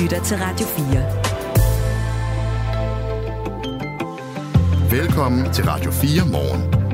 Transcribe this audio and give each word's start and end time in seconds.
lytter 0.00 0.22
til 0.22 0.36
Radio 0.36 0.66
4. 0.66 0.84
Velkommen 5.00 5.52
til 5.52 5.64
Radio 5.64 5.90
4 5.90 6.26
morgen. 6.32 6.84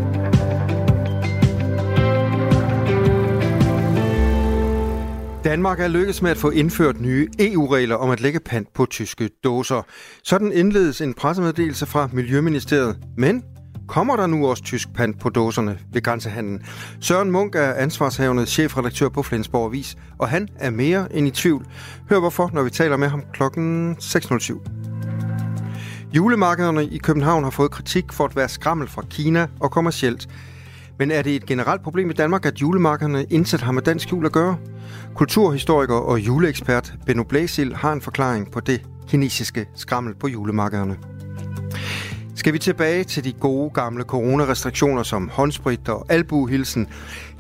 Danmark 5.45 5.81
er 5.81 5.89
lykkedes 5.89 6.23
med 6.23 6.31
at 6.31 6.37
få 6.37 6.51
indført 6.51 7.01
nye 7.01 7.29
EU-regler 7.39 7.97
om 7.97 8.11
at 8.11 8.21
lægge 8.21 8.41
pant 8.41 8.73
på 8.75 8.87
tyske 8.87 9.31
dåser. 9.45 9.83
Sådan 10.25 10.53
indledes 10.53 11.01
en 11.01 11.15
pressemeddelelse 11.15 11.87
fra 11.87 12.09
Miljøministeriet. 12.13 12.99
Men 13.17 13.43
kommer 13.91 14.17
der 14.17 14.27
nu 14.27 14.47
også 14.47 14.63
tysk 14.63 14.93
pant 14.95 15.21
på 15.21 15.29
dåserne 15.29 15.79
ved 15.93 16.03
grænsehandlen? 16.03 16.63
Søren 17.01 17.31
Munk 17.31 17.55
er 17.55 17.75
ansvarshavende 17.75 18.47
chefredaktør 18.47 19.09
på 19.09 19.23
Flensborg 19.23 19.67
Avis, 19.67 19.97
og 20.19 20.29
han 20.29 20.49
er 20.57 20.71
mere 20.71 21.17
end 21.17 21.27
i 21.27 21.31
tvivl. 21.31 21.67
Hør 22.11 22.19
hvorfor, 22.19 22.51
når 22.53 22.63
vi 22.63 22.71
taler 22.71 22.97
med 22.97 23.09
ham 23.09 23.23
klokken 23.33 23.97
6.07. 24.01 24.71
Julemarkederne 26.13 26.85
i 26.85 26.99
København 26.99 27.45
har 27.45 27.51
fået 27.51 27.71
kritik 27.71 28.13
for 28.13 28.25
at 28.25 28.37
være 28.37 28.49
skrammel 28.49 28.89
fra 28.89 29.03
Kina 29.11 29.47
og 29.61 29.71
kommercielt. 29.71 30.29
Men 30.99 31.11
er 31.11 31.23
det 31.23 31.37
et 31.37 31.47
generelt 31.47 31.83
problem 31.83 32.11
i 32.11 32.13
Danmark, 32.13 32.47
at 32.47 32.61
julemarkederne 32.61 33.25
indsat 33.31 33.61
har 33.61 33.73
med 33.73 33.83
dansk 33.83 34.13
jul 34.13 34.27
at 34.27 34.33
gøre? 34.33 34.57
Kulturhistoriker 35.15 35.95
og 35.95 36.21
juleekspert 36.21 36.95
Benno 37.07 37.23
Blæsil 37.23 37.75
har 37.75 37.93
en 37.93 38.01
forklaring 38.01 38.53
på 38.53 38.61
det 38.61 38.83
kinesiske 39.09 39.67
skrammel 39.75 40.15
på 40.15 40.29
julemarkederne. 40.29 41.20
Skal 42.41 42.53
vi 42.53 42.59
tilbage 42.59 43.05
til 43.05 43.25
de 43.25 43.33
gode 43.33 43.71
gamle 43.71 44.05
coronarestriktioner 44.05 45.03
som 45.03 45.31
håndsprit 45.33 45.89
og 45.89 46.07
albuehilsen, 46.09 46.89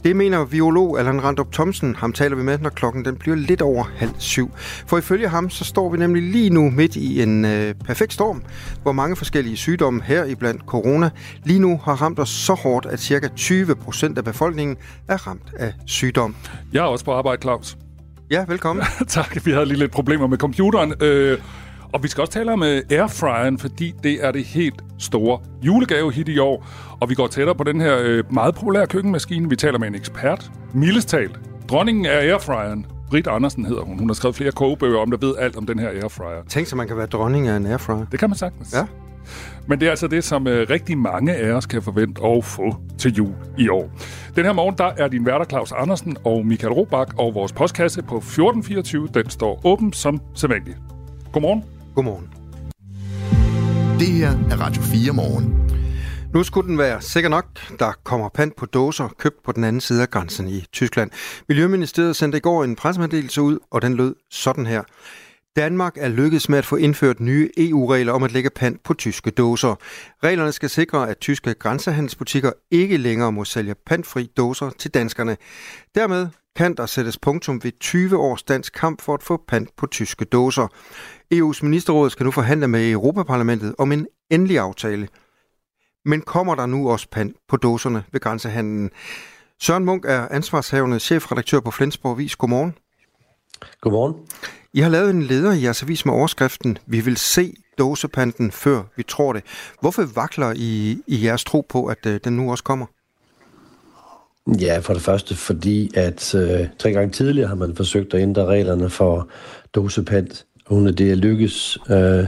det 0.05 0.17
mener 0.17 0.45
biolog 0.45 0.99
Allan 0.99 1.25
Randrup 1.25 1.53
Thomsen. 1.53 1.95
Ham 1.95 2.13
taler 2.13 2.37
vi 2.37 2.43
med, 2.43 2.59
når 2.59 2.71
klokken 2.71 3.05
den 3.05 3.17
bliver 3.17 3.37
lidt 3.37 3.63
over 3.63 3.85
halv 3.97 4.11
syv. 4.19 4.51
For 4.87 4.99
ifølge 4.99 5.29
ham, 5.29 5.51
så 5.51 5.65
står 5.65 5.91
vi 5.91 5.99
nemlig 5.99 6.23
lige 6.23 6.51
nu 6.51 6.71
midt 6.71 6.97
i 6.97 7.23
en 7.23 7.45
øh, 7.45 7.75
perfekt 7.75 8.13
storm, 8.13 8.43
hvor 8.83 8.93
mange 8.93 9.17
forskellige 9.17 9.57
sygdomme 9.57 10.03
her 10.03 10.25
i 10.25 10.35
blandt 10.35 10.63
corona 10.67 11.11
lige 11.45 11.59
nu 11.59 11.81
har 11.85 12.03
ramt 12.03 12.19
os 12.19 12.29
så 12.29 12.55
hårdt, 12.55 12.87
at 12.87 13.01
cirka 13.01 13.29
20 13.37 13.75
procent 13.75 14.19
af 14.19 14.25
befolkningen 14.25 14.77
er 15.09 15.27
ramt 15.27 15.53
af 15.57 15.73
sygdom. 15.87 16.37
Jeg 16.73 16.81
er 16.81 16.89
også 16.89 17.05
på 17.05 17.13
arbejde, 17.13 17.43
Claus. 17.43 17.77
Ja, 18.31 18.45
velkommen. 18.49 18.85
tak, 19.09 19.47
vi 19.47 19.51
havde 19.51 19.67
lige 19.67 19.79
lidt 19.79 19.93
problemer 19.93 20.27
med 20.27 20.39
computeren. 20.39 20.95
Øh, 21.01 21.39
og 21.93 22.03
vi 22.03 22.09
skal 22.09 22.21
også 22.21 22.33
tale 22.33 22.53
om 22.53 22.61
uh, 22.61 22.67
airfryeren, 22.91 23.59
fordi 23.59 23.95
det 24.03 24.25
er 24.25 24.33
det 24.33 24.45
helt 24.45 24.85
store 24.99 25.41
julegave 25.63 26.13
hit 26.13 26.29
i 26.29 26.39
år. 26.39 26.67
Og 27.01 27.11
vi 27.11 27.15
går 27.15 27.27
tættere 27.27 27.55
på 27.55 27.65
den 27.65 27.81
her 27.81 28.19
uh, 28.19 28.35
meget 28.35 28.55
populære 28.55 28.87
køkkenmaskine. 28.87 29.49
Vi 29.49 29.57
taler 29.57 29.79
med 29.79 29.89
en 29.89 29.95
ekspert. 29.95 30.51
Mildestalt. 30.75 31.41
Dronningen 31.69 32.07
af 32.07 32.17
airfryeren. 32.17 32.87
Britt 33.11 33.27
Andersen 33.27 33.65
hedder 33.65 33.83
hun. 33.83 33.99
Hun 33.99 34.09
har 34.09 34.15
skrevet 34.15 34.37
flere 34.37 34.53
kogebøger 34.53 34.99
om, 34.99 35.11
der 35.11 35.19
ved 35.19 35.35
alt 35.39 35.57
om 35.57 35.67
den 35.67 35.79
her 35.79 35.89
airfryer. 35.89 36.43
Tænk 36.49 36.67
så, 36.67 36.77
man 36.77 36.89
kan 36.89 36.97
være 36.97 37.07
dronning 37.07 37.49
af 37.49 37.57
en 37.57 37.67
airfryer. 37.67 38.07
Det 38.11 38.21
kan 38.21 38.31
man 38.31 38.39
sagtens. 38.39 38.75
Ja. 38.75 38.87
Men 39.67 39.81
det 39.81 39.87
er 39.87 39.91
altså 39.91 40.07
det, 40.09 40.25
som 40.25 40.47
uh, 40.47 40.53
rigtig 40.53 40.99
mange 40.99 41.35
af 41.35 41.53
os 41.53 41.67
kan 41.67 41.83
forvente 41.83 42.23
at 42.25 42.45
få 42.45 42.77
til 42.99 43.15
jul 43.15 43.33
i 43.59 43.69
år. 43.69 43.91
Den 44.37 44.45
her 44.45 44.53
morgen, 44.53 44.75
der 44.79 44.91
er 44.99 45.09
din 45.09 45.27
værter 45.27 45.45
Claus 45.45 45.73
Andersen 45.73 46.17
og 46.25 46.47
Michael 46.47 46.73
Robach, 46.73 47.13
og 47.19 47.35
vores 47.35 47.53
postkasse 47.53 48.03
på 48.03 48.17
1424, 48.17 49.09
den 49.15 49.31
står 49.31 49.61
åben 49.65 49.93
som 49.93 50.21
sædvanligt. 50.35 50.77
Godmorgen. 51.33 51.65
Godmorgen. 51.95 52.29
Det 53.99 54.09
her 54.09 54.31
er 54.31 54.61
Radio 54.61 54.83
4 54.83 55.13
morgen. 55.13 55.71
Nu 56.35 56.43
skulle 56.43 56.69
den 56.69 56.79
være 56.79 57.01
sikker 57.03 57.31
nok. 57.31 57.47
Der 57.79 57.93
kommer 58.05 58.29
pant 58.29 58.57
på 58.57 58.67
dåser 58.67 59.09
købt 59.19 59.43
på 59.45 59.53
den 59.53 59.65
anden 59.65 59.81
side 59.81 60.03
af 60.03 60.11
grænsen 60.11 60.49
i 60.49 60.65
Tyskland. 60.73 61.11
Miljøministeriet 61.49 62.17
sendte 62.17 62.39
i 62.39 62.41
går 62.41 62.65
en 62.65 62.77
pressemeddelelse 62.77 63.43
ud, 63.43 63.59
og 63.71 63.83
den 63.83 63.95
lød 63.95 64.15
sådan 64.31 64.67
her. 64.67 64.83
Danmark 65.57 65.97
er 65.97 66.09
lykkedes 66.09 66.49
med 66.49 66.59
at 66.59 66.67
få 66.67 66.77
indført 66.77 67.21
nye 67.21 67.51
EU-regler 67.57 68.13
om 68.13 68.23
at 68.23 68.33
lægge 68.33 68.51
pant 68.51 68.83
på 68.83 68.95
tyske 68.95 69.31
dåser. 69.31 69.75
Reglerne 70.25 70.53
skal 70.53 70.71
sikre, 70.71 71.11
at 71.11 71.19
tyske 71.19 71.55
grænsehandelsbutikker 71.55 72.53
ikke 72.71 72.97
længere 72.97 73.33
må 73.33 73.45
sælge 73.45 73.75
pantfri 73.87 74.31
dåser 74.37 74.71
til 74.71 74.91
danskerne. 74.91 75.37
Dermed 75.95 76.29
kan 76.57 76.75
der 76.75 76.87
sættes 76.87 77.19
punktum 77.19 77.65
ved 77.65 77.73
20 77.81 78.17
års 78.17 78.43
dansk 78.43 78.73
kamp 78.73 79.03
for 79.03 79.15
at 79.15 79.23
få 79.23 79.45
pant 79.49 79.77
på 79.77 79.87
tyske 79.87 80.25
dåser. 80.25 80.67
EU's 81.35 81.63
ministerråd 81.63 82.11
skal 82.11 82.25
nu 82.25 82.31
forhandle 82.31 82.69
med 82.69 82.91
Europaparlamentet 82.91 83.75
om 83.79 83.93
en 83.93 84.07
endelig 84.31 84.59
aftale. 84.59 85.09
Men 86.05 86.21
kommer 86.21 86.55
der 86.55 86.67
nu 86.67 86.91
også 86.91 87.09
pant 87.11 87.37
på 87.49 87.57
dåserne 87.57 88.05
ved 88.13 88.21
grænsehandlen? 88.21 88.91
Søren 89.61 89.85
Munk 89.85 90.05
er 90.05 90.29
ansvarshavende 90.31 91.01
chefredaktør 91.01 91.61
på 91.61 91.71
Flensborg 91.71 92.19
Vis. 92.19 92.37
Godmorgen. 92.37 92.75
Godmorgen. 93.81 94.15
I 94.73 94.81
har 94.81 94.89
lavet 94.89 95.11
en 95.11 95.23
leder 95.23 95.53
i 95.53 95.63
jeres 95.63 95.83
avis 95.83 96.05
med 96.05 96.15
overskriften 96.15 96.79
Vi 96.87 97.01
vil 97.01 97.17
se 97.17 97.55
dåsepanten, 97.79 98.53
før 98.53 98.83
vi 98.97 99.03
tror 99.03 99.33
det. 99.33 99.45
Hvorfor 99.81 100.03
vakler 100.15 100.53
I, 100.57 101.03
i 101.07 101.25
jeres 101.25 101.45
tro 101.45 101.67
på, 101.69 101.87
at 101.87 102.07
øh, 102.07 102.21
den 102.25 102.37
nu 102.37 102.51
også 102.51 102.65
kommer? 102.65 102.87
Ja, 104.47 104.79
for 104.79 104.93
det 104.93 105.03
første 105.03 105.35
fordi, 105.35 105.91
at 105.95 106.35
øh, 106.35 106.67
tre 106.79 106.93
gange 106.93 107.11
tidligere 107.11 107.49
har 107.49 107.55
man 107.55 107.75
forsøgt 107.75 108.15
at 108.15 108.21
ændre 108.21 108.45
reglerne 108.45 108.91
for 108.91 109.29
dosepant, 109.75 110.47
uden 110.71 110.87
at 110.87 110.99
det 110.99 111.11
er 111.11 111.15
lykkes. 111.15 111.79
Øh, 111.91 112.27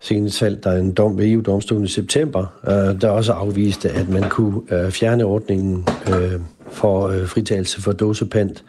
senest 0.00 0.38
faldt 0.38 0.64
der 0.64 0.72
en 0.72 0.92
dom 0.92 1.18
ved 1.18 1.26
EU-domstolen 1.30 1.84
i 1.84 1.88
september, 1.88 2.60
øh, 2.66 3.00
der 3.00 3.08
også 3.08 3.32
afviste, 3.32 3.90
at 3.90 4.08
man 4.08 4.30
kunne 4.30 4.60
øh, 4.70 4.90
fjerne 4.90 5.24
ordningen 5.24 5.86
øh, 6.08 6.40
for 6.70 7.08
øh, 7.08 7.26
fritagelse 7.26 7.82
for 7.82 7.92
dosepant. 7.92 8.64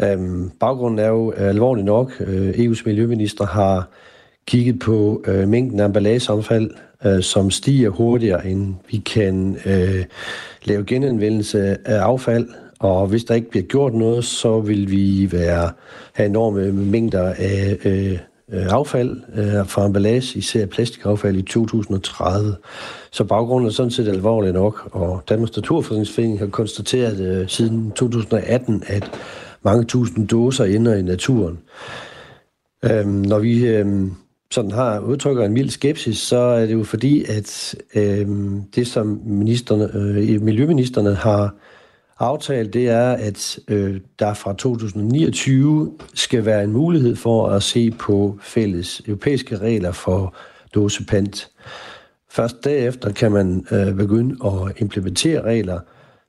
Øhm, 0.00 0.50
baggrunden 0.60 0.98
er 0.98 1.08
jo 1.08 1.32
øh, 1.36 1.48
alvorlig 1.48 1.84
nok. 1.84 2.12
Øh, 2.20 2.50
EU's 2.50 2.82
miljøminister 2.86 3.46
har 3.46 3.88
kigget 4.46 4.78
på 4.78 5.24
øh, 5.26 5.48
mængden 5.48 5.80
af 5.80 5.84
emballageomfald, 5.84 6.70
øh, 7.04 7.22
som 7.22 7.50
stiger 7.50 7.88
hurtigere, 7.88 8.46
end 8.46 8.74
vi 8.90 8.96
kan 8.96 9.56
øh, 9.66 10.04
lave 10.64 10.84
genanvendelse 10.84 11.76
af 11.88 11.98
affald. 12.00 12.48
Og 12.78 13.06
hvis 13.06 13.24
der 13.24 13.34
ikke 13.34 13.50
bliver 13.50 13.64
gjort 13.64 13.94
noget, 13.94 14.24
så 14.24 14.60
vil 14.60 14.90
vi 14.90 15.32
være, 15.32 15.70
have 16.12 16.28
enorme 16.28 16.72
mængder 16.72 17.34
af 17.38 17.78
øh, 17.84 18.12
øh 18.12 18.18
affald 18.52 19.20
øh, 19.34 19.66
fra 19.66 19.86
emballage, 19.86 20.38
især 20.38 20.66
plastikaffald 20.66 21.36
i 21.36 21.42
2030. 21.42 22.56
Så 23.10 23.24
baggrunden 23.24 23.68
er 23.68 23.72
sådan 23.72 23.90
set 23.90 24.08
alvorlig 24.08 24.52
nok, 24.52 24.88
og 24.92 25.22
Danmarks 25.28 25.56
Naturfredningsforening 25.56 26.38
har 26.38 26.46
konstateret 26.46 27.20
øh, 27.20 27.48
siden 27.48 27.90
2018, 27.90 28.82
at 28.86 29.10
mange 29.62 29.84
tusind 29.84 30.28
dåser 30.28 30.64
ender 30.64 30.94
i 30.94 31.02
naturen. 31.02 31.58
Øhm, 32.84 33.08
når 33.08 33.38
vi 33.38 33.66
øh, 33.66 33.86
sådan 34.52 34.70
har 34.70 34.98
udtrykker 34.98 35.44
en 35.44 35.52
mild 35.52 35.70
skepsis, 35.70 36.18
så 36.18 36.36
er 36.36 36.66
det 36.66 36.72
jo 36.72 36.84
fordi, 36.84 37.24
at 37.24 37.74
øh, 37.94 38.28
det, 38.74 38.86
som 38.86 39.20
ministerne, 39.24 39.90
øh, 39.94 40.42
miljøministerne 40.42 41.14
har 41.14 41.54
aftalt, 42.18 42.74
det 42.74 42.88
er, 42.88 43.12
at 43.12 43.58
øh, 43.68 44.00
der 44.18 44.34
fra 44.34 44.52
2029 44.52 45.92
skal 46.14 46.44
være 46.44 46.64
en 46.64 46.72
mulighed 46.72 47.16
for 47.16 47.48
at 47.48 47.62
se 47.62 47.90
på 47.90 48.38
fælles 48.42 49.02
europæiske 49.06 49.56
regler 49.56 49.92
for 49.92 50.34
dåsepant. 50.74 51.50
Først 52.30 52.64
derefter 52.64 53.12
kan 53.12 53.32
man 53.32 53.66
øh, 53.70 53.94
begynde 53.94 54.36
at 54.46 54.80
implementere 54.80 55.42
regler, 55.42 55.80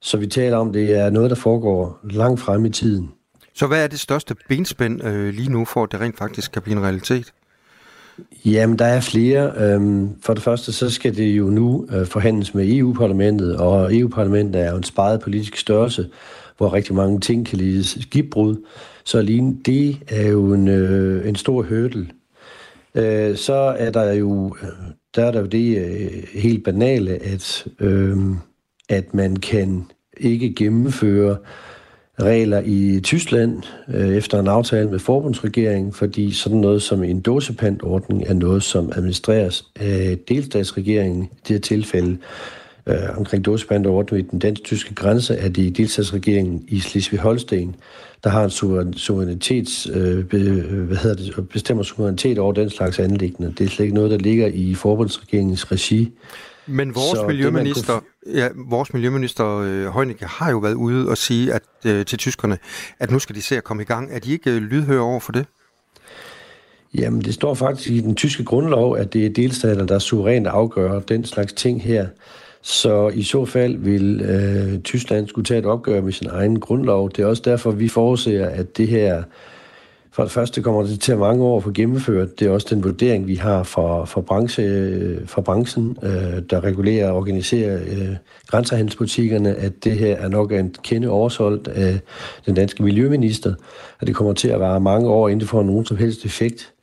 så 0.02 0.18
vi 0.18 0.28
taler 0.28 0.58
om, 0.58 0.74
det 0.74 1.00
er 1.00 1.10
noget, 1.10 1.30
der 1.30 1.36
foregår 1.36 2.00
langt 2.04 2.42
frem 2.42 2.66
i 2.66 2.70
tiden. 2.70 3.12
Så 3.56 3.68
hvad 3.68 3.84
er 3.84 3.88
det 3.88 4.00
største 4.00 4.36
benspænd 4.50 5.04
øh, 5.04 5.34
lige 5.34 5.52
nu, 5.52 5.66
for 5.66 5.84
at 5.84 5.92
det 5.92 6.00
rent 6.00 6.18
faktisk 6.18 6.52
kan 6.52 6.62
blive 6.62 6.78
en 6.78 6.84
realitet? 6.84 7.34
Jamen, 8.46 8.80
der 8.80 8.86
er 8.86 9.02
flere. 9.02 9.54
Øhm, 9.58 10.10
for 10.22 10.34
det 10.34 10.44
første, 10.44 10.72
så 10.72 10.90
skal 10.90 11.16
det 11.16 11.38
jo 11.38 11.46
nu 11.46 11.88
øh, 11.92 12.06
forhandles 12.06 12.54
med 12.54 12.74
EU-parlamentet, 12.74 13.58
og 13.58 13.96
EU-parlamentet 13.96 14.62
er 14.62 14.72
jo 14.72 14.78
en 14.78 14.84
sparet 14.84 15.22
politisk 15.22 15.58
størrelse, 15.58 16.10
hvor 16.58 16.74
rigtig 16.74 16.96
mange 16.96 17.20
ting 17.20 17.46
kan 17.46 17.58
lide 17.58 17.84
skibbrud. 17.84 18.56
Så 19.04 19.18
alene 19.18 19.58
det 19.66 20.00
er 20.08 20.28
jo 20.28 20.54
en, 20.54 20.68
øh, 20.68 21.28
en 21.28 21.36
stor 21.36 21.64
hurdle. 21.64 22.08
Øh, 22.96 23.38
så 23.38 23.76
er 23.78 23.92
der 23.92 24.14
jo, 24.14 24.56
øh, 24.62 24.70
der 25.16 25.26
er 25.26 25.32
der 25.32 25.40
jo 25.40 25.46
det 25.46 25.78
øh, 25.78 26.24
helt 26.34 26.64
banale, 26.64 27.12
at, 27.12 27.68
øhm, 27.80 28.38
at 28.90 29.14
man 29.14 29.36
kan 29.36 29.86
ikke 30.18 30.56
gennemføre 30.56 31.38
regler 32.22 32.62
i 32.66 33.00
Tyskland 33.04 33.64
øh, 33.88 34.10
efter 34.10 34.40
en 34.40 34.48
aftale 34.48 34.90
med 34.90 35.00
forbundsregeringen, 35.00 35.94
fordi 35.94 36.32
sådan 36.32 36.58
noget 36.58 36.82
som 36.82 37.04
en 37.04 37.22
dåsepantordning 37.22 38.24
er 38.28 38.34
noget, 38.34 38.64
som 38.64 38.92
administreres 38.96 39.66
af 39.76 40.18
delstatsregeringen. 40.30 41.24
I 41.24 41.30
det 41.48 41.50
her 41.50 41.60
tilfælde 41.60 42.18
øh, 42.88 43.18
omkring 43.18 43.46
dåsepantordning 43.46 44.28
i 44.28 44.30
den 44.32 44.40
dansk-tyske 44.40 44.96
grænse 44.96 45.36
er 45.36 45.50
det 45.50 45.78
delstatsregeringen 45.78 46.64
i 46.68 46.80
Slesvig-Holsten, 46.80 47.76
der 48.24 48.30
har 48.30 48.44
en 48.44 48.94
suverænitets, 48.94 49.90
øh, 49.94 50.26
be, 50.26 50.38
øh, 50.38 50.84
hvad 50.84 50.98
hedder 50.98 51.16
det, 51.16 51.50
bestemmer 51.50 51.84
suverænitet 51.84 52.40
over 52.40 52.54
den 52.54 52.70
slags 52.70 53.00
anlæggende. 53.00 53.54
Det 53.58 53.66
er 53.66 53.70
slet 53.70 53.86
ikke 53.86 53.96
noget, 53.96 54.12
der 54.12 54.18
ligger 54.18 54.48
i 54.48 54.74
forbundsregeringens 54.74 55.72
regi. 55.72 56.12
Men 56.68 56.96
vores 56.96 57.20
så 57.20 57.28
miljøminister, 57.28 58.00
kunne... 58.00 58.36
ja, 58.36 58.50
vores 58.56 58.94
miljøminister 58.94 59.58
øh, 59.58 59.88
Heunicke 59.88 60.26
har 60.26 60.52
jo 60.52 60.58
været 60.58 60.74
ude 60.74 61.10
og 61.10 61.18
sige 61.18 61.54
at, 61.54 61.62
øh, 61.86 62.06
til 62.06 62.18
tyskerne, 62.18 62.58
at 63.00 63.12
nu 63.12 63.20
skal 63.20 63.36
de 63.36 63.42
se 63.42 63.58
at 63.58 63.64
komme 63.64 63.84
i 63.84 63.86
gang. 63.86 64.16
Er 64.16 64.20
de 64.20 64.32
ikke 64.32 64.52
øh, 64.52 64.62
lydhøre 64.62 65.02
over 65.02 65.20
for 65.20 65.32
det? 65.32 65.46
Jamen, 66.94 67.22
det 67.22 67.34
står 67.34 67.54
faktisk 67.54 67.90
i 67.90 68.00
den 68.00 68.16
tyske 68.16 68.44
grundlov, 68.44 68.98
at 68.98 69.14
det 69.14 69.26
er 69.26 69.30
delstater, 69.30 69.86
der 69.86 70.00
suverænt 70.00 70.48
afgør 70.48 71.00
den 71.00 71.26
slags 71.26 71.54
ting 71.54 71.84
her. 71.84 72.08
Så 72.62 73.10
i 73.10 73.24
så 73.24 73.46
fald 73.46 73.78
vil 73.78 74.22
øh, 74.22 74.82
Tyskland 74.82 75.28
skulle 75.28 75.46
tage 75.46 75.60
et 75.60 75.66
opgør 75.66 76.02
med 76.02 76.12
sin 76.12 76.28
egen 76.28 76.60
grundlov. 76.60 77.10
Det 77.10 77.20
er 77.20 77.26
også 77.26 77.42
derfor, 77.46 77.72
vi 77.72 77.88
forudser, 77.88 78.46
at 78.46 78.78
det 78.78 78.88
her 78.88 79.24
for 80.14 80.24
det 80.24 80.32
første 80.32 80.62
kommer 80.62 80.84
det 80.84 81.00
til 81.00 81.12
at 81.12 81.20
mange 81.20 81.44
år 81.44 81.58
at 81.58 81.64
få 81.64 81.72
gennemført. 81.72 82.40
Det 82.40 82.48
er 82.48 82.52
også 82.52 82.68
den 82.70 82.84
vurdering, 82.84 83.28
vi 83.28 83.36
har 83.36 83.64
fra, 83.64 84.06
fra, 84.06 84.22
branche, 84.22 84.64
øh, 84.64 85.28
fra 85.28 85.42
branchen, 85.42 85.98
øh, 86.04 86.42
der 86.50 86.64
regulerer 86.64 87.10
og 87.10 87.18
organiserer 87.18 87.82
øh, 87.82 88.16
grænsehandelsbutikkerne, 88.48 89.56
at 89.56 89.84
det 89.84 89.92
her 89.92 90.16
er 90.16 90.28
nok 90.28 90.52
en 90.52 90.76
kende 90.84 91.10
oversolgt 91.10 91.68
af 91.68 92.00
den 92.46 92.56
danske 92.56 92.84
miljøminister, 92.84 93.54
at 94.02 94.08
det 94.08 94.16
kommer 94.16 94.34
til 94.34 94.48
at 94.48 94.60
vare 94.60 94.80
mange 94.80 95.10
år, 95.10 95.30
inden 95.30 95.40
det 95.40 95.50
får 95.50 95.64
nogen 95.64 95.86
som 95.86 95.98
helst 95.98 96.26
effekt. 96.26 96.74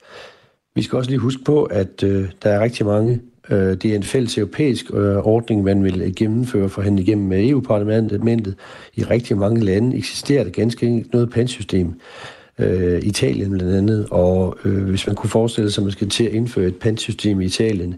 Vi 0.75 0.83
skal 0.83 0.97
også 0.97 1.11
lige 1.11 1.21
huske 1.21 1.44
på, 1.44 1.62
at 1.62 2.03
øh, 2.03 2.29
der 2.43 2.50
er 2.50 2.61
rigtig 2.61 2.87
mange 2.87 3.21
øh, 3.50 3.76
det 3.76 3.85
er 3.85 3.97
en 3.97 4.03
fælles 4.03 4.38
europæisk 4.38 4.91
øh, 4.94 5.17
ordning, 5.17 5.65
man 5.65 5.85
vil 5.85 6.15
gennemføre 6.17 6.69
for 6.69 6.83
hende 6.83 7.03
igennem 7.03 7.29
med 7.29 7.49
EU-parlamentet. 7.49 8.55
I 8.94 9.05
rigtig 9.05 9.37
mange 9.37 9.65
lande 9.65 9.97
eksisterer 9.97 10.44
der 10.44 10.50
ganske 10.50 10.87
enkelt 10.87 11.12
noget 11.12 11.31
pansystem 11.31 11.94
øh, 12.61 13.03
Italien 13.03 13.51
blandt 13.51 13.75
andet, 13.75 14.07
og 14.11 14.57
øh, 14.65 14.85
hvis 14.85 15.07
man 15.07 15.17
kunne 15.17 15.31
forestille 15.31 15.71
sig, 15.71 15.83
at 15.83 15.85
man 15.85 15.93
skal 15.93 16.09
til 16.09 16.25
at 16.25 16.33
indføre 16.33 16.67
et 16.67 16.77
pantsystem 16.77 17.41
i 17.41 17.45
Italien 17.45 17.95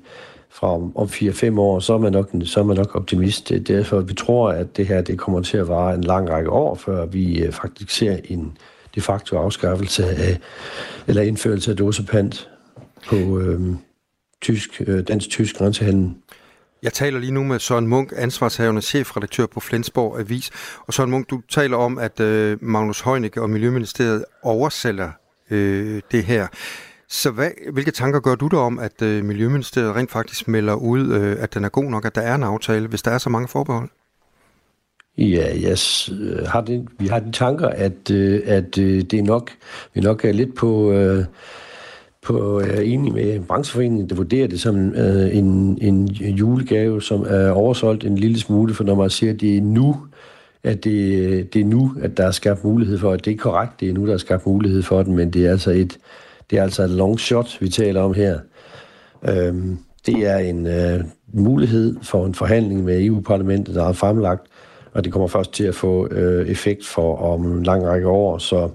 fra 0.50 0.74
om, 0.74 0.96
om 0.96 1.06
4-5 1.06 1.58
år, 1.58 1.80
så 1.80 1.94
er, 1.94 1.98
man 1.98 2.12
nok, 2.12 2.30
så 2.44 2.60
er 2.60 2.64
man 2.64 2.76
nok 2.76 2.96
optimist. 2.96 3.48
Det 3.48 3.56
er 3.56 3.76
derfor, 3.76 4.00
vi 4.00 4.14
tror, 4.14 4.50
at 4.50 4.76
det 4.76 4.86
her 4.86 5.02
det 5.02 5.18
kommer 5.18 5.40
til 5.40 5.56
at 5.56 5.68
vare 5.68 5.94
en 5.94 6.04
lang 6.04 6.30
række 6.30 6.50
år, 6.50 6.74
før 6.74 7.06
vi 7.06 7.42
øh, 7.42 7.52
faktisk 7.52 7.90
ser 7.90 8.16
en 8.24 8.56
de 8.94 9.00
facto 9.00 9.36
afskaffelse 9.36 10.06
af, 10.06 10.38
eller 11.06 11.22
indførelse 11.22 11.70
af 11.70 11.76
dåsepant 11.76 12.50
på 13.06 13.38
øh, 13.38 13.60
tysk, 14.42 14.82
øh, 14.86 15.08
dansk-tysk 15.08 15.56
grænsehandel. 15.56 16.10
Jeg 16.82 16.92
taler 16.92 17.18
lige 17.18 17.32
nu 17.32 17.44
med 17.44 17.58
Søren 17.58 17.86
Munk, 17.86 18.12
ansvarshavende 18.16 18.82
chefredaktør 18.82 19.46
på 19.46 19.60
Flensborg 19.60 20.20
Avis. 20.20 20.50
Og 20.86 20.94
Søren 20.94 21.10
Munk, 21.10 21.30
du 21.30 21.40
taler 21.48 21.76
om, 21.76 21.98
at 21.98 22.20
øh, 22.20 22.58
Magnus 22.60 23.00
Heunicke 23.00 23.42
og 23.42 23.50
Miljøministeriet 23.50 24.24
oversælger 24.42 25.10
øh, 25.50 26.00
det 26.12 26.24
her. 26.24 26.46
Så 27.08 27.30
hvad, 27.30 27.50
hvilke 27.72 27.90
tanker 27.90 28.20
gør 28.20 28.34
du 28.34 28.48
der 28.48 28.58
om, 28.58 28.78
at 28.78 29.02
øh, 29.02 29.24
Miljøministeriet 29.24 29.96
rent 29.96 30.10
faktisk 30.10 30.48
melder 30.48 30.74
ud, 30.74 31.12
øh, 31.12 31.36
at 31.40 31.54
den 31.54 31.64
er 31.64 31.68
god 31.68 31.84
nok, 31.84 32.04
at 32.04 32.14
der 32.14 32.20
er 32.20 32.34
en 32.34 32.42
aftale, 32.42 32.86
hvis 32.88 33.02
der 33.02 33.10
er 33.10 33.18
så 33.18 33.30
mange 33.30 33.48
forbehold? 33.48 33.88
Ja, 35.18 35.56
yes, 35.70 36.10
øh, 36.20 36.46
har 36.46 36.60
det, 36.60 36.88
vi 36.98 37.06
har 37.06 37.20
de 37.20 37.32
tanker, 37.32 37.68
at, 37.68 38.10
øh, 38.10 38.42
at 38.46 38.78
øh, 38.78 39.02
det 39.02 39.18
er 39.18 39.22
nok, 39.22 39.50
vi 39.94 40.00
nok 40.00 40.24
er 40.24 40.32
lidt 40.32 40.54
på... 40.54 40.92
Øh, 40.92 41.24
på, 42.22 42.60
jeg 42.60 42.76
er 42.76 42.80
enig 42.80 43.12
med 43.12 43.40
brancheforeningen, 43.40 44.08
der 44.08 44.14
vurderer 44.14 44.48
det 44.48 44.60
som 44.60 44.94
øh, 44.94 45.36
en, 45.36 45.78
en 45.82 46.08
julegave, 46.08 47.02
som 47.02 47.26
er 47.28 47.50
oversolgt 47.50 48.04
en 48.04 48.18
lille 48.18 48.40
smule, 48.40 48.74
for 48.74 48.84
når 48.84 48.94
man 48.94 49.10
siger, 49.10 49.32
at 49.32 49.40
det 49.40 49.56
er 49.56 49.62
nu, 49.62 49.96
at 50.64 50.84
det, 50.84 51.54
det 51.54 51.60
er 51.60 51.64
nu, 51.64 51.92
at 52.02 52.16
der 52.16 52.26
er 52.26 52.30
skabt 52.30 52.64
mulighed 52.64 52.98
for, 52.98 53.12
at 53.12 53.24
det 53.24 53.32
er 53.32 53.36
korrekt, 53.36 53.80
det 53.80 53.88
er 53.88 53.92
nu, 53.92 54.06
der 54.06 54.12
er 54.12 54.18
skabt 54.18 54.46
mulighed 54.46 54.82
for 54.82 55.02
den, 55.02 55.16
men 55.16 55.30
det 55.30 55.46
er 55.46 55.50
altså 55.50 55.70
et, 55.70 55.98
det 56.50 56.58
er 56.58 56.62
altså 56.62 56.82
et 56.82 56.90
long 56.90 57.20
shot, 57.20 57.56
vi 57.60 57.68
taler 57.68 58.00
om 58.00 58.14
her. 58.14 58.38
Øhm, 59.28 59.78
det 60.06 60.26
er 60.26 60.36
en 60.36 60.66
øh, 60.66 61.04
mulighed 61.32 61.96
for 62.02 62.26
en 62.26 62.34
forhandling 62.34 62.84
med 62.84 63.04
EU-parlamentet, 63.04 63.74
der 63.74 63.88
er 63.88 63.92
fremlagt, 63.92 64.46
og 64.92 65.04
det 65.04 65.12
kommer 65.12 65.28
først 65.28 65.52
til 65.52 65.64
at 65.64 65.74
få 65.74 66.08
øh, 66.10 66.48
effekt 66.48 66.86
for 66.86 67.16
om 67.16 67.58
en 67.58 67.62
lang 67.62 67.86
række 67.86 68.08
år, 68.08 68.38
så 68.38 68.70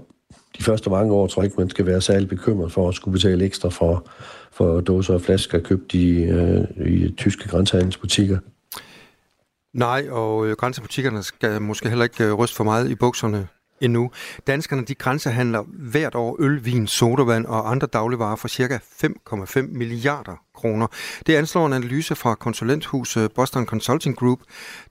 de 0.58 0.62
første 0.62 0.90
mange 0.90 1.12
år 1.12 1.26
tror 1.26 1.42
jeg 1.42 1.46
ikke, 1.46 1.60
man 1.60 1.70
skal 1.70 1.86
være 1.86 2.00
særlig 2.00 2.28
bekymret 2.28 2.72
for 2.72 2.88
at 2.88 2.94
skulle 2.94 3.12
betale 3.12 3.44
ekstra 3.44 3.68
for, 3.68 4.08
for 4.52 4.80
dåser 4.80 5.14
og 5.14 5.20
flasker 5.20 5.58
købt 5.58 5.94
i, 5.94 6.22
øh, 6.22 6.64
i 6.86 7.14
tyske 7.16 7.48
grænsehandelsbutikker. 7.48 8.38
Nej, 9.74 10.06
og 10.10 10.46
øh, 10.46 10.56
grænsebutikkerne 10.56 11.22
skal 11.22 11.62
måske 11.62 11.88
heller 11.88 12.04
ikke 12.04 12.24
øh, 12.24 12.32
ryste 12.32 12.56
for 12.56 12.64
meget 12.64 12.90
i 12.90 12.94
bukserne 12.94 13.48
endnu. 13.80 14.10
Danskerne 14.46 14.84
de 14.84 14.94
grænsehandler 14.94 15.62
hvert 15.68 16.14
år 16.14 16.36
øl, 16.40 16.64
vin, 16.64 16.86
sodavand 16.86 17.46
og 17.46 17.70
andre 17.70 17.86
dagligvarer 17.86 18.36
for 18.36 18.48
ca. 18.48 18.78
5,5 19.04 19.60
milliarder 19.62 20.36
kroner. 20.54 20.86
Det 21.26 21.36
anslår 21.36 21.66
en 21.66 21.72
analyse 21.72 22.14
fra 22.14 22.34
konsulenthuset 22.34 23.32
Boston 23.32 23.66
Consulting 23.66 24.16
Group, 24.16 24.38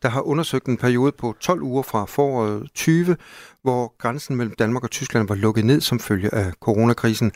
der 0.01 0.09
har 0.09 0.21
undersøgt 0.21 0.65
en 0.65 0.77
periode 0.77 1.11
på 1.11 1.35
12 1.39 1.61
uger 1.61 1.83
fra 1.83 2.05
foråret 2.05 2.69
20, 2.75 3.17
hvor 3.63 3.95
grænsen 3.97 4.35
mellem 4.35 4.55
Danmark 4.55 4.83
og 4.83 4.91
Tyskland 4.91 5.27
var 5.27 5.35
lukket 5.35 5.65
ned 5.65 5.81
som 5.81 5.99
følge 5.99 6.33
af 6.33 6.53
coronakrisen. 6.59 7.31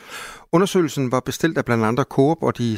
Undersøgelsen 0.51 1.11
var 1.11 1.19
bestilt 1.19 1.57
af 1.57 1.65
blandt 1.65 1.85
andre 1.85 2.03
Coop 2.03 2.43
og 2.43 2.57
de 2.57 2.77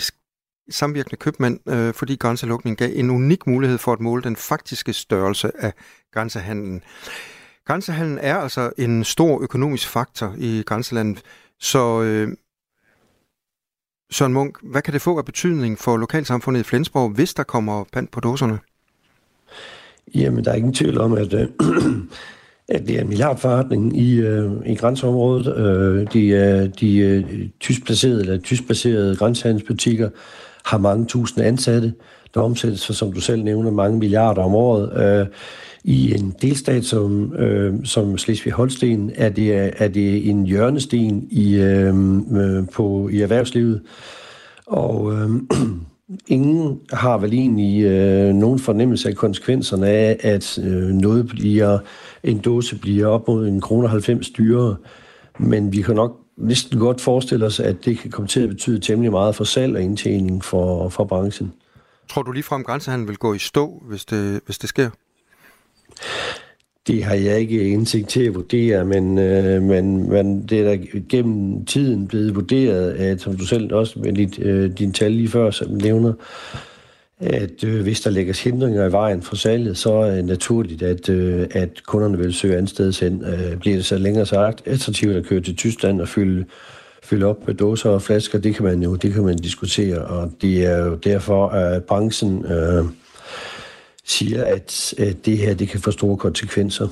samvirkende 0.72 1.16
købmænd, 1.16 1.60
øh, 1.70 1.94
fordi 1.94 2.16
grænselukningen 2.16 2.76
gav 2.76 2.90
en 2.94 3.10
unik 3.10 3.48
mulighed 3.48 3.78
for 3.78 3.94
at 3.94 4.00
måle 4.00 4.24
den 4.24 4.36
faktiske 4.36 4.94
størrelse 4.94 5.52
af 5.60 5.74
grænsehandlen. 6.14 6.84
Grænsehandlen 7.68 8.20
er 8.22 8.36
altså 8.36 8.72
en 8.78 9.04
stor 9.04 9.42
økonomisk 9.42 9.88
faktor 9.88 10.36
i 10.38 10.64
grænselandet, 10.66 11.22
så 11.60 12.02
øh, 12.02 12.28
Søren 14.12 14.34
Munk, 14.34 14.58
hvad 14.64 14.82
kan 14.82 14.94
det 14.94 15.02
få 15.02 15.18
af 15.18 15.26
betydning 15.26 15.80
for 15.80 15.98
lokalsamfundet 15.98 16.60
i 16.60 16.64
Flensborg, 16.64 17.10
hvis 17.10 17.34
der 17.34 17.44
kommer 17.44 17.84
pand 17.94 18.08
på 18.08 18.20
dåserne? 18.20 18.60
Jamen, 20.16 20.46
der 20.46 20.52
er 20.52 20.56
ingen 20.56 20.74
tvivl 20.74 20.98
om, 20.98 21.14
at, 21.14 21.34
øh, 21.34 21.48
at 22.76 22.88
det 22.88 22.96
er 22.96 23.02
en 23.02 23.08
milliardforretning 23.08 23.98
i, 23.98 24.20
øh, 24.20 24.52
i 24.66 24.76
grænseområdet. 24.76 25.58
Øh, 25.58 26.08
de, 26.14 26.28
øh, 26.28 26.70
de 26.80 26.98
øh, 26.98 27.50
tyskplacerede 27.60 28.22
eller 28.22 28.38
tyskbaserede 28.40 29.16
grænsehandelsbutikker 29.16 30.10
har 30.66 30.78
mange 30.78 31.06
tusinde 31.06 31.48
ansatte, 31.48 31.94
der 32.34 32.42
omsættes 32.42 32.86
for, 32.86 32.94
som 32.94 33.14
du 33.14 33.22
selv 33.22 33.44
nævner, 33.44 33.72
mange 33.72 34.00
milliarder 34.00 34.42
om 34.42 34.56
året. 34.56 35.20
Øh, 35.22 35.28
i 35.84 36.14
en 36.14 36.36
delstat 36.42 36.86
som, 36.86 37.34
øh, 37.34 37.74
som 37.86 38.18
Slesvig-Holsten 38.18 39.12
er 39.16 39.30
det, 39.30 39.74
er 39.78 39.88
det 39.88 40.30
en 40.30 40.46
hjørnesten 40.46 41.28
i, 41.32 41.56
øh, 41.56 41.96
øh 42.32 42.68
på, 42.74 43.10
i 43.12 43.22
erhvervslivet. 43.22 43.82
Og 44.66 45.14
øh, 45.14 45.30
ingen 46.28 46.80
har 46.94 47.18
vel 47.18 47.34
egentlig 47.34 47.84
øh, 47.84 48.34
nogen 48.34 48.60
fornemmelse 48.60 49.10
af 49.10 49.16
konsekvenserne 49.16 49.88
af, 49.88 50.18
at 50.20 50.58
øh, 50.58 50.90
noget 50.90 51.28
bliver, 51.28 51.80
en 52.24 52.38
dåse 52.38 52.80
bliver 52.80 53.08
op 53.08 53.28
mod 53.28 53.48
en 53.48 53.62
kroner 53.62 53.88
90 53.88 54.30
dyrere. 54.30 54.76
Men 55.40 55.72
vi 55.72 55.82
kan 55.82 55.96
nok 55.96 56.20
næsten 56.38 56.80
godt 56.80 57.02
forestille 57.02 57.46
os, 57.46 57.60
at 57.60 57.86
det 57.86 57.98
kan 57.98 58.12
komme 58.12 58.28
til 58.28 58.40
at 58.40 58.50
betyde 58.50 58.80
temmelig 58.80 59.12
meget 59.12 59.36
for 59.36 59.44
salg 59.44 59.76
og 59.76 59.82
indtjening 59.82 60.44
for, 60.44 60.90
for 60.90 61.04
branchen. 61.04 61.54
Tror 62.10 62.22
du 62.22 62.32
ligefrem, 62.32 62.64
grænsehandel 62.64 63.08
vil 63.08 63.18
gå 63.18 63.34
i 63.34 63.40
stå, 63.40 63.84
hvis 63.88 64.06
det, 64.06 64.42
hvis 64.46 64.58
det 64.58 64.70
sker? 64.70 64.90
Det 66.88 67.04
har 67.04 67.16
jeg 67.16 67.40
ikke 67.40 67.70
indsigt 67.70 68.10
til 68.10 68.24
at 68.24 68.36
vurdere, 68.36 68.86
men, 68.86 69.18
øh, 69.20 69.62
men, 69.62 70.10
men 70.10 70.44
det 70.48 70.60
er 70.60 70.64
da 70.64 70.78
gennem 71.10 71.66
tiden 71.66 72.08
blevet 72.08 72.36
vurderet, 72.36 72.92
at 72.92 73.22
som 73.22 73.38
du 73.38 73.46
selv 73.46 73.74
også 73.74 74.00
med 74.00 74.14
dit, 74.14 74.40
øh, 74.40 74.78
din 74.78 74.94
tal 74.94 75.12
lige 75.12 75.28
før 75.28 75.52
som 75.52 75.72
nævner, 75.72 76.14
at 77.20 77.64
øh, 77.64 77.82
hvis 77.82 78.02
der 78.02 78.10
lægges 78.10 78.44
hindringer 78.44 78.86
i 78.86 78.92
vejen 78.92 79.22
for 79.22 79.36
salget, 79.36 79.78
så 79.78 79.94
er 79.94 80.16
det 80.16 80.26
naturligt, 80.26 80.82
at, 80.82 81.10
øh, 81.10 81.48
at 81.52 81.84
kunderne 81.84 82.18
vil 82.18 82.34
søge 82.34 82.58
andet 82.58 82.70
sted 82.70 83.02
hen. 83.02 83.24
Øh, 83.26 83.58
bliver 83.58 83.76
det 83.76 83.86
så 83.86 83.98
længere 83.98 84.26
sagt 84.26 84.68
attraktivt 84.68 85.16
at 85.16 85.26
køre 85.26 85.42
til 85.42 85.56
Tyskland 85.56 86.02
og 86.02 86.08
fylde, 86.08 86.46
fylde 87.04 87.26
op 87.26 87.48
med 87.48 87.56
dåser 87.56 87.90
og 87.90 88.02
flasker, 88.02 88.40
det 88.40 88.56
kan 88.56 88.66
man 88.66 88.84
jo 88.84 88.96
det 88.96 89.14
kan 89.14 89.24
man 89.24 89.38
diskutere, 89.38 89.98
og 89.98 90.32
det 90.42 90.66
er 90.66 90.86
jo 90.86 90.96
derfor, 90.96 91.48
at 91.48 91.84
branchen... 91.84 92.46
Øh, 92.46 92.86
siger, 94.06 94.46
at, 94.46 94.94
at 94.98 95.26
det 95.26 95.38
her 95.38 95.54
det 95.54 95.70
kan 95.70 95.80
få 95.80 95.92
store 95.92 96.18
konsekvenser. 96.18 96.88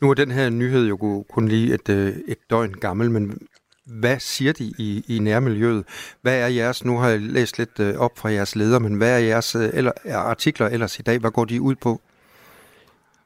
Nu 0.00 0.10
er 0.10 0.14
den 0.14 0.30
her 0.30 0.50
nyhed 0.50 0.86
jo 0.86 1.24
kun 1.30 1.48
lige 1.48 1.74
et, 1.74 1.88
øh, 1.88 2.14
et 2.28 2.38
døgn 2.50 2.72
gammel, 2.72 3.10
men 3.10 3.38
hvad 3.86 4.16
siger 4.18 4.52
de 4.52 4.64
i, 4.64 5.04
i 5.08 5.18
nærmiljøet? 5.18 5.84
Hvad 6.22 6.38
er 6.38 6.46
jeres, 6.46 6.84
nu 6.84 6.98
har 6.98 7.08
jeg 7.08 7.20
læst 7.20 7.58
lidt 7.58 7.80
øh, 7.80 7.96
op 7.96 8.10
fra 8.18 8.30
jeres 8.30 8.56
leder, 8.56 8.78
men 8.78 8.94
hvad 8.94 9.10
er 9.10 9.18
jeres 9.18 9.54
øh, 9.54 9.70
eller, 9.72 9.92
artikler 10.06 10.66
ellers 10.66 10.98
i 10.98 11.02
dag? 11.02 11.18
Hvad 11.18 11.30
går 11.30 11.44
de 11.44 11.60
ud 11.60 11.74
på? 11.74 12.00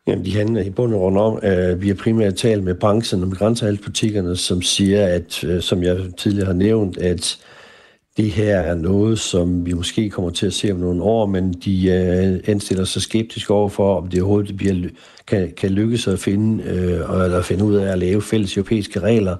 Jamen, 0.07 0.25
de 0.25 0.37
handler 0.37 0.63
i 0.63 0.71
bund 0.71 0.95
og 0.95 1.01
grund 1.01 1.19
om, 1.19 1.39
at 1.43 1.83
vi 1.83 1.89
har 1.89 1.95
primært 1.95 2.35
talt 2.35 2.65
med 2.65 2.75
branchen 2.75 3.23
og 3.23 3.29
med 3.29 3.37
grænsehandelsbutikkerne, 3.37 4.37
som 4.37 4.63
siger, 4.63 5.07
at, 5.07 5.45
som 5.65 5.83
jeg 5.83 5.99
tidligere 6.17 6.47
har 6.47 6.53
nævnt, 6.53 6.97
at 6.97 7.39
det 8.17 8.31
her 8.31 8.57
er 8.57 8.75
noget, 8.75 9.19
som 9.19 9.67
vi 9.67 9.73
måske 9.73 10.11
kommer 10.11 10.31
til 10.31 10.47
at 10.47 10.53
se 10.53 10.73
om 10.73 10.79
nogle 10.79 11.03
år, 11.03 11.27
men 11.27 11.53
de 11.53 11.89
øh, 11.91 12.41
anstiller 12.47 12.85
sig 12.85 13.03
skeptisk 13.03 13.51
over 13.51 13.69
for, 13.69 13.97
om 13.97 14.09
det 14.09 14.23
overhovedet 14.23 14.57
bliver, 14.57 14.89
kan, 15.27 15.53
kan 15.57 15.71
lykkes 15.71 16.09
at 16.09 16.19
finde, 16.19 16.65
øh, 16.65 17.25
eller 17.25 17.43
finde 17.43 17.65
ud 17.65 17.75
af 17.75 17.93
at 17.93 17.99
lave 17.99 18.23
fælles 18.23 18.57
europæiske 18.57 19.01
regler. 19.01 19.37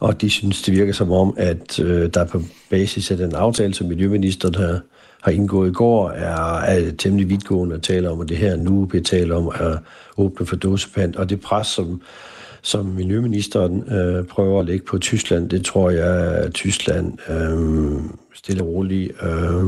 Og 0.00 0.20
de 0.20 0.30
synes, 0.30 0.62
det 0.62 0.74
virker 0.74 0.92
som 0.92 1.12
om, 1.12 1.34
at 1.36 1.80
øh, 1.80 2.10
der 2.14 2.24
på 2.24 2.42
basis 2.70 3.10
af 3.10 3.16
den 3.16 3.34
aftale, 3.34 3.74
som 3.74 3.86
Miljøministeren 3.86 4.54
har, 4.54 4.80
har 5.22 5.32
indgået 5.32 5.70
i 5.70 5.72
går, 5.72 6.10
er, 6.10 6.60
er 6.60 6.90
temmelig 6.98 7.28
vidtgående 7.28 7.74
at 7.74 7.82
tale 7.82 8.10
om, 8.10 8.20
at 8.20 8.28
det 8.28 8.36
her 8.36 8.56
nu 8.56 8.84
bliver 8.84 9.04
talt 9.04 9.32
om 9.32 9.48
at 9.48 9.78
åbne 10.16 10.46
for 10.46 10.56
dåsepand. 10.56 11.14
Og 11.16 11.30
det 11.30 11.40
pres, 11.40 11.66
som 11.66 12.00
som 12.66 12.86
miljøministeren 12.86 13.92
øh, 13.92 14.24
prøver 14.24 14.60
at 14.60 14.66
lægge 14.66 14.84
på 14.84 14.98
Tyskland, 14.98 15.50
det 15.50 15.64
tror 15.64 15.90
jeg, 15.90 16.34
at 16.34 16.54
Tyskland 16.54 17.18
øh, 17.30 18.10
stille 18.34 18.62
og 18.62 18.68
roligt 18.68 19.12
øh, 19.22 19.64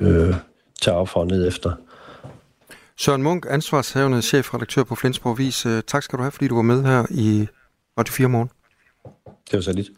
øh, 0.00 0.34
tager 0.82 0.96
op 0.96 1.08
for 1.08 1.24
ned 1.24 1.48
efter. 1.48 1.72
Søren 2.96 3.22
Munk, 3.22 3.46
ansvarshavende 3.50 4.22
chefredaktør 4.22 4.82
på 4.84 4.94
Flensborg 4.94 5.38
Vis. 5.38 5.66
Øh, 5.66 5.82
tak 5.86 6.02
skal 6.02 6.16
du 6.16 6.22
have, 6.22 6.32
fordi 6.32 6.48
du 6.48 6.54
var 6.54 6.62
med 6.62 6.84
her 6.84 7.06
i 7.10 7.46
Radio 7.98 8.12
4 8.12 8.28
morgen. 8.28 8.50
Det 9.24 9.52
var 9.52 9.60
så 9.60 9.72
lidt. 9.72 9.88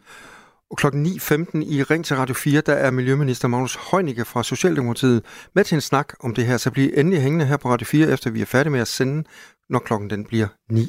Og 0.71 0.77
klokken 0.77 1.05
9.15 1.05 1.73
i 1.73 1.83
Ring 1.83 2.05
til 2.05 2.15
Radio 2.15 2.35
4, 2.35 2.61
der 2.61 2.73
er 2.73 2.91
Miljøminister 2.91 3.47
Magnus 3.47 3.77
Heunicke 3.91 4.25
fra 4.25 4.43
Socialdemokratiet 4.43 5.23
med 5.55 5.63
til 5.63 5.75
en 5.75 5.81
snak 5.81 6.13
om 6.19 6.33
det 6.33 6.45
her. 6.45 6.57
Så 6.57 6.71
bliver 6.71 6.99
endelig 6.99 7.21
hængende 7.21 7.45
her 7.45 7.57
på 7.57 7.69
Radio 7.69 7.85
4, 7.85 8.07
efter 8.07 8.29
vi 8.29 8.41
er 8.41 8.45
færdige 8.45 8.71
med 8.71 8.79
at 8.79 8.87
sende, 8.87 9.23
når 9.69 9.79
klokken 9.79 10.09
den 10.09 10.25
bliver 10.25 10.47
9. 10.69 10.87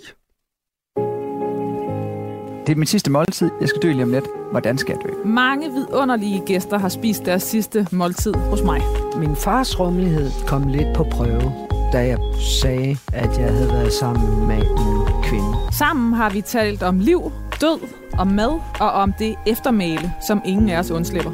Det 2.66 2.72
er 2.72 2.76
min 2.76 2.86
sidste 2.86 3.10
måltid. 3.10 3.50
Jeg 3.60 3.68
skal 3.68 3.82
dø 3.82 3.92
lige 3.92 4.02
om 4.02 4.10
lidt. 4.10 4.24
Hvordan 4.50 4.78
skal 4.78 4.96
jeg 4.96 5.10
dø? 5.10 5.28
Mange 5.28 5.72
vidunderlige 5.72 6.42
gæster 6.46 6.78
har 6.78 6.88
spist 6.88 7.24
deres 7.24 7.42
sidste 7.42 7.86
måltid 7.92 8.34
hos 8.34 8.62
mig. 8.62 8.82
Min 9.16 9.36
fars 9.36 9.80
rummelighed 9.80 10.30
kom 10.46 10.68
lidt 10.68 10.96
på 10.96 11.04
prøve, 11.10 11.52
da 11.92 11.98
jeg 12.06 12.18
sagde, 12.60 12.96
at 13.12 13.38
jeg 13.38 13.52
havde 13.52 13.68
været 13.68 13.92
sammen 13.92 14.48
med 14.48 14.56
en 14.56 15.22
kvinde. 15.24 15.56
Sammen 15.78 16.12
har 16.14 16.30
vi 16.30 16.40
talt 16.40 16.82
om 16.82 16.98
liv, 16.98 17.32
død, 17.60 17.78
om 18.18 18.26
mad 18.26 18.60
og 18.80 18.90
om 18.90 19.12
det 19.18 19.34
eftermæle, 19.46 20.12
som 20.26 20.42
ingen 20.44 20.68
af 20.68 20.78
os 20.78 20.90
undslipper. 20.90 21.32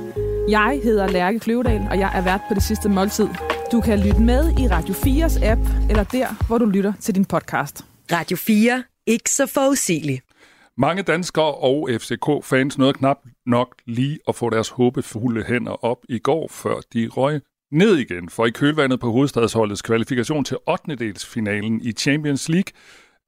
Jeg 0.49 0.81
hedder 0.85 1.09
Lærke 1.09 1.39
Kløvedal, 1.39 1.87
og 1.91 1.99
jeg 1.99 2.11
er 2.15 2.23
vært 2.23 2.41
på 2.49 2.55
det 2.55 2.63
sidste 2.63 2.89
måltid. 2.89 3.29
Du 3.73 3.81
kan 3.81 3.99
lytte 4.01 4.21
med 4.21 4.59
i 4.59 4.69
Radio 4.69 4.95
4's 4.95 5.45
app, 5.45 5.61
eller 5.91 6.05
der, 6.05 6.45
hvor 6.47 6.59
du 6.59 6.65
lytter 6.65 6.93
til 7.01 7.15
din 7.15 7.25
podcast. 7.25 7.85
Radio 8.13 8.37
4. 8.37 8.83
Ikke 9.07 9.31
så 9.31 9.47
forudsigeligt. 9.47 10.30
Mange 10.79 11.03
danskere 11.03 11.55
og 11.55 11.89
FCK-fans 11.93 12.79
nåede 12.79 12.93
knap 12.93 13.19
nok 13.47 13.75
lige 13.87 14.19
at 14.29 14.35
få 14.35 14.51
deres 14.51 14.69
håbefulde 14.69 15.45
hænder 15.45 15.85
op 15.85 15.99
i 16.09 16.19
går, 16.19 16.49
før 16.51 16.75
de 16.93 17.09
røg 17.09 17.41
ned 17.73 17.97
igen. 17.97 18.29
For 18.29 18.47
i 18.47 18.51
kølvandet 18.51 19.01
på 19.01 19.11
hovedstadsholdets 19.11 19.83
kvalifikation 19.83 20.45
til 20.45 20.57
8. 20.69 21.15
finalen 21.27 21.81
i 21.81 21.93
Champions 21.93 22.49
League 22.49 22.73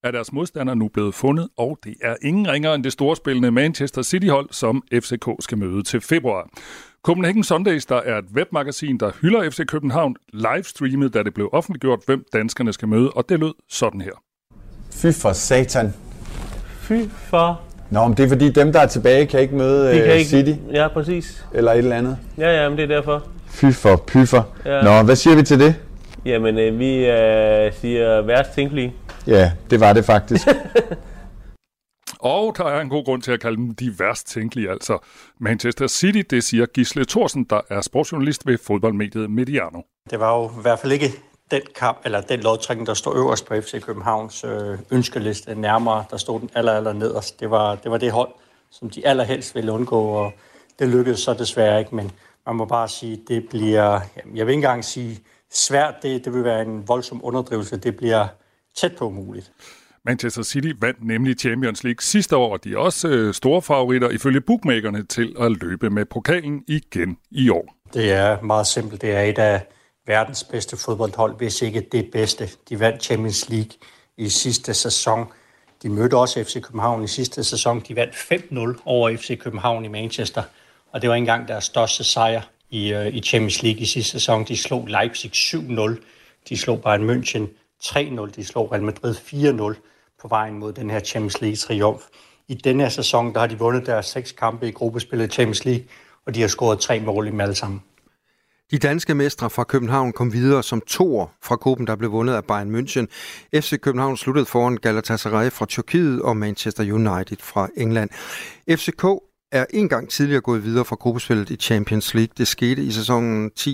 er 0.05 0.11
deres 0.11 0.33
modstander 0.33 0.75
nu 0.75 0.89
blevet 0.89 1.15
fundet, 1.15 1.49
og 1.57 1.79
det 1.85 1.95
er 2.03 2.17
ingen 2.23 2.49
ringere 2.49 2.75
end 2.75 2.85
det 2.85 2.93
storspillende 2.93 3.51
Manchester 3.51 4.03
City-hold, 4.03 4.49
som 4.51 4.83
FCK 4.93 5.27
skal 5.41 5.59
møde 5.59 5.83
til 5.83 6.01
februar. 6.01 6.49
Copenhagen 7.03 7.45
Sundays, 7.45 7.87
der 7.87 7.97
er 7.97 8.19
et 8.19 8.25
webmagasin, 8.35 8.99
der 8.99 9.11
hylder 9.21 9.51
FC 9.51 9.67
København, 9.67 10.17
livestreamet, 10.33 11.15
da 11.15 11.23
det 11.23 11.35
blev 11.35 11.49
offentliggjort, 11.53 12.01
hvem 12.07 12.25
danskerne 12.33 12.73
skal 12.73 12.89
møde, 12.89 13.11
og 13.11 13.29
det 13.29 13.41
lød 13.41 13.55
sådan 13.69 14.01
her. 14.01 14.23
Fy 14.93 15.21
for 15.23 15.33
satan. 15.33 15.93
Fy 16.83 16.93
for... 17.17 17.61
Nå, 17.91 18.09
men 18.09 18.17
det 18.17 18.25
er 18.25 18.29
fordi 18.29 18.51
dem, 18.51 18.73
der 18.73 18.81
er 18.81 18.87
tilbage, 18.87 19.27
kan 19.27 19.41
ikke 19.41 19.55
møde 19.55 19.89
De 19.93 19.99
kan 19.99 20.07
øh, 20.11 20.17
ikke... 20.17 20.31
City 20.31 20.53
Ja, 20.73 20.89
præcis. 20.89 21.45
eller 21.55 21.73
et 21.73 21.79
eller 21.79 21.97
andet. 21.97 22.19
Ja, 22.39 22.63
ja, 22.63 22.69
men 22.69 22.79
det 22.79 22.85
er 22.85 22.95
derfor. 22.97 23.27
Fy 23.47 23.65
for 23.73 23.97
pyffer. 24.07 24.43
Ja. 24.65 24.83
Nå, 24.83 25.03
hvad 25.03 25.17
siger 25.17 25.37
vi 25.37 25.43
til 25.43 25.61
det? 25.61 25.75
Jamen, 26.25 26.59
øh, 26.59 26.79
vi 26.79 27.07
øh, 27.07 27.73
siger 27.73 28.23
værst 28.23 28.53
tænkelige. 28.55 28.95
Ja, 29.27 29.53
det 29.71 29.81
var 29.81 29.93
det 29.93 30.05
faktisk. 30.05 30.49
Og 32.21 32.55
der 32.59 32.65
er 32.65 32.81
en 32.81 32.89
god 32.89 33.05
grund 33.05 33.23
til 33.23 33.33
at 33.33 33.41
kalde 33.41 33.57
dem 33.57 33.75
de 33.75 33.95
værst 33.99 34.29
tænkelige, 34.29 34.71
altså 34.71 34.99
Manchester 35.41 35.87
City, 35.87 36.23
det 36.31 36.45
siger 36.45 36.67
Gisle 36.67 37.05
Thorsen, 37.05 37.45
der 37.51 37.61
er 37.71 37.81
sportsjournalist 37.81 38.47
ved 38.47 38.59
fodboldmediet 38.59 39.31
Mediano. 39.31 39.81
Det 40.11 40.21
var 40.21 40.39
jo 40.39 40.49
i 40.49 40.63
hvert 40.63 40.79
fald 40.79 40.93
ikke 40.93 41.13
den 41.53 41.63
kamp, 41.75 41.99
eller 42.05 42.21
den 42.21 42.41
lodtrækning, 42.41 42.87
der 42.87 42.95
stod 42.95 43.17
øverst 43.17 43.47
på 43.47 43.55
FC 43.55 43.83
Københavns 43.83 44.45
øh, 44.45 44.79
ønskeliste 44.91 45.55
nærmere, 45.55 46.05
der 46.11 46.17
stod 46.17 46.41
den 46.41 46.51
aller, 46.55 46.73
aller 46.73 46.93
nederst. 46.93 47.41
Det 47.41 47.51
var, 47.51 47.75
det 47.75 47.91
var 47.91 47.99
det 47.99 48.13
hold, 48.13 48.31
som 48.71 48.91
de 48.91 49.07
allerhelst 49.07 49.55
ville 49.55 49.73
undgå, 49.73 50.01
og 50.01 50.33
det 50.79 50.89
lykkedes 50.89 51.21
så 51.21 51.35
desværre 51.35 51.79
ikke, 51.79 51.95
men 51.95 52.11
man 52.47 52.57
må 52.57 52.65
bare 52.65 52.89
sige, 52.89 53.21
det 53.29 53.49
bliver, 53.49 54.01
jamen, 54.17 54.37
jeg 54.37 54.47
vil 54.47 54.53
ikke 54.53 54.59
engang 54.59 54.85
sige 54.85 55.21
svært, 55.51 55.95
det, 56.03 56.25
det 56.25 56.35
vil 56.35 56.45
være 56.45 56.63
en 56.63 56.89
voldsom 56.89 57.21
underdrivelse, 57.25 57.77
det 57.77 57.97
bliver 57.97 58.27
tæt 58.77 58.97
på 58.97 59.07
umuligt. 59.07 59.53
Manchester 60.05 60.43
City 60.43 60.73
vandt 60.81 61.07
nemlig 61.07 61.37
Champions 61.39 61.85
League 61.85 62.03
sidste 62.03 62.37
år, 62.37 62.53
og 62.53 62.65
de 62.65 62.73
er 62.73 62.79
også 62.79 63.09
øh, 63.09 63.35
store 63.35 63.63
favoritter 63.63 64.11
ifølge 64.11 64.41
bookmakerne 64.41 65.05
til 65.05 65.37
at 65.41 65.63
løbe 65.63 65.91
med 65.91 66.05
pokalen 66.05 66.65
igen 66.69 67.19
i 67.31 67.49
år. 67.49 67.77
Det 67.95 68.13
er 68.13 68.41
meget 68.41 68.67
simpelt. 68.67 69.03
Det 69.03 69.13
er 69.13 69.21
et 69.21 69.39
af 69.39 69.67
verdens 70.07 70.45
bedste 70.45 70.77
fodboldhold, 70.77 71.37
hvis 71.37 71.63
ikke 71.63 71.81
det 71.93 72.11
bedste. 72.11 72.51
De 72.69 72.81
vandt 72.81 73.03
Champions 73.03 73.49
League 73.49 73.71
i 74.17 74.29
sidste 74.29 74.75
sæson. 74.75 75.27
De 75.83 75.89
mødte 75.89 76.17
også 76.17 76.45
FC 76.45 76.63
København 76.63 77.05
i 77.05 77.09
sidste 77.09 77.45
sæson. 77.45 77.81
De 77.89 77.97
vandt 77.97 78.15
5-0 78.15 78.83
over 78.85 79.17
FC 79.17 79.39
København 79.39 79.85
i 79.85 79.89
Manchester. 79.89 80.43
Og 80.93 81.03
det 81.03 81.09
var 81.11 81.15
ikke 81.15 81.23
engang 81.23 81.49
deres 81.49 81.65
største 81.65 82.05
sejr 82.05 82.43
i, 82.71 82.93
øh, 82.93 83.15
i 83.15 83.21
Champions 83.21 83.63
League 83.63 83.81
i 83.81 83.85
sidste 83.85 84.11
sæson. 84.11 84.45
De 84.45 84.57
slog 84.57 84.87
Leipzig 84.87 85.31
7-0. 85.35 86.01
De 86.49 86.57
slog 86.57 86.83
Bayern 86.83 87.11
München 87.11 87.43
3-0. 87.85 88.31
De 88.37 88.45
slog 88.45 88.73
Real 88.73 88.83
Madrid 88.83 89.15
4-0 89.15 89.75
på 90.21 90.29
vejen 90.29 90.59
mod 90.59 90.73
den 90.73 90.91
her 90.91 91.01
Champions 91.01 91.43
League-triumf. 91.43 92.09
I 92.49 92.55
denne 92.55 92.83
her 92.83 92.91
sæson 92.91 93.35
der 93.35 93.41
har 93.41 93.47
de 93.47 93.59
vundet 93.59 93.87
deres 93.87 94.07
seks 94.07 94.33
kampe 94.33 94.69
i 94.69 94.71
gruppespillet 94.71 95.27
i 95.27 95.31
Champions 95.31 95.65
League, 95.65 95.85
og 96.27 96.35
de 96.35 96.41
har 96.41 96.49
scoret 96.49 96.81
tre 96.81 97.01
mål 97.01 97.27
i 97.27 97.31
dem 97.31 97.41
alle 97.41 97.55
sammen. 97.55 97.83
De 98.73 98.79
danske 98.79 99.15
mestre 99.15 99.51
fra 99.51 99.65
København 99.65 100.13
kom 100.13 100.33
videre 100.33 100.63
som 100.63 100.81
toer 100.81 101.27
fra 101.43 101.55
gruppen, 101.55 101.87
der 101.87 101.97
blev 101.97 102.13
vundet 102.13 102.35
af 102.35 102.45
Bayern 102.45 102.75
München. 102.75 103.07
FC 103.61 103.81
København 103.81 104.17
sluttede 104.17 104.47
foran 104.47 104.77
Galatasaray 104.77 105.51
fra 105.51 105.67
Tyrkiet 105.67 106.23
og 106.23 106.37
Manchester 106.37 106.83
United 106.83 107.37
fra 107.41 107.69
England. 107.77 108.11
FCK 108.71 109.05
er 109.53 109.67
en 109.71 109.89
gang 109.89 110.09
tidligere 110.09 110.41
gået 110.41 110.65
videre 110.65 110.85
fra 110.85 110.97
gruppespillet 110.97 111.51
i 111.51 111.57
Champions 111.57 112.15
League. 112.15 112.33
Det 112.39 112.49
skete 112.49 112.83
i 112.83 112.91
sæsonen 112.91 113.51
10-11, 113.61 113.73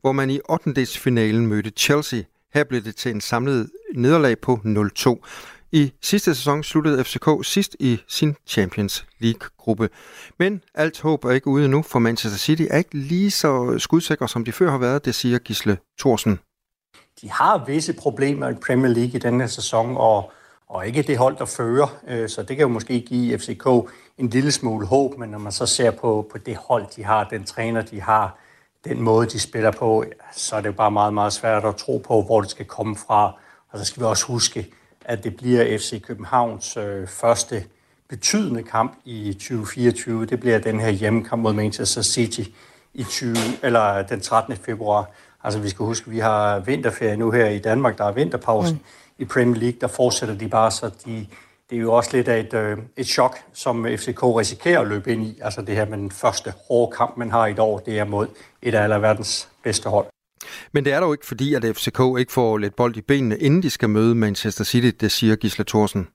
hvor 0.00 0.12
man 0.12 0.30
i 0.30 0.40
8. 0.48 0.86
finalen 0.86 1.46
mødte 1.46 1.70
Chelsea. 1.70 2.22
Her 2.54 2.64
blev 2.64 2.82
det 2.82 2.96
til 2.96 3.10
en 3.10 3.20
samlet 3.20 3.70
nederlag 3.94 4.38
på 4.38 4.60
0-2. 4.64 5.57
I 5.72 5.92
sidste 6.02 6.34
sæson 6.34 6.62
sluttede 6.62 7.04
FCK 7.04 7.28
sidst 7.42 7.76
i 7.80 8.00
sin 8.08 8.36
Champions 8.46 9.06
League-gruppe. 9.18 9.88
Men 10.38 10.62
alt 10.74 11.00
håb 11.00 11.24
er 11.24 11.30
ikke 11.30 11.48
ude 11.48 11.68
nu, 11.68 11.82
for 11.82 11.98
Manchester 11.98 12.38
City 12.38 12.62
er 12.70 12.76
ikke 12.78 12.98
lige 12.98 13.30
så 13.30 13.78
skudsikre, 13.78 14.28
som 14.28 14.44
de 14.44 14.52
før 14.52 14.70
har 14.70 14.78
været, 14.78 15.04
det 15.04 15.14
siger 15.14 15.38
Gisle 15.38 15.78
Thorsen. 15.98 16.38
De 17.20 17.30
har 17.30 17.64
visse 17.66 17.92
problemer 17.92 18.48
i 18.48 18.54
Premier 18.54 18.92
League 18.92 19.14
i 19.14 19.18
denne 19.18 19.48
sæson, 19.48 19.96
og, 19.96 20.32
og 20.68 20.86
ikke 20.86 21.02
det 21.02 21.18
hold, 21.18 21.36
der 21.36 21.44
fører. 21.44 22.00
Øh, 22.08 22.28
så 22.28 22.42
det 22.42 22.56
kan 22.56 22.60
jo 22.62 22.68
måske 22.68 23.00
give 23.00 23.38
FCK 23.38 23.66
en 24.18 24.28
lille 24.28 24.52
smule 24.52 24.86
håb, 24.86 25.18
men 25.18 25.30
når 25.30 25.38
man 25.38 25.52
så 25.52 25.66
ser 25.66 25.90
på, 25.90 26.28
på 26.32 26.38
det 26.38 26.56
hold, 26.56 26.86
de 26.96 27.04
har, 27.04 27.24
den 27.24 27.44
træner, 27.44 27.82
de 27.82 28.00
har, 28.00 28.38
den 28.84 29.02
måde, 29.02 29.26
de 29.26 29.40
spiller 29.40 29.70
på, 29.70 30.04
så 30.32 30.56
er 30.56 30.60
det 30.60 30.68
jo 30.68 30.72
bare 30.72 30.90
meget, 30.90 31.14
meget 31.14 31.32
svært 31.32 31.64
at 31.64 31.76
tro 31.76 31.98
på, 31.98 32.22
hvor 32.22 32.40
det 32.40 32.50
skal 32.50 32.66
komme 32.66 32.96
fra. 32.96 33.32
Og 33.70 33.78
så 33.78 33.84
skal 33.84 34.00
vi 34.00 34.04
også 34.04 34.26
huske, 34.26 34.72
at 35.08 35.24
det 35.24 35.36
bliver 35.36 35.78
FC 35.78 36.02
Københavns 36.02 36.76
øh, 36.76 37.06
første 37.06 37.64
betydende 38.08 38.62
kamp 38.62 38.98
i 39.04 39.32
2024. 39.32 40.26
Det 40.26 40.40
bliver 40.40 40.58
den 40.58 40.80
her 40.80 40.88
hjemmekamp 40.90 41.42
mod 41.42 41.52
Manchester 41.52 42.02
City 42.02 42.42
i 42.94 43.04
20, 43.04 43.36
eller 43.62 44.02
den 44.02 44.20
13. 44.20 44.56
februar. 44.56 45.10
Altså 45.44 45.60
vi 45.60 45.68
skal 45.68 45.86
huske, 45.86 46.06
at 46.06 46.12
vi 46.12 46.18
har 46.18 46.58
vinterferie 46.58 47.16
nu 47.16 47.30
her 47.30 47.48
i 47.48 47.58
Danmark, 47.58 47.98
der 47.98 48.04
er 48.04 48.12
vinterpause 48.12 48.74
mm. 48.74 48.80
i 49.18 49.24
Premier 49.24 49.60
League, 49.60 49.78
der 49.80 49.86
fortsætter 49.86 50.34
de 50.34 50.48
bare, 50.48 50.70
så 50.70 50.90
de, 51.06 51.26
det 51.70 51.76
er 51.76 51.80
jo 51.80 51.92
også 51.92 52.10
lidt 52.16 52.28
af 52.28 52.40
et, 52.40 52.54
øh, 52.54 52.78
et 52.96 53.06
chok, 53.06 53.38
som 53.52 53.86
FCK 53.96 54.22
risikerer 54.22 54.80
at 54.80 54.86
løbe 54.86 55.12
ind 55.12 55.22
i. 55.22 55.38
Altså 55.42 55.62
det 55.62 55.76
her 55.76 55.84
med 55.84 55.98
den 55.98 56.10
første 56.10 56.52
hårde 56.68 56.96
kamp, 56.96 57.16
man 57.16 57.30
har 57.30 57.46
i 57.46 57.50
et 57.50 57.58
år, 57.58 57.78
det 57.78 57.98
er 57.98 58.04
mod 58.04 58.26
et 58.62 58.74
af 58.74 58.82
aller 58.82 58.98
verdens 58.98 59.48
bedste 59.62 59.88
hold. 59.88 60.06
Men 60.72 60.84
det 60.84 60.92
er 60.92 61.00
dog 61.00 61.14
ikke 61.14 61.26
fordi, 61.26 61.54
at 61.54 61.64
FCK 61.76 62.00
ikke 62.18 62.32
får 62.32 62.58
lidt 62.58 62.76
bold 62.76 62.96
i 62.96 63.00
benene, 63.00 63.38
inden 63.38 63.62
de 63.62 63.70
skal 63.70 63.88
møde 63.88 64.14
Manchester 64.14 64.64
City, 64.64 64.90
det 65.00 65.12
siger 65.12 65.36
Gisle 65.36 65.64
Thorsen. 65.64 66.08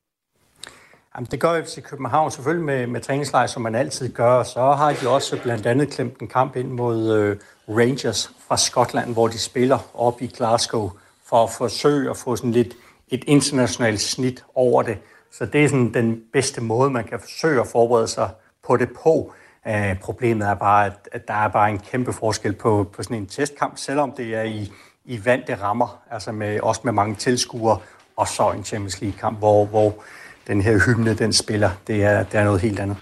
Jamen, 1.16 1.28
det 1.32 1.40
gør 1.40 1.64
FC 1.64 1.82
København 1.84 2.32
selvfølgelig 2.32 2.66
med, 2.66 2.88
med 2.88 3.02
træningslejr, 3.02 3.48
som 3.48 3.62
man 3.62 3.76
altid 3.76 4.14
gør. 4.14 4.44
Så 4.44 4.60
har 4.60 4.94
de 4.94 5.10
også 5.10 5.40
blandt 5.44 5.66
andet 5.66 5.90
klemt 5.90 6.20
en 6.20 6.28
kamp 6.28 6.56
ind 6.56 6.68
mod 6.68 7.18
øh, 7.18 7.38
Rangers 7.68 8.32
fra 8.48 8.58
Skotland, 8.58 9.14
hvor 9.14 9.28
de 9.28 9.38
spiller 9.40 9.80
op 9.94 10.22
i 10.22 10.28
Glasgow 10.28 10.92
for 11.26 11.44
at 11.44 11.50
forsøge 11.50 12.10
at 12.10 12.18
få 12.18 12.36
sådan 12.36 12.52
lidt 12.52 12.74
et 13.08 13.24
internationalt 13.28 14.02
snit 14.02 14.44
over 14.56 14.84
det. 14.84 14.98
Så 15.32 15.46
det 15.46 15.64
er 15.64 15.68
sådan 15.68 15.94
den 15.94 16.22
bedste 16.34 16.62
måde, 16.62 16.90
man 16.90 17.04
kan 17.04 17.20
forsøge 17.20 17.62
at 17.62 17.68
forberede 17.68 18.08
sig 18.08 18.30
på 18.68 18.78
det 18.78 18.90
på. 19.04 19.34
Øh, 19.68 20.00
problemet 20.00 20.48
er 20.48 20.54
bare, 20.54 20.86
at, 20.86 21.10
at 21.12 21.28
der 21.28 21.34
er 21.34 21.48
bare 21.48 21.70
en 21.72 21.80
kæmpe 21.80 22.14
forskel 22.14 22.54
på, 22.54 22.90
på 22.96 23.04
sådan 23.04 23.18
en 23.18 23.26
testkamp, 23.26 23.78
selvom 23.78 24.12
det 24.12 24.36
er 24.36 24.44
i, 24.44 24.72
i 25.06 25.26
vante 25.26 25.56
rammer, 25.56 26.02
altså 26.12 26.32
med, 26.32 26.60
også 26.60 26.82
med 26.84 26.94
mange 26.94 27.16
tilskuere, 27.16 27.80
og 28.18 28.28
så 28.28 28.52
en 28.52 28.64
Champions 28.64 29.02
League-kamp, 29.02 29.38
hvor, 29.38 29.66
hvor 29.66 30.04
den 30.48 30.62
her 30.62 30.80
hymne, 30.86 31.14
den 31.14 31.34
spiller, 31.34 31.70
det 31.88 32.04
er, 32.04 32.24
det 32.24 32.40
er 32.40 32.44
noget 32.44 32.62
helt 32.62 32.80
andet. 32.80 32.98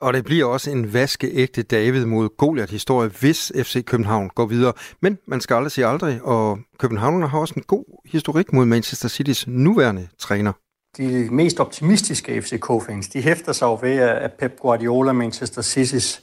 Og 0.00 0.14
det 0.14 0.24
bliver 0.24 0.46
også 0.46 0.70
en 0.70 0.92
vaskeægte 0.92 1.62
David 1.62 2.04
mod 2.04 2.28
Goliath-historie, 2.36 3.10
hvis 3.20 3.52
FC 3.62 3.84
København 3.84 4.28
går 4.28 4.46
videre. 4.46 4.72
Men 5.02 5.18
man 5.26 5.40
skal 5.40 5.54
aldrig 5.54 5.72
sige 5.72 5.86
aldrig, 5.86 6.22
og 6.22 6.58
København 6.78 7.22
har 7.22 7.38
også 7.38 7.54
en 7.56 7.62
god 7.62 7.84
historik 8.04 8.52
mod 8.52 8.64
Manchester 8.64 9.08
Citys 9.08 9.46
nuværende 9.46 10.08
træner 10.18 10.52
de 10.98 11.28
mest 11.30 11.60
optimistiske 11.60 12.42
FCK-fans, 12.42 13.08
de 13.08 13.22
hæfter 13.22 13.52
sig 13.52 13.66
jo 13.66 13.78
ved, 13.82 13.98
at 13.98 14.32
Pep 14.32 14.60
Guardiola, 14.60 15.12
Manchester 15.12 15.62
City's 15.62 16.20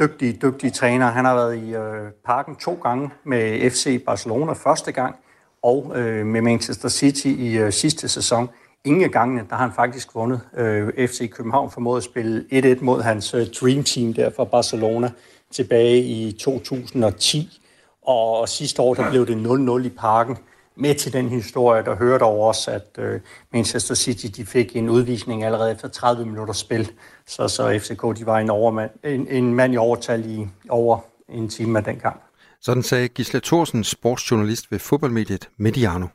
dygtige, 0.00 0.38
dygtige 0.42 0.70
træner, 0.70 1.06
han 1.06 1.24
har 1.24 1.34
været 1.34 1.56
i 1.56 1.74
øh, 1.74 2.12
parken 2.26 2.56
to 2.56 2.78
gange 2.82 3.10
med 3.24 3.70
FC 3.70 4.04
Barcelona 4.04 4.52
første 4.52 4.92
gang, 4.92 5.16
og 5.62 5.92
øh, 5.96 6.26
med 6.26 6.40
Manchester 6.40 6.88
City 6.88 7.26
i 7.26 7.58
øh, 7.58 7.72
sidste 7.72 8.08
sæson. 8.08 8.48
Ingen 8.84 9.02
af 9.02 9.10
gangene, 9.10 9.44
der 9.50 9.56
har 9.56 9.64
han 9.64 9.74
faktisk 9.74 10.14
vundet. 10.14 10.40
Øh, 10.56 11.08
FC 11.08 11.30
København 11.30 11.70
formåede 11.70 11.96
at 11.96 12.04
spille 12.04 12.44
1-1 12.52 12.84
mod 12.84 13.02
hans 13.02 13.34
øh, 13.34 13.46
Dream 13.60 13.84
Team 13.84 14.14
der 14.14 14.30
fra 14.36 14.44
Barcelona 14.44 15.10
tilbage 15.52 15.98
i 15.98 16.32
2010. 16.32 17.60
Og 18.02 18.48
sidste 18.48 18.82
år, 18.82 18.94
der 18.94 19.10
blev 19.10 19.26
det 19.26 19.36
0-0 19.82 19.86
i 19.86 19.88
parken 19.88 20.36
med 20.78 20.94
til 20.94 21.12
den 21.12 21.28
historie, 21.28 21.84
der 21.84 21.96
hørte 21.96 22.22
over 22.22 22.48
os, 22.48 22.68
at 22.68 22.88
øh, 22.98 23.20
Manchester 23.52 23.94
City 23.94 24.26
de 24.26 24.46
fik 24.46 24.76
en 24.76 24.88
udvisning 24.88 25.44
allerede 25.44 25.72
efter 25.72 25.88
30 25.88 26.26
minutter 26.26 26.54
spil. 26.54 26.90
Så, 27.26 27.48
så 27.48 27.78
FCK 27.82 28.18
de 28.18 28.26
var 28.26 28.38
en, 28.38 28.50
overmand, 28.50 28.90
en, 29.04 29.28
en 29.28 29.54
mand 29.54 29.74
i 29.74 29.76
overtal 29.76 30.30
i 30.30 30.48
over 30.68 30.98
en 31.28 31.48
time 31.48 31.78
af 31.78 31.84
den 31.84 31.96
gang. 31.96 32.20
Sådan 32.60 32.82
sagde 32.82 33.08
Gisle 33.08 33.40
Thorsen, 33.40 33.84
sportsjournalist 33.84 34.72
ved 34.72 34.78
fodboldmediet 34.78 35.48
Mediano. 35.56 36.06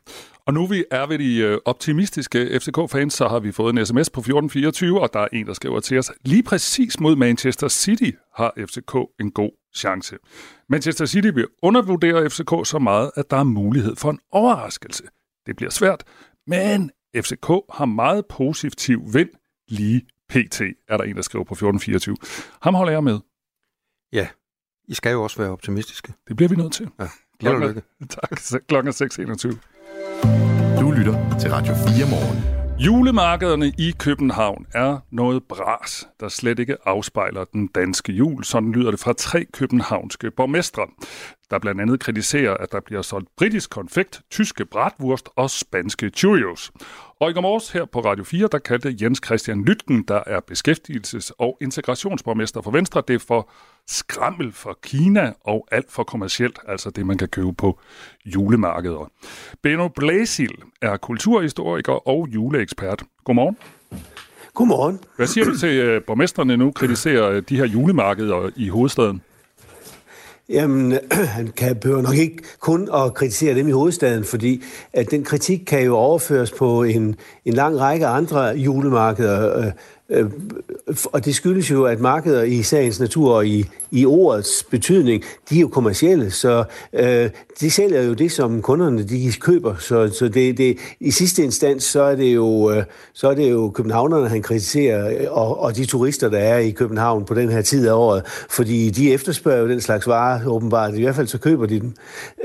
Og 0.46 0.54
nu 0.54 0.66
vi 0.66 0.84
er 0.90 1.06
ved 1.06 1.18
de 1.18 1.36
øh, 1.36 1.58
optimistiske 1.64 2.60
FCK-fans, 2.60 3.14
så 3.14 3.28
har 3.28 3.38
vi 3.38 3.52
fået 3.52 3.78
en 3.78 3.86
sms 3.86 4.10
på 4.10 4.20
1424, 4.20 5.00
og 5.00 5.12
der 5.12 5.20
er 5.20 5.28
en, 5.32 5.46
der 5.46 5.52
skriver 5.52 5.80
til 5.80 5.98
os, 5.98 6.12
lige 6.24 6.42
præcis 6.42 7.00
mod 7.00 7.16
Manchester 7.16 7.68
City 7.68 8.10
har 8.34 8.54
FCK 8.58 8.96
en 9.20 9.30
god 9.30 9.63
chance. 9.76 10.16
Manchester 10.68 11.06
City 11.06 11.28
vil 11.34 11.46
undervurdere 11.62 12.30
FCK 12.30 12.50
så 12.64 12.78
meget, 12.78 13.10
at 13.16 13.30
der 13.30 13.36
er 13.36 13.44
mulighed 13.44 13.96
for 13.96 14.10
en 14.10 14.20
overraskelse. 14.30 15.04
Det 15.46 15.56
bliver 15.56 15.70
svært, 15.70 16.04
men 16.46 16.90
FCK 17.16 17.48
har 17.72 17.84
meget 17.84 18.26
positiv 18.26 19.14
vind 19.14 19.28
lige 19.68 20.02
pt, 20.28 20.60
er 20.88 20.96
der 20.96 21.04
en, 21.04 21.16
der 21.16 21.22
skriver 21.22 21.44
på 21.44 21.54
1424. 21.54 22.16
Ham 22.62 22.74
holder 22.74 22.92
jeg 22.92 23.04
med. 23.04 23.18
Ja, 24.12 24.28
I 24.88 24.94
skal 24.94 25.12
jo 25.12 25.22
også 25.22 25.38
være 25.38 25.50
optimistiske. 25.50 26.12
Det 26.28 26.36
bliver 26.36 26.48
vi 26.48 26.56
nødt 26.56 26.72
til. 26.72 26.88
Ja, 26.98 27.50
og 27.50 27.60
lykke. 27.60 27.82
Tak. 28.08 28.62
Klokken 28.68 28.88
er 28.88 29.52
6.21. 29.52 30.80
Du 30.80 30.90
lytter 30.90 31.38
til 31.40 31.50
Radio 31.50 31.74
4 31.74 32.10
morgen. 32.10 32.53
Julemarkederne 32.78 33.72
i 33.78 33.94
København 33.98 34.66
er 34.74 34.98
noget 35.10 35.42
bras, 35.48 36.08
der 36.20 36.28
slet 36.28 36.58
ikke 36.58 36.76
afspejler 36.84 37.44
den 37.44 37.66
danske 37.66 38.12
jul. 38.12 38.44
Sådan 38.44 38.72
lyder 38.72 38.90
det 38.90 39.00
fra 39.00 39.12
tre 39.12 39.44
københavnske 39.44 40.30
borgmestre, 40.30 40.86
der 41.50 41.58
blandt 41.58 41.80
andet 41.80 42.00
kritiserer, 42.00 42.56
at 42.56 42.72
der 42.72 42.80
bliver 42.80 43.02
solgt 43.02 43.28
britisk 43.36 43.70
konfekt, 43.70 44.22
tyske 44.30 44.64
bratwurst 44.64 45.28
og 45.36 45.50
spanske 45.50 46.10
Cheerios. 46.10 46.72
Og 47.24 47.30
i 47.30 47.32
går 47.32 47.72
her 47.72 47.84
på 47.84 48.00
Radio 48.00 48.24
4, 48.24 48.48
der 48.52 48.58
kaldte 48.58 48.96
Jens 49.02 49.20
Christian 49.24 49.64
Lytken, 49.64 50.02
der 50.02 50.20
er 50.26 50.40
beskæftigelses- 50.50 51.30
og 51.38 51.58
integrationsborgmester 51.60 52.60
for 52.62 52.70
Venstre, 52.70 53.02
det 53.08 53.22
for 53.22 53.50
skrammel 53.86 54.52
for 54.52 54.78
Kina 54.82 55.32
og 55.40 55.68
alt 55.70 55.92
for 55.92 56.02
kommercielt, 56.02 56.58
altså 56.68 56.90
det, 56.90 57.06
man 57.06 57.18
kan 57.18 57.28
købe 57.28 57.52
på 57.52 57.80
julemarkeder. 58.26 59.10
Benno 59.62 59.88
Blæsil 59.88 60.52
er 60.82 60.96
kulturhistoriker 60.96 62.08
og 62.08 62.28
juleekspert. 62.30 63.02
Godmorgen. 63.24 63.56
Godmorgen. 64.54 65.00
Hvad 65.16 65.26
siger 65.26 65.44
du 65.44 65.58
til, 65.58 65.66
at 65.66 66.04
borgmesterne 66.04 66.56
nu 66.56 66.72
kritiserer 66.72 67.40
de 67.40 67.56
her 67.56 67.66
julemarkeder 67.66 68.50
i 68.56 68.68
hovedstaden? 68.68 69.22
Jamen, 70.48 70.98
han 71.36 71.48
kan 71.48 71.76
behøver 71.76 72.02
nok 72.02 72.16
ikke 72.16 72.42
kun 72.60 72.88
at 72.94 73.14
kritisere 73.14 73.54
dem 73.54 73.68
i 73.68 73.70
hovedstaden, 73.70 74.24
fordi 74.24 74.62
at 74.92 75.10
den 75.10 75.24
kritik 75.24 75.62
kan 75.66 75.84
jo 75.84 75.96
overføres 75.96 76.52
på 76.52 76.82
en, 76.82 77.16
en 77.44 77.52
lang 77.54 77.80
række 77.80 78.06
andre 78.06 78.42
julemarkeder. 78.44 79.58
Øh, 79.58 79.72
Øh, 80.14 80.30
og 81.04 81.24
det 81.24 81.34
skyldes 81.34 81.70
jo, 81.70 81.84
at 81.84 82.00
markeder 82.00 82.42
i 82.42 82.62
sagens 82.62 83.00
natur 83.00 83.34
og 83.34 83.46
i, 83.46 83.64
i 83.90 84.06
ordets 84.06 84.66
betydning, 84.70 85.22
de 85.50 85.56
er 85.56 85.60
jo 85.60 85.68
kommercielle, 85.68 86.30
så 86.30 86.64
øh, 86.92 87.30
de 87.60 87.70
sælger 87.70 88.02
jo 88.02 88.14
det, 88.14 88.32
som 88.32 88.62
kunderne 88.62 89.02
de 89.02 89.32
køber. 89.40 89.74
Så, 89.78 90.08
så 90.08 90.28
det, 90.28 90.58
det, 90.58 90.78
i 91.00 91.10
sidste 91.10 91.44
instans, 91.44 91.84
så 91.84 92.02
er 92.02 92.16
det 92.16 92.34
jo, 92.34 92.70
øh, 92.70 92.84
så 93.12 93.30
er 93.30 93.34
det 93.34 93.50
jo 93.50 93.70
københavnerne, 93.70 94.28
han 94.28 94.42
kritiserer, 94.42 95.08
øh, 95.08 95.26
og, 95.30 95.60
og 95.60 95.76
de 95.76 95.84
turister, 95.84 96.28
der 96.28 96.38
er 96.38 96.58
i 96.58 96.70
København 96.70 97.24
på 97.24 97.34
den 97.34 97.48
her 97.48 97.62
tid 97.62 97.88
af 97.88 97.92
året, 97.92 98.22
fordi 98.50 98.90
de 98.90 99.12
efterspørger 99.12 99.60
jo 99.60 99.68
den 99.68 99.80
slags 99.80 100.06
varer, 100.06 100.46
åbenbart. 100.46 100.94
I 100.94 101.02
hvert 101.02 101.14
fald 101.14 101.26
så 101.26 101.38
køber 101.38 101.66
de 101.66 101.80
dem. 101.80 101.92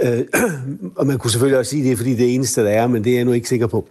Øh, 0.01 0.23
og 0.97 1.07
man 1.07 1.17
kunne 1.17 1.31
selvfølgelig 1.31 1.59
også 1.59 1.69
sige, 1.69 1.81
at 1.81 1.85
det 1.85 1.91
er, 1.91 1.97
fordi 1.97 2.15
det 2.15 2.25
er 2.29 2.33
eneste, 2.35 2.63
der 2.63 2.69
er, 2.69 2.87
men 2.87 3.03
det 3.03 3.11
er 3.11 3.15
jeg 3.15 3.25
nu 3.25 3.31
ikke 3.31 3.49
sikker 3.49 3.67
på. 3.67 3.87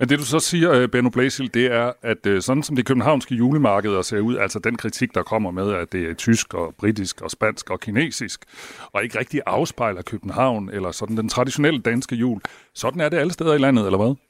Men 0.00 0.08
det 0.08 0.18
du 0.18 0.24
så 0.24 0.38
siger, 0.40 0.72
øh, 0.72 0.88
Benno 0.88 1.10
Blæsil, 1.10 1.54
det 1.54 1.66
er, 1.66 1.92
at 2.02 2.26
øh, 2.26 2.42
sådan 2.42 2.62
som 2.62 2.76
de 2.76 2.82
københavnske 2.82 3.34
julemarkeder 3.34 4.02
ser 4.02 4.20
ud, 4.20 4.36
altså 4.36 4.58
den 4.58 4.76
kritik, 4.76 5.14
der 5.14 5.22
kommer 5.22 5.50
med, 5.50 5.72
at 5.72 5.92
det 5.92 6.10
er 6.10 6.14
tysk 6.14 6.54
og 6.54 6.74
britisk 6.78 7.20
og 7.20 7.30
spansk 7.30 7.70
og 7.70 7.80
kinesisk, 7.80 8.44
og 8.92 9.04
ikke 9.04 9.18
rigtig 9.18 9.40
afspejler 9.46 10.02
København 10.02 10.70
eller 10.72 10.90
sådan 10.90 11.16
den 11.16 11.28
traditionelle 11.28 11.80
danske 11.80 12.16
jul. 12.16 12.40
Sådan 12.74 13.00
er 13.00 13.08
det 13.08 13.16
alle 13.16 13.32
steder 13.32 13.54
i 13.54 13.58
landet, 13.58 13.86
eller 13.86 13.98
hvad? 13.98 14.29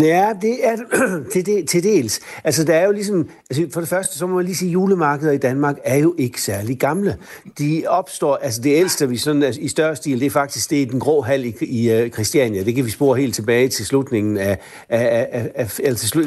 Ja, 0.00 0.32
det 0.42 0.66
er 0.66 0.76
til, 1.32 1.46
det, 1.46 1.68
til 1.68 1.82
dels. 1.82 2.20
Altså, 2.44 2.64
der 2.64 2.74
er 2.74 2.86
jo 2.86 2.92
ligesom... 2.92 3.28
Altså, 3.50 3.66
for 3.72 3.80
det 3.80 3.88
første, 3.88 4.18
så 4.18 4.26
må 4.26 4.34
man 4.34 4.44
lige 4.44 4.56
sige, 4.56 4.68
at 4.68 4.72
julemarkeder 4.72 5.32
i 5.32 5.38
Danmark 5.38 5.76
er 5.84 5.96
jo 5.96 6.14
ikke 6.18 6.42
særlig 6.42 6.78
gamle. 6.78 7.16
De 7.58 7.82
opstår... 7.86 8.36
Altså, 8.36 8.60
det 8.60 8.76
ældste, 8.76 9.08
vi 9.08 9.16
sådan 9.16 9.42
altså, 9.42 9.60
i 9.60 9.68
større 9.68 9.96
stil, 9.96 10.20
det 10.20 10.26
er 10.26 10.30
faktisk 10.30 10.70
det 10.70 10.82
er 10.82 10.86
den 10.86 11.00
grå 11.00 11.20
hal 11.20 11.44
i, 11.44 11.54
i 11.60 12.04
uh, 12.04 12.10
Christiania. 12.10 12.64
Det 12.64 12.74
kan 12.74 12.84
vi 12.84 12.90
spore 12.90 13.18
helt 13.18 13.34
tilbage 13.34 13.68
til 13.68 13.86
slutningen 13.86 14.38
af... 14.38 14.58
af, 14.88 15.28
af, 15.32 15.50
af 15.54 15.78
eller 15.78 15.96
til, 15.96 16.08
slu, 16.08 16.22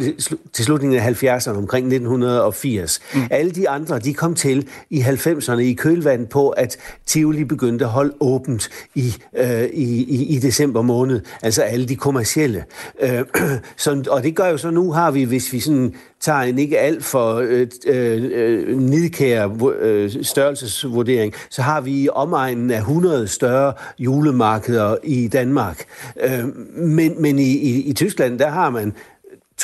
til 0.53 0.65
slutningen 0.65 0.99
af 0.99 1.23
70'erne, 1.23 1.57
omkring 1.57 1.85
1980. 1.85 3.01
Mm. 3.13 3.21
Alle 3.31 3.51
de 3.51 3.69
andre, 3.69 3.99
de 3.99 4.13
kom 4.13 4.35
til 4.35 4.67
i 4.89 5.01
90'erne 5.01 5.59
i 5.59 5.73
kølvand 5.73 6.27
på, 6.27 6.49
at 6.49 6.77
Tivoli 7.05 7.43
begyndte 7.43 7.85
at 7.85 7.91
holde 7.91 8.13
åbent 8.19 8.69
i, 8.95 9.13
uh, 9.39 9.63
i, 9.63 10.03
i, 10.03 10.25
i 10.35 10.39
december 10.39 10.81
måned. 10.81 11.21
Altså 11.41 11.61
alle 11.61 11.85
de 11.85 11.95
kommercielle. 11.95 12.63
Uh, 13.03 13.09
så, 13.77 14.03
og 14.09 14.23
det 14.23 14.35
gør 14.35 14.47
jo 14.47 14.57
så, 14.57 14.71
nu 14.71 14.91
har 14.91 15.11
vi, 15.11 15.23
hvis 15.23 15.53
vi 15.53 15.59
sådan 15.59 15.95
tager 16.19 16.39
en 16.39 16.59
ikke 16.59 16.79
alt 16.79 17.05
for 17.05 17.35
øh, 17.35 17.67
øh, 17.87 18.31
øh 18.33 18.77
nidkær 18.77 19.49
øh, 19.79 20.11
størrelsesvurdering, 20.21 21.33
så 21.49 21.61
har 21.61 21.81
vi 21.81 22.03
i 22.03 22.09
omegnen 22.09 22.71
af 22.71 22.77
100 22.77 23.27
større 23.27 23.73
julemarkeder 23.99 24.95
i 25.03 25.27
Danmark. 25.27 25.85
Øh, 26.23 26.45
men 26.75 27.21
men 27.21 27.39
i, 27.39 27.51
i, 27.51 27.83
i 27.83 27.93
Tyskland, 27.93 28.39
der 28.39 28.49
har 28.49 28.69
man 28.69 28.93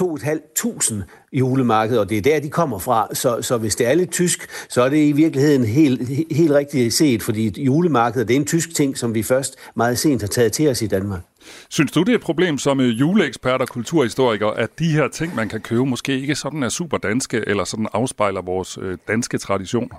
2.500 0.02 1.04
julemarkeder, 1.34 2.00
og 2.00 2.10
det 2.10 2.18
er 2.18 2.22
der, 2.22 2.40
de 2.40 2.50
kommer 2.50 2.80
fra. 2.80 3.08
Så, 3.14 3.42
så 3.42 3.58
hvis 3.58 3.76
det 3.76 3.88
er 3.88 3.94
lidt 3.94 4.12
tysk, 4.12 4.48
så 4.70 4.82
er 4.82 4.90
det 4.90 4.98
i 4.98 5.12
virkeligheden 5.12 5.66
helt, 5.66 6.10
helt 6.32 6.52
rigtigt 6.52 6.94
set, 6.94 7.24
fordi 7.24 7.62
julemarkedet 7.62 8.28
det 8.28 8.34
er 8.34 8.40
en 8.40 8.46
tysk 8.46 8.76
ting, 8.76 8.98
som 8.98 9.14
vi 9.14 9.24
først 9.24 9.56
meget 9.76 10.00
sent 10.00 10.22
har 10.22 10.28
taget 10.28 10.52
til 10.52 10.70
os 10.70 10.82
i 10.82 10.88
Danmark. 10.88 11.22
Synes 11.70 11.92
du, 11.92 12.04
det 12.04 12.10
er 12.10 12.16
et 12.16 12.22
problem 12.22 12.58
som 12.58 12.80
juleekspert 12.80 13.62
og 13.62 13.68
kulturhistoriker, 13.68 14.48
at 14.48 14.80
de 14.80 14.88
her 14.88 15.08
ting, 15.08 15.36
man 15.36 15.50
kan 15.50 15.62
købe, 15.62 15.86
måske 15.86 16.20
ikke 16.22 16.36
sådan 16.36 16.64
er 16.64 16.70
super 16.70 16.98
danske, 16.98 17.44
eller 17.48 17.64
sådan 17.64 17.88
afspejler 17.94 18.42
vores 18.42 18.78
øh, 18.82 18.98
danske 19.08 19.38
traditioner? 19.38 19.96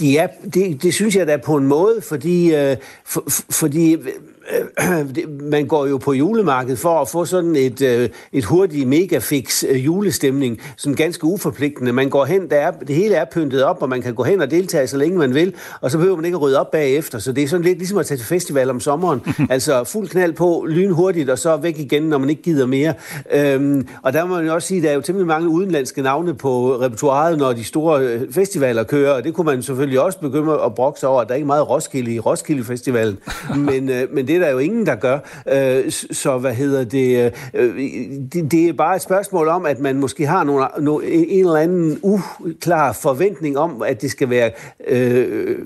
Ja, 0.00 0.26
det, 0.54 0.82
det 0.82 0.94
synes 0.94 1.16
jeg 1.16 1.26
da 1.26 1.36
på 1.36 1.56
en 1.56 1.66
måde, 1.66 2.02
fordi, 2.02 2.54
øh, 2.54 2.76
for, 3.04 3.24
fordi 3.50 3.96
man 5.54 5.66
går 5.66 5.86
jo 5.86 5.96
på 5.96 6.12
julemarkedet 6.12 6.78
for 6.78 7.00
at 7.00 7.08
få 7.08 7.24
sådan 7.24 7.56
et, 7.56 7.82
øh, 7.82 8.08
et 8.32 8.44
hurtigt 8.44 8.88
megafix 8.88 9.64
øh, 9.68 9.84
julestemning, 9.84 10.60
sådan 10.76 10.96
ganske 10.96 11.24
uforpligtende. 11.24 11.92
Man 11.92 12.10
går 12.10 12.24
hen, 12.24 12.50
der 12.50 12.56
er, 12.56 12.70
det 12.70 12.96
hele 12.96 13.14
er 13.14 13.24
pyntet 13.24 13.64
op, 13.64 13.82
og 13.82 13.88
man 13.88 14.02
kan 14.02 14.14
gå 14.14 14.22
hen 14.22 14.40
og 14.40 14.50
deltage 14.50 14.86
så 14.86 14.96
længe 14.96 15.18
man 15.18 15.34
vil, 15.34 15.54
og 15.80 15.90
så 15.90 15.98
behøver 15.98 16.16
man 16.16 16.24
ikke 16.24 16.36
at 16.36 16.42
rydde 16.42 16.60
op 16.60 16.70
bagefter. 16.70 17.18
Så 17.18 17.32
det 17.32 17.44
er 17.44 17.48
sådan 17.48 17.64
lidt 17.64 17.78
ligesom 17.78 17.98
at 17.98 18.06
tage 18.06 18.18
til 18.18 18.26
festival 18.26 18.70
om 18.70 18.80
sommeren. 18.80 19.20
altså 19.50 19.84
fuld 19.84 20.08
knald 20.08 20.32
på, 20.32 20.66
lynhurtigt, 20.68 21.30
og 21.30 21.38
så 21.38 21.56
væk 21.56 21.78
igen, 21.78 22.02
når 22.02 22.18
man 22.18 22.30
ikke 22.30 22.42
gider 22.42 22.66
mere. 22.66 22.94
Øhm, 23.32 23.88
og 24.02 24.12
der 24.12 24.24
må 24.24 24.34
man 24.34 24.46
jo 24.46 24.54
også 24.54 24.68
sige, 24.68 24.78
at 24.78 24.84
der 24.84 24.90
er 24.90 24.94
jo 24.94 25.00
temmelig 25.00 25.26
mange 25.26 25.48
udenlandske 25.48 26.02
navne 26.02 26.34
på 26.34 26.80
repertoireet, 26.80 27.38
når 27.38 27.52
de 27.52 27.64
store 27.64 28.02
øh, 28.02 28.32
festivaler 28.32 28.84
kører, 28.84 29.12
og 29.12 29.24
det 29.24 29.34
kunne 29.34 29.44
man 29.44 29.62
selvfølgelig 29.62 30.00
også 30.00 30.18
begynde 30.18 30.52
at 30.64 30.74
brokke 30.74 31.00
sig 31.00 31.08
over, 31.08 31.20
at 31.20 31.28
der 31.28 31.32
er 31.32 31.36
ikke 31.36 31.46
meget 31.46 31.70
Roskilde 31.70 32.14
i 32.14 32.20
Roskilde 32.20 32.64
Festivalen. 32.64 33.18
men, 33.68 33.90
men 34.12 34.26
det 34.26 34.33
det 34.34 34.42
er 34.42 34.46
der 34.46 34.52
jo 34.52 34.58
ingen, 34.58 34.86
der 34.86 34.94
gør. 34.94 35.18
Øh, 35.52 35.90
så 35.90 36.38
hvad 36.38 36.54
hedder 36.54 36.84
det, 36.84 37.24
øh, 37.24 37.32
øh, 37.54 37.76
det? 38.32 38.50
Det 38.50 38.68
er 38.68 38.72
bare 38.72 38.96
et 38.96 39.02
spørgsmål 39.02 39.48
om, 39.48 39.66
at 39.66 39.80
man 39.80 39.96
måske 39.96 40.26
har 40.26 40.44
nogle, 40.44 40.66
nogle, 40.78 41.06
en 41.06 41.44
eller 41.44 41.56
anden 41.56 41.98
uklar 42.02 42.92
forventning 42.92 43.58
om, 43.58 43.82
at 43.82 44.02
det 44.02 44.10
skal 44.10 44.30
være 44.30 44.50
øh, 44.86 45.58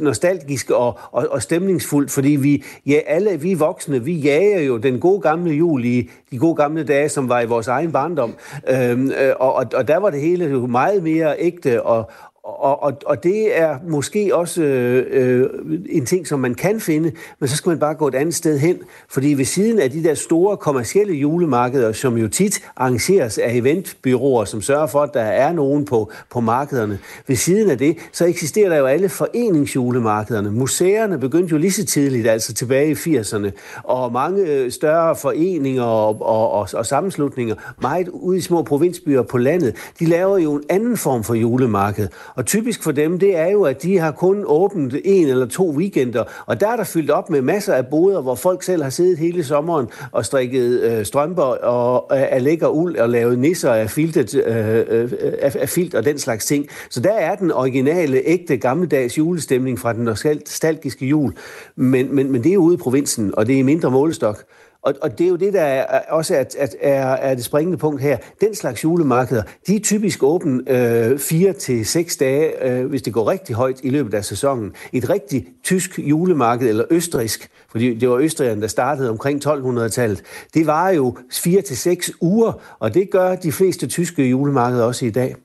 nostalgisk 0.00 0.70
og, 0.70 0.98
og, 1.12 1.26
og 1.30 1.42
stemningsfuldt, 1.42 2.10
fordi 2.10 2.28
vi, 2.28 2.64
ja, 2.86 3.00
alle 3.06 3.40
vi 3.40 3.54
voksne, 3.54 4.04
vi 4.04 4.12
jager 4.12 4.60
jo 4.60 4.76
den 4.76 5.00
gode 5.00 5.20
gamle 5.20 5.50
jul 5.50 5.84
i 5.84 6.10
de 6.30 6.38
gode 6.38 6.54
gamle 6.54 6.84
dage, 6.84 7.08
som 7.08 7.28
var 7.28 7.40
i 7.40 7.46
vores 7.46 7.68
egen 7.68 7.92
barndom. 7.92 8.34
Øhm, 8.68 9.10
øh, 9.10 9.32
og, 9.40 9.54
og, 9.54 9.66
og 9.74 9.88
der 9.88 9.96
var 9.96 10.10
det 10.10 10.20
hele 10.20 10.44
jo 10.44 10.66
meget 10.66 11.02
mere 11.02 11.34
ægte 11.38 11.82
og, 11.82 12.10
og, 12.44 12.82
og, 12.82 12.92
og 13.06 13.24
det 13.24 13.60
er 13.60 13.78
måske 13.88 14.36
også 14.36 14.62
øh, 14.62 15.06
øh, 15.10 15.50
en 15.88 16.06
ting, 16.06 16.26
som 16.26 16.40
man 16.40 16.54
kan 16.54 16.80
finde, 16.80 17.12
men 17.40 17.48
så 17.48 17.56
skal 17.56 17.70
man 17.70 17.78
bare 17.78 17.94
gå 17.94 18.08
et 18.08 18.14
andet 18.14 18.34
sted 18.34 18.58
hen. 18.58 18.78
Fordi 19.08 19.34
ved 19.34 19.44
siden 19.44 19.78
af 19.78 19.90
de 19.90 20.04
der 20.04 20.14
store 20.14 20.56
kommercielle 20.56 21.14
julemarkeder, 21.14 21.92
som 21.92 22.16
jo 22.16 22.28
tit 22.28 22.62
arrangeres 22.76 23.38
af 23.38 23.54
eventbyråer, 23.54 24.44
som 24.44 24.62
sørger 24.62 24.86
for, 24.86 25.02
at 25.02 25.10
der 25.14 25.20
er 25.20 25.52
nogen 25.52 25.84
på, 25.84 26.12
på 26.30 26.40
markederne, 26.40 26.98
ved 27.26 27.36
siden 27.36 27.70
af 27.70 27.78
det, 27.78 27.96
så 28.12 28.26
eksisterer 28.26 28.68
der 28.68 28.76
jo 28.76 28.86
alle 28.86 29.08
foreningsjulemarkederne. 29.08 30.50
Museerne 30.50 31.18
begyndte 31.18 31.52
jo 31.52 31.58
lige 31.58 31.72
så 31.72 31.86
tidligt, 31.86 32.28
altså 32.28 32.54
tilbage 32.54 32.90
i 32.90 32.94
80'erne, 32.94 33.50
og 33.82 34.12
mange 34.12 34.42
øh, 34.42 34.70
større 34.70 35.16
foreninger 35.16 35.82
og, 35.82 36.22
og, 36.22 36.50
og, 36.50 36.68
og 36.74 36.86
sammenslutninger, 36.86 37.54
meget 37.82 38.08
ude 38.08 38.38
i 38.38 38.40
små 38.40 38.62
provinsbyer 38.62 39.22
på 39.22 39.38
landet, 39.38 39.76
de 39.98 40.06
laver 40.06 40.38
jo 40.38 40.54
en 40.54 40.62
anden 40.68 40.96
form 40.96 41.24
for 41.24 41.34
julemarked. 41.34 42.08
Og 42.36 42.46
typisk 42.46 42.82
for 42.82 42.92
dem, 42.92 43.18
det 43.18 43.36
er 43.36 43.50
jo, 43.50 43.62
at 43.62 43.82
de 43.82 43.98
har 43.98 44.12
kun 44.12 44.44
åbent 44.46 44.94
en 45.04 45.28
eller 45.28 45.46
to 45.46 45.70
weekender, 45.70 46.24
og 46.46 46.60
der 46.60 46.68
er 46.68 46.76
der 46.76 46.84
fyldt 46.84 47.10
op 47.10 47.30
med 47.30 47.42
masser 47.42 47.74
af 47.74 47.86
boder, 47.86 48.20
hvor 48.22 48.34
folk 48.34 48.62
selv 48.62 48.82
har 48.82 48.90
siddet 48.90 49.18
hele 49.18 49.44
sommeren 49.44 49.86
og 50.12 50.24
strikket 50.24 50.80
øh, 50.80 51.04
strømper 51.04 51.42
og 51.42 52.16
øh, 52.16 52.22
af 52.30 52.44
lækker 52.44 52.68
uld 52.68 52.96
og 52.96 53.08
lavet 53.08 53.38
nisser 53.38 53.72
af, 53.72 53.90
filtet, 53.90 54.34
øh, 54.34 54.84
øh, 54.88 55.12
af, 55.42 55.56
af 55.60 55.68
filt 55.68 55.94
og 55.94 56.04
den 56.04 56.18
slags 56.18 56.46
ting. 56.46 56.66
Så 56.90 57.00
der 57.00 57.12
er 57.12 57.34
den 57.34 57.52
originale, 57.52 58.22
ægte, 58.24 58.56
gammeldags 58.56 59.18
julestemning 59.18 59.78
fra 59.78 59.92
den 59.92 60.04
nostalgiske 60.04 61.06
jul. 61.06 61.32
Men, 61.76 62.14
men, 62.14 62.32
men 62.32 62.42
det 62.42 62.50
er 62.50 62.54
jo 62.54 62.60
ude 62.60 62.74
i 62.74 62.78
provinsen, 62.78 63.34
og 63.36 63.46
det 63.46 63.54
er 63.54 63.58
i 63.58 63.62
mindre 63.62 63.90
målestok. 63.90 64.44
Og, 64.84 64.94
og 65.02 65.18
det 65.18 65.24
er 65.24 65.28
jo 65.28 65.36
det, 65.36 65.52
der 65.52 65.60
er, 65.60 66.00
også 66.08 66.34
er, 66.34 66.66
er, 66.80 67.04
er 67.04 67.34
det 67.34 67.44
springende 67.44 67.78
punkt 67.78 68.02
her. 68.02 68.16
Den 68.40 68.54
slags 68.54 68.84
julemarkeder, 68.84 69.42
de 69.66 69.76
er 69.76 69.80
typisk 69.80 70.22
åbne 70.22 70.62
øh, 70.68 71.18
fire 71.18 71.52
til 71.52 71.86
seks 71.86 72.16
dage, 72.16 72.68
øh, 72.68 72.86
hvis 72.86 73.02
det 73.02 73.12
går 73.12 73.30
rigtig 73.30 73.56
højt 73.56 73.80
i 73.82 73.90
løbet 73.90 74.14
af 74.14 74.24
sæsonen. 74.24 74.72
Et 74.92 75.10
rigtig 75.10 75.46
tysk 75.62 75.98
julemarked, 75.98 76.68
eller 76.68 76.84
østrisk, 76.90 77.50
fordi 77.70 77.94
det 77.94 78.08
var 78.08 78.16
østrigerne, 78.16 78.60
der 78.60 78.68
startede 78.68 79.10
omkring 79.10 79.46
1200-tallet, 79.46 80.22
det 80.54 80.66
var 80.66 80.90
jo 80.90 81.16
fire 81.32 81.62
til 81.62 81.76
seks 81.76 82.12
uger, 82.20 82.52
og 82.78 82.94
det 82.94 83.10
gør 83.10 83.34
de 83.34 83.52
fleste 83.52 83.86
tyske 83.86 84.28
julemarkeder 84.28 84.84
også 84.84 85.06
i 85.06 85.10
dag. 85.10 85.36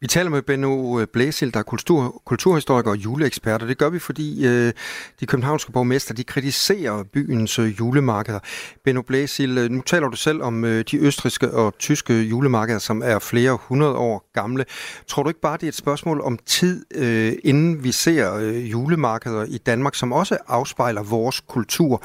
Vi 0.00 0.06
taler 0.06 0.30
med 0.30 0.42
Benno 0.42 1.00
øh, 1.00 1.06
Blæsil, 1.12 1.54
der 1.54 1.58
er 1.58 1.64
kultur, 1.64 2.22
kulturhistoriker 2.26 2.90
og 2.90 2.96
juleekspert, 2.96 3.62
og 3.62 3.68
det 3.68 3.78
gør 3.78 3.88
vi, 3.88 3.98
fordi 3.98 4.46
øh, 4.46 4.72
de 5.20 5.26
københavnske 5.26 5.72
borgmester 5.72 6.14
de 6.14 6.24
kritiserer 6.24 7.04
byens 7.12 7.58
øh, 7.58 7.78
julemarkeder. 7.78 8.38
Benno 8.84 9.02
Blæsil, 9.02 9.58
øh, 9.58 9.70
nu 9.70 9.80
taler 9.80 10.08
du 10.08 10.16
selv 10.16 10.42
om 10.42 10.64
øh, 10.64 10.84
de 10.90 10.98
østriske 10.98 11.50
og 11.50 11.74
tyske 11.78 12.22
julemarkeder, 12.22 12.78
som 12.78 13.02
er 13.04 13.18
flere 13.18 13.58
hundrede 13.62 13.94
år 13.94 14.30
gamle. 14.32 14.64
Tror 15.06 15.22
du 15.22 15.28
ikke 15.28 15.40
bare, 15.40 15.56
det 15.56 15.62
er 15.62 15.68
et 15.68 15.74
spørgsmål 15.74 16.20
om 16.20 16.38
tid, 16.46 16.84
øh, 16.94 17.32
inden 17.44 17.84
vi 17.84 17.92
ser 17.92 18.34
øh, 18.34 18.70
julemarkeder 18.70 19.44
i 19.44 19.58
Danmark, 19.58 19.94
som 19.94 20.12
også 20.12 20.38
afspejler 20.46 21.02
vores 21.02 21.40
kultur? 21.40 22.02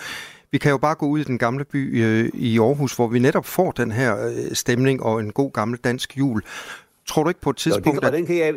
Vi 0.52 0.58
kan 0.58 0.72
jo 0.72 0.78
bare 0.78 0.96
gå 0.96 1.06
ud 1.06 1.20
i 1.20 1.24
den 1.24 1.38
gamle 1.38 1.66
by 1.66 2.04
øh, 2.04 2.30
i 2.34 2.60
Aarhus, 2.60 2.96
hvor 2.96 3.08
vi 3.08 3.20
netop 3.20 3.46
får 3.46 3.72
den 3.72 3.92
her 3.92 4.28
øh, 4.28 4.56
stemning 4.56 5.04
og 5.04 5.20
en 5.20 5.32
god 5.32 5.52
gammel 5.54 5.80
dansk 5.80 6.18
jul. 6.18 6.42
Tror 7.08 7.24
du 7.24 7.30
ikke 7.30 7.42
på 7.42 7.50
et 7.50 7.58
tidspunkt... 7.58 8.04
Jo, 8.04 8.10
det, 8.10 8.14
den 8.14 8.26
kan 8.26 8.38
jeg, 8.38 8.54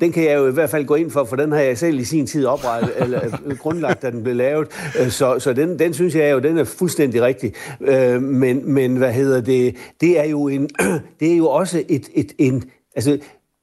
den 0.00 0.12
kan 0.12 0.24
jeg 0.24 0.36
jo 0.36 0.48
i 0.48 0.52
hvert 0.52 0.70
fald 0.70 0.84
gå 0.84 0.94
ind 0.94 1.10
for, 1.10 1.24
for 1.24 1.36
den 1.36 1.52
har 1.52 1.60
jeg 1.60 1.78
selv 1.78 1.98
i 1.98 2.04
sin 2.04 2.26
tid 2.26 2.46
oprettet, 2.46 2.92
eller 3.02 3.54
grundlagt, 3.54 4.02
da 4.02 4.10
den 4.10 4.22
blev 4.22 4.36
lavet. 4.36 4.68
Så, 5.08 5.38
så 5.38 5.52
den, 5.52 5.78
den 5.78 5.94
synes 5.94 6.14
jeg 6.14 6.32
jo, 6.32 6.38
den 6.38 6.58
er 6.58 6.64
fuldstændig 6.64 7.22
rigtig. 7.22 7.54
Men, 8.20 8.72
men 8.72 8.96
hvad 8.96 9.12
hedder 9.12 9.40
det? 9.40 9.76
Det 10.00 10.18
er 10.18 10.24
jo, 10.24 10.48
en, 10.48 10.68
det 11.20 11.32
er 11.32 11.36
jo 11.36 11.48
også 11.48 11.82
et, 11.88 12.08
et, 12.14 12.32
en... 12.38 12.70
Altså, 12.96 13.18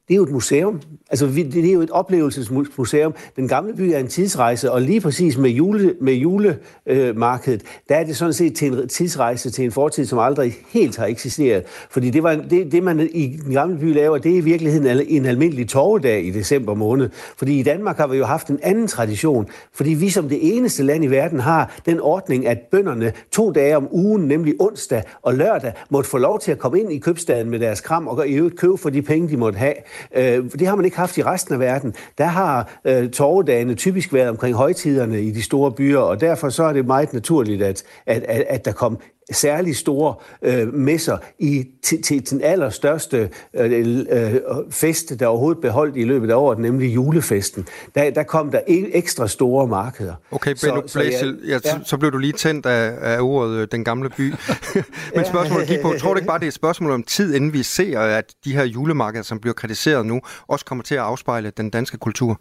det 0.08 0.14
er 0.14 0.16
jo 0.16 0.24
et 0.24 0.32
museum. 0.32 0.82
Altså, 1.10 1.26
vi, 1.26 1.44
det 1.44 1.70
er 1.70 1.74
jo 1.74 1.82
et 1.82 1.92
oplevelsesmuseum. 1.92 3.14
Den 3.36 3.48
gamle 3.48 3.74
by 3.74 3.82
er 3.82 3.98
en 3.98 4.08
tidsrejse, 4.08 4.72
og 4.72 4.82
lige 4.82 5.02
præcis 5.02 5.38
med, 5.38 5.50
jule, 5.50 5.96
med 6.02 6.14
julemarkedet, 6.14 7.62
der 7.90 7.96
er 7.96 8.04
det 8.04 8.18
sådan 8.18 8.34
set 8.34 8.56
til 8.56 8.74
en 8.74 8.88
tidsrejse 8.88 9.50
til 9.50 9.66
en 9.66 9.72
fortid, 9.72 10.06
som 10.06 10.20
aldrig 10.20 10.56
helt 10.70 10.98
har 10.98 11.06
eksisteret. 11.06 11.64
Fordi 11.90 12.10
det, 12.10 12.24
var, 12.24 12.36
det, 12.36 12.72
det 12.72 12.84
man 12.84 13.10
i 13.14 13.40
den 13.46 13.54
gamle 13.54 13.78
by 13.78 13.94
laver, 13.94 14.18
det 14.18 14.32
er 14.32 14.38
i 14.38 14.42
virkeligheden 14.42 15.02
en 15.08 15.26
almindelig 15.26 15.70
torvedag 15.70 16.26
i 16.26 16.32
december 16.32 16.74
måned. 16.74 17.10
Fordi 17.38 17.60
i 17.60 17.64
Danmark 17.64 17.98
har 17.98 18.08
vi 18.08 18.18
jo 18.18 18.26
haft 18.26 18.48
en 18.48 18.60
anden 18.64 18.88
tradition. 18.88 19.48
Fordi 19.74 19.94
vi 19.94 20.10
som 20.10 20.30
det 20.30 20.58
eneste 20.58 20.84
land 20.84 21.04
i 21.04 21.08
verden 21.08 21.40
har 21.40 21.82
den 21.86 22.00
ordning, 22.00 22.48
at 22.48 22.60
bønderne 22.72 23.14
to 23.32 23.52
dage 23.52 23.78
om 23.78 23.88
ugen, 23.92 24.28
nemlig 24.28 24.54
onsdag 24.60 25.04
og 25.22 25.34
lørdag, 25.34 25.74
måtte 25.90 26.10
få 26.10 26.18
lov 26.18 26.40
til 26.40 26.52
at 26.52 26.60
komme 26.60 26.80
ind 26.80 26.92
i 26.92 27.00
købstaden 27.00 27.50
med 27.50 27.60
deres 27.60 27.82
kram 27.82 28.08
og 28.08 28.28
i 28.28 28.34
øvrigt 28.34 28.58
købe 28.58 28.78
for 28.78 28.90
de 28.90 29.02
penge, 29.02 29.30
de 29.30 29.38
måtte 29.38 29.60
have. 29.60 29.74
Øh, 30.16 30.52
det 30.52 30.68
har 30.68 30.76
man 30.76 30.86
ikke 30.86 30.98
haft 30.98 31.18
i 31.18 31.24
resten 31.24 31.54
af 31.54 31.60
verden. 31.60 31.96
Der 32.18 32.26
har 32.26 32.80
øh, 32.86 33.10
torvedagene 33.10 33.76
typisk 33.76 34.14
været 34.14 34.30
omkring 34.30 34.56
højtiderne 34.56 35.22
i 35.22 35.32
de 35.32 35.44
store 35.44 35.72
byer, 35.72 36.00
og 36.00 36.22
derfor 36.22 36.50
så 36.50 36.64
er 36.64 36.74
det 36.74 36.86
meget 36.86 37.14
naturligt, 37.14 37.62
at, 37.62 37.84
at, 38.06 38.24
at, 38.24 38.46
at 38.50 38.66
der 38.66 38.72
kom 38.72 39.00
særlig 39.32 39.76
store 39.76 40.16
øh, 40.42 40.74
messer 40.74 41.18
i, 41.40 41.66
til, 41.84 42.02
til 42.02 42.30
den 42.30 42.42
allerstørste 42.42 43.30
øh, 43.54 44.06
øh, 44.10 44.36
fest, 44.72 45.20
der 45.20 45.28
overhovedet 45.28 45.62
beholdt 45.62 45.98
i 45.98 46.04
løbet 46.04 46.32
af 46.32 46.36
året, 46.36 46.60
nemlig 46.60 46.96
julefesten. 46.96 47.68
Der, 47.96 48.10
der 48.10 48.24
kom 48.24 48.52
der 48.52 48.60
ekstra 48.68 49.28
store 49.28 49.68
markeder. 49.68 50.14
Okay, 50.32 50.56
Benno 50.64 50.82
Blæsel, 50.94 51.40
ja, 51.48 51.60
ja. 51.66 51.80
så 51.84 51.98
blev 51.98 52.12
du 52.12 52.18
lige 52.18 52.34
tændt 52.34 52.66
af, 52.66 52.94
af 53.02 53.22
ordet 53.22 53.58
øh, 53.58 53.68
den 53.72 53.84
gamle 53.84 54.10
by. 54.10 54.34
Men 55.16 55.26
spørgsmålet 55.26 55.68
gik 55.68 55.82
på, 55.82 55.94
tror 56.00 56.14
du 56.14 56.18
ikke 56.18 56.28
bare, 56.28 56.40
det 56.40 56.46
er 56.46 56.48
et 56.48 56.54
spørgsmål 56.54 56.92
om 56.92 57.04
tid, 57.04 57.36
inden 57.36 57.54
vi 57.54 57.64
ser, 57.64 58.00
at 58.00 58.34
de 58.46 58.54
her 58.54 58.64
julemarkeder, 58.64 59.24
som 59.24 59.40
bliver 59.40 59.54
kritiseret 59.54 60.06
nu, 60.06 60.22
også 60.48 60.66
kommer 60.66 60.84
til 60.84 60.96
at 60.96 61.02
afspejle 61.02 61.52
den 61.58 61.70
danske 61.70 61.98
kultur? 61.98 62.40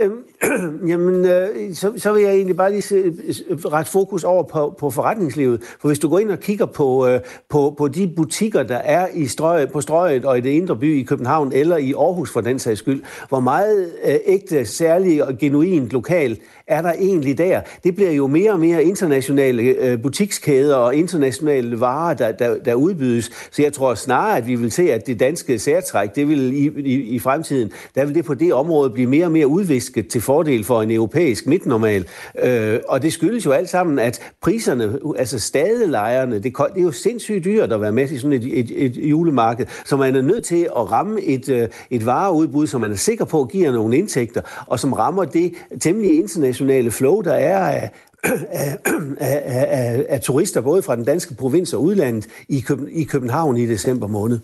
Øhm, 0.00 0.18
jamen, 0.90 1.24
øh, 1.26 1.74
så, 1.74 1.92
så 1.96 2.12
vil 2.12 2.22
jeg 2.22 2.34
egentlig 2.34 2.56
bare 2.56 2.72
lige 2.72 2.96
øh, 2.96 3.12
ret 3.64 3.88
fokus 3.88 4.24
over 4.24 4.42
på, 4.42 4.74
på 4.78 4.90
forretningslivet. 4.90 5.62
For 5.80 5.88
hvis 5.88 5.98
du 5.98 6.08
går 6.08 6.18
ind 6.18 6.30
og 6.30 6.40
kigger 6.40 6.66
på, 6.66 7.06
øh, 7.06 7.20
på, 7.48 7.74
på 7.78 7.88
de 7.88 8.12
butikker, 8.16 8.62
der 8.62 8.76
er 8.76 9.08
i 9.14 9.26
strøg, 9.26 9.70
på 9.70 9.80
strøget 9.80 10.24
og 10.24 10.38
i 10.38 10.40
det 10.40 10.50
indre 10.50 10.76
by 10.76 11.00
i 11.00 11.02
København 11.02 11.52
eller 11.52 11.76
i 11.76 11.92
Aarhus 11.92 12.32
for 12.32 12.40
den 12.40 12.58
sags 12.58 12.78
skyld, 12.78 13.02
hvor 13.28 13.40
meget 13.40 13.92
øh, 14.04 14.14
ægte, 14.26 14.66
særlig 14.66 15.24
og 15.24 15.38
genuint 15.38 15.90
lokal 15.90 16.38
er 16.66 16.82
der 16.82 16.92
egentlig 16.92 17.38
der? 17.38 17.60
Det 17.84 17.94
bliver 17.94 18.10
jo 18.10 18.26
mere 18.26 18.52
og 18.52 18.60
mere 18.60 18.84
internationale 18.84 19.62
øh, 19.62 20.02
butikskæder 20.02 20.76
og 20.76 20.94
internationale 20.94 21.80
varer, 21.80 22.14
der, 22.14 22.32
der, 22.32 22.56
der 22.64 22.74
udbydes. 22.74 23.30
Så 23.50 23.62
jeg 23.62 23.72
tror 23.72 23.94
snarere, 23.94 24.36
at 24.36 24.46
vi 24.46 24.54
vil 24.54 24.72
se, 24.72 24.92
at 24.92 25.06
det 25.06 25.20
danske 25.20 25.58
særtræk, 25.58 26.14
det 26.14 26.28
vil 26.28 26.52
i, 26.52 26.70
i, 26.80 26.94
i 26.94 27.18
fremtiden, 27.18 27.72
der 27.94 28.04
vil 28.04 28.14
det 28.14 28.24
på 28.24 28.34
det 28.34 28.54
område 28.54 28.90
blive 28.90 29.08
mere 29.08 29.24
og 29.24 29.32
mere 29.32 29.46
udvisket 29.46 30.08
til 30.08 30.20
fordel 30.20 30.64
for 30.64 30.82
en 30.82 30.90
europæisk 30.90 31.46
midtnormal. 31.46 32.06
Øh, 32.42 32.80
og 32.88 33.02
det 33.02 33.12
skyldes 33.12 33.46
jo 33.46 33.52
alt 33.52 33.68
sammen, 33.68 33.98
at 33.98 34.32
priserne, 34.42 34.98
altså 35.18 35.38
stadelejerne, 35.38 36.34
det, 36.34 36.44
det 36.44 36.78
er 36.80 36.82
jo 36.82 36.92
sindssygt 36.92 37.44
dyrt 37.44 37.72
at 37.72 37.80
være 37.80 37.92
med 37.92 38.10
i 38.10 38.18
sådan 38.18 38.32
et, 38.32 38.58
et, 38.58 38.84
et 38.84 38.96
julemarked, 38.96 39.66
så 39.84 39.96
man 39.96 40.16
er 40.16 40.22
nødt 40.22 40.44
til 40.44 40.62
at 40.76 40.92
ramme 40.92 41.22
et, 41.22 41.48
øh, 41.48 41.68
et 41.90 42.06
vareudbud, 42.06 42.66
som 42.66 42.80
man 42.80 42.92
er 42.92 42.96
sikker 42.96 43.24
på 43.24 43.44
giver 43.44 43.72
nogle 43.72 43.96
indtægter, 43.96 44.40
og 44.66 44.80
som 44.80 44.92
rammer 44.92 45.24
det 45.24 45.52
temmelig 45.80 46.18
internationale 46.18 46.53
flow, 46.90 47.20
der 47.20 47.32
er 47.32 47.58
af, 47.68 47.90
af, 48.50 48.78
af, 49.20 49.42
af, 49.46 50.06
af 50.08 50.20
turister, 50.20 50.60
både 50.60 50.82
fra 50.82 50.96
den 50.96 51.04
danske 51.04 51.34
provins 51.34 51.72
og 51.72 51.82
udlandet, 51.82 52.26
i, 52.48 52.60
Køben, 52.60 52.88
i 52.92 53.04
København 53.04 53.56
i 53.56 53.66
december 53.66 54.06
måned. 54.06 54.40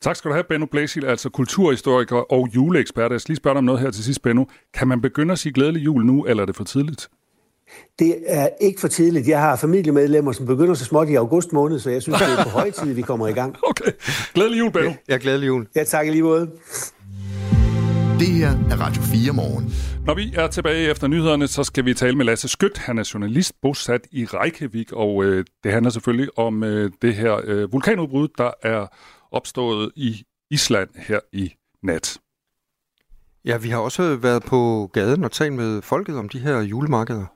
Tak 0.00 0.16
skal 0.16 0.28
du 0.28 0.34
have, 0.34 0.44
Benno 0.48 0.66
Blæsil, 0.66 1.04
altså 1.04 1.28
kulturhistoriker 1.28 2.32
og 2.32 2.48
juleekspert. 2.54 3.12
Jeg 3.12 3.20
skal 3.20 3.32
lige 3.32 3.36
spørge 3.36 3.54
dig 3.54 3.58
om 3.58 3.64
noget 3.64 3.80
her 3.80 3.90
til 3.90 4.04
sidst, 4.04 4.22
Benno. 4.22 4.44
Kan 4.74 4.88
man 4.88 5.00
begynde 5.00 5.32
at 5.32 5.38
sige 5.38 5.52
glædelig 5.52 5.84
jul 5.84 6.04
nu, 6.06 6.24
eller 6.24 6.42
er 6.42 6.46
det 6.46 6.56
for 6.56 6.64
tidligt? 6.64 7.08
Det 7.98 8.14
er 8.26 8.48
ikke 8.60 8.80
for 8.80 8.88
tidligt. 8.88 9.28
Jeg 9.28 9.40
har 9.40 9.56
familiemedlemmer, 9.56 10.32
som 10.32 10.46
begynder 10.46 10.74
så 10.74 10.84
småt 10.84 11.08
i 11.08 11.14
august 11.14 11.52
måned, 11.52 11.78
så 11.78 11.90
jeg 11.90 12.02
synes, 12.02 12.18
det 12.18 12.28
er 12.38 12.42
på 12.42 12.48
høj 12.48 12.70
tid, 12.70 12.92
vi 12.92 13.02
kommer 13.02 13.28
i 13.28 13.32
gang. 13.32 13.56
Okay. 13.70 13.90
Glædelig 14.34 14.58
jul, 14.58 14.72
Benno. 14.72 14.92
Ja, 15.08 15.18
glædelig 15.20 15.46
jul. 15.46 15.66
Ja, 15.76 15.84
tak 15.84 16.06
i 16.06 16.10
lige 16.10 16.22
måde. 16.22 16.50
Det 18.18 18.28
her 18.28 18.48
er 18.48 18.80
Radio 18.80 19.02
4 19.02 19.32
morgen. 19.32 19.64
Når 20.06 20.14
vi 20.14 20.32
er 20.34 20.46
tilbage 20.46 20.90
efter 20.90 21.06
nyhederne, 21.06 21.48
så 21.48 21.64
skal 21.64 21.84
vi 21.84 21.94
tale 21.94 22.16
med 22.16 22.24
Lasse 22.24 22.48
Skødt. 22.48 22.78
Han 22.78 22.98
er 22.98 23.10
journalist 23.14 23.52
bosat 23.62 24.00
i 24.12 24.24
Reykjavik, 24.24 24.92
og 24.92 25.24
øh, 25.24 25.44
det 25.64 25.72
handler 25.72 25.90
selvfølgelig 25.90 26.38
om 26.38 26.64
øh, 26.64 26.90
det 27.02 27.14
her 27.14 27.40
øh, 27.44 27.72
vulkanudbrud, 27.72 28.28
der 28.38 28.50
er 28.62 28.86
opstået 29.30 29.92
i 29.96 30.24
Island 30.50 30.88
her 30.94 31.20
i 31.32 31.52
nat. 31.82 32.18
Ja, 33.44 33.56
vi 33.56 33.68
har 33.68 33.78
også 33.78 34.16
været 34.16 34.42
på 34.42 34.90
gaden 34.92 35.24
og 35.24 35.32
talt 35.32 35.54
med 35.54 35.82
folket 35.82 36.16
om 36.16 36.28
de 36.28 36.38
her 36.38 36.60
julemarkeder. 36.60 37.26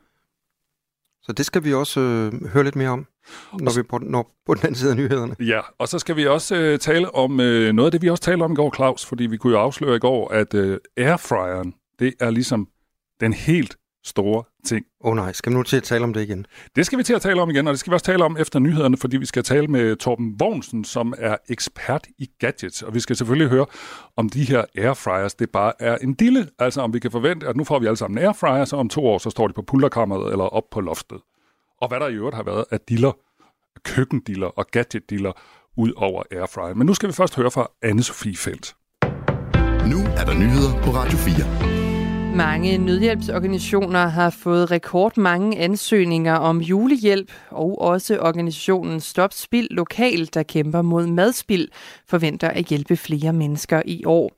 Så 1.23 1.33
det 1.33 1.47
skal 1.47 1.65
vi 1.65 1.75
også 1.75 2.01
øh, 2.01 2.47
høre 2.47 2.65
lidt 2.65 2.77
mere 2.77 2.89
om, 2.89 3.07
når 3.53 3.77
vi 3.77 3.83
på, 3.83 3.99
når, 3.99 4.37
på 4.47 4.55
den 4.55 4.63
anden 4.63 4.75
side 4.75 4.91
af 4.91 4.97
nyhederne. 4.97 5.37
Ja, 5.41 5.61
og 5.79 5.89
så 5.89 5.99
skal 5.99 6.17
vi 6.17 6.27
også 6.27 6.57
øh, 6.57 6.79
tale 6.79 7.15
om 7.15 7.41
øh, 7.41 7.73
noget 7.73 7.87
af 7.87 7.93
det, 7.93 8.03
vi 8.03 8.11
også 8.11 8.23
talte 8.23 8.43
om 8.43 8.53
i 8.53 8.55
går, 8.55 8.75
Claus, 8.75 9.07
fordi 9.07 9.27
vi 9.27 9.37
kunne 9.37 9.53
jo 9.53 9.59
afsløre 9.59 9.97
i 9.97 9.99
går, 9.99 10.29
at 10.29 10.55
øh, 10.55 10.79
airfryeren, 10.97 11.75
det 11.99 12.15
er 12.21 12.31
ligesom 12.31 12.69
den 13.21 13.33
helt 13.33 13.77
store 14.05 14.45
ting. 14.65 14.87
Åh 15.05 15.11
oh 15.11 15.17
nej, 15.17 15.33
skal 15.33 15.53
vi 15.53 15.57
nu 15.57 15.63
til 15.63 15.77
at 15.77 15.83
tale 15.83 16.05
om 16.05 16.13
det 16.13 16.23
igen? 16.23 16.47
Det 16.77 16.87
skal 16.87 16.99
vi 16.99 17.03
til 17.03 17.15
at 17.15 17.23
tale 17.23 17.43
om 17.43 17.51
igen, 17.51 17.67
og 17.67 17.73
det 17.73 17.81
skal 17.81 17.91
vi 17.91 17.95
også 17.95 18.07
tale 18.07 18.25
om 18.25 18.37
efter 18.37 18.59
nyhederne, 18.59 18.97
fordi 18.97 19.17
vi 19.17 19.27
skal 19.27 19.43
tale 19.43 19.67
med 19.67 19.97
Torben 19.97 20.41
Vognsen, 20.41 20.85
som 20.85 21.15
er 21.19 21.37
ekspert 21.49 22.07
i 22.19 22.31
gadgets. 22.39 22.83
Og 22.83 22.95
vi 22.95 23.01
skal 23.01 23.17
selvfølgelig 23.17 23.49
høre, 23.49 23.67
om 24.17 24.29
de 24.29 24.45
her 24.45 24.65
airfryers, 24.79 25.35
det 25.35 25.51
bare 25.51 25.73
er 25.79 25.97
en 25.97 26.15
dille. 26.15 26.49
Altså 26.59 26.81
om 26.81 26.95
vi 26.95 26.99
kan 26.99 27.11
forvente, 27.11 27.47
at 27.49 27.57
nu 27.57 27.65
får 27.65 27.79
vi 27.79 27.87
alle 27.87 27.97
sammen 27.97 28.19
airfryers, 28.19 28.73
og 28.73 28.79
om 28.79 28.89
to 28.89 29.07
år, 29.07 29.19
så 29.19 29.31
står 29.31 29.47
de 29.47 29.53
på 29.53 29.63
pulterkammeret 29.63 30.33
eller 30.33 30.45
op 30.45 30.65
på 30.71 30.81
loftet. 30.81 31.19
Og 31.81 31.89
hvad 31.89 32.01
der 32.01 32.09
i 32.09 32.15
øvrigt 32.15 32.37
har 32.37 32.43
været 32.43 32.65
af 32.71 32.81
diller, 32.89 33.13
køkkendiller 33.85 34.47
og 34.47 34.67
gadgetdiller 34.67 35.33
ud 35.77 35.93
over 35.97 36.23
airfryer. 36.31 36.75
Men 36.75 36.87
nu 36.87 36.95
skal 36.95 37.09
vi 37.09 37.13
først 37.13 37.37
høre 37.37 37.51
fra 37.51 37.69
Anne-Sophie 37.85 38.37
Felt. 38.37 38.75
Nu 39.93 39.99
er 40.17 40.25
der 40.25 40.35
nyheder 40.35 40.83
på 40.83 40.91
Radio 40.91 41.19
4. 41.19 42.37
Mange 42.37 42.79
nødhjælpsorganisationer 42.79 44.07
har 44.07 44.31
fået 44.31 44.71
rekordmange 44.71 45.59
ansøgninger 45.59 46.35
om 46.35 46.61
julehjælp, 46.61 47.33
og 47.51 47.81
også 47.81 48.19
organisationen 48.19 49.01
Stop 49.01 49.33
Spild 49.33 49.69
Lokal, 49.71 50.29
der 50.35 50.43
kæmper 50.43 50.83
mod 50.83 51.07
madspild, 51.07 51.69
forventer 52.07 52.49
at 52.49 52.65
hjælpe 52.65 52.97
flere 52.97 53.33
mennesker 53.33 53.83
i 53.85 54.05
år. 54.05 54.33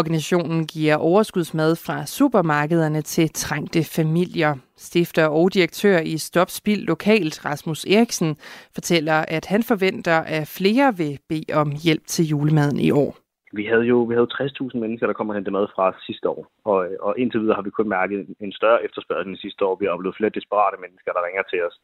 Organisationen 0.00 0.66
giver 0.74 0.96
overskudsmad 1.10 1.72
fra 1.86 2.06
supermarkederne 2.06 3.02
til 3.02 3.26
trængte 3.28 3.80
familier. 3.96 4.52
Stifter 4.76 5.26
og 5.26 5.54
direktør 5.54 5.98
i 6.12 6.16
Stop 6.28 6.50
Spild 6.58 6.82
Lokalt, 6.92 7.36
Rasmus 7.48 7.84
Eriksen, 7.84 8.30
fortæller, 8.76 9.18
at 9.36 9.44
han 9.52 9.62
forventer, 9.62 10.18
at 10.36 10.44
flere 10.58 10.88
vil 11.00 11.14
bede 11.28 11.50
om 11.62 11.68
hjælp 11.84 12.04
til 12.14 12.24
julemaden 12.32 12.80
i 12.88 12.90
år. 12.90 13.10
Vi 13.58 13.64
havde 13.70 13.86
jo 13.92 13.98
vi 14.08 14.14
havde 14.14 14.34
60.000 14.34 14.78
mennesker, 14.82 15.06
der 15.06 15.18
kom 15.18 15.28
og 15.30 15.34
hentede 15.34 15.56
mad 15.58 15.66
fra 15.74 15.86
sidste 16.06 16.26
år, 16.34 16.42
og, 16.70 16.78
og 17.06 17.12
indtil 17.18 17.40
videre 17.40 17.58
har 17.58 17.66
vi 17.66 17.70
kun 17.78 17.88
mærket 17.88 18.18
en 18.40 18.52
større 18.52 18.84
efterspørgsel 18.86 19.30
end 19.30 19.42
sidste 19.46 19.64
år. 19.66 19.74
Vi 19.80 19.84
har 19.84 19.92
oplevet 19.92 20.16
flere 20.18 20.36
desperate 20.38 20.76
mennesker, 20.84 21.12
der 21.12 21.26
ringer 21.26 21.44
til 21.52 21.60
os, 21.66 21.76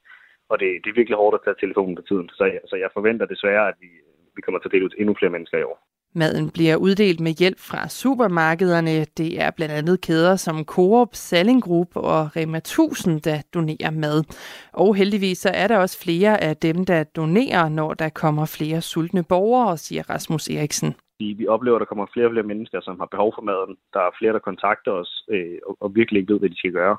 og 0.51 0.55
det, 0.61 0.68
det 0.83 0.88
er 0.90 0.99
virkelig 1.01 1.16
hårdt 1.23 1.35
at 1.38 1.44
tage 1.44 1.61
telefonen 1.61 1.96
på 1.96 2.05
tiden. 2.09 2.29
Så, 2.38 2.44
så 2.70 2.77
jeg 2.83 2.90
forventer 2.96 3.27
desværre, 3.27 3.68
at 3.68 3.77
vi, 3.85 3.90
vi 4.37 4.40
kommer 4.42 4.59
til 4.59 4.68
at 4.68 4.73
dele 4.75 4.87
ud 4.87 4.94
endnu 4.99 5.14
flere 5.18 5.35
mennesker 5.37 5.59
i 5.59 5.68
år. 5.70 5.79
Maden 6.14 6.51
bliver 6.51 6.77
uddelt 6.77 7.20
med 7.20 7.33
hjælp 7.33 7.59
fra 7.59 7.88
supermarkederne. 7.88 9.05
Det 9.05 9.40
er 9.42 9.51
blandt 9.51 9.75
andet 9.75 10.01
kæder 10.01 10.37
som 10.37 10.64
Coop, 10.64 11.09
Salling 11.12 11.62
Group 11.62 11.96
og 11.96 12.37
Rema 12.37 12.59
1000, 12.59 13.20
der 13.20 13.42
donerer 13.55 13.90
mad. 13.90 14.25
Og 14.73 14.94
heldigvis 14.94 15.38
så 15.38 15.51
er 15.55 15.66
der 15.68 15.79
også 15.79 16.03
flere 16.05 16.40
af 16.40 16.57
dem, 16.57 16.85
der 16.85 17.05
donerer, 17.05 17.68
når 17.68 17.94
der 17.94 18.09
kommer 18.09 18.46
flere 18.46 18.81
sultne 18.81 19.23
borgere, 19.23 19.77
siger 19.77 20.03
Rasmus 20.11 20.49
Eriksen. 20.49 20.94
Vi 21.18 21.46
oplever, 21.46 21.77
at 21.77 21.81
der 21.81 21.92
kommer 21.92 22.07
flere 22.12 22.27
og 22.27 22.33
flere 22.33 22.51
mennesker, 22.53 22.81
som 22.81 23.01
har 23.01 23.07
behov 23.07 23.33
for 23.37 23.42
maden. 23.42 23.77
Der 23.94 24.01
er 24.01 24.16
flere, 24.18 24.33
der 24.33 24.38
kontakter 24.38 24.92
os 24.92 25.25
øh, 25.31 25.59
og, 25.66 25.77
og 25.81 25.94
virkelig 25.94 26.18
ikke 26.20 26.33
ved, 26.33 26.40
hvad 26.40 26.51
de 26.51 26.59
skal 26.59 26.73
gøre. 26.73 26.96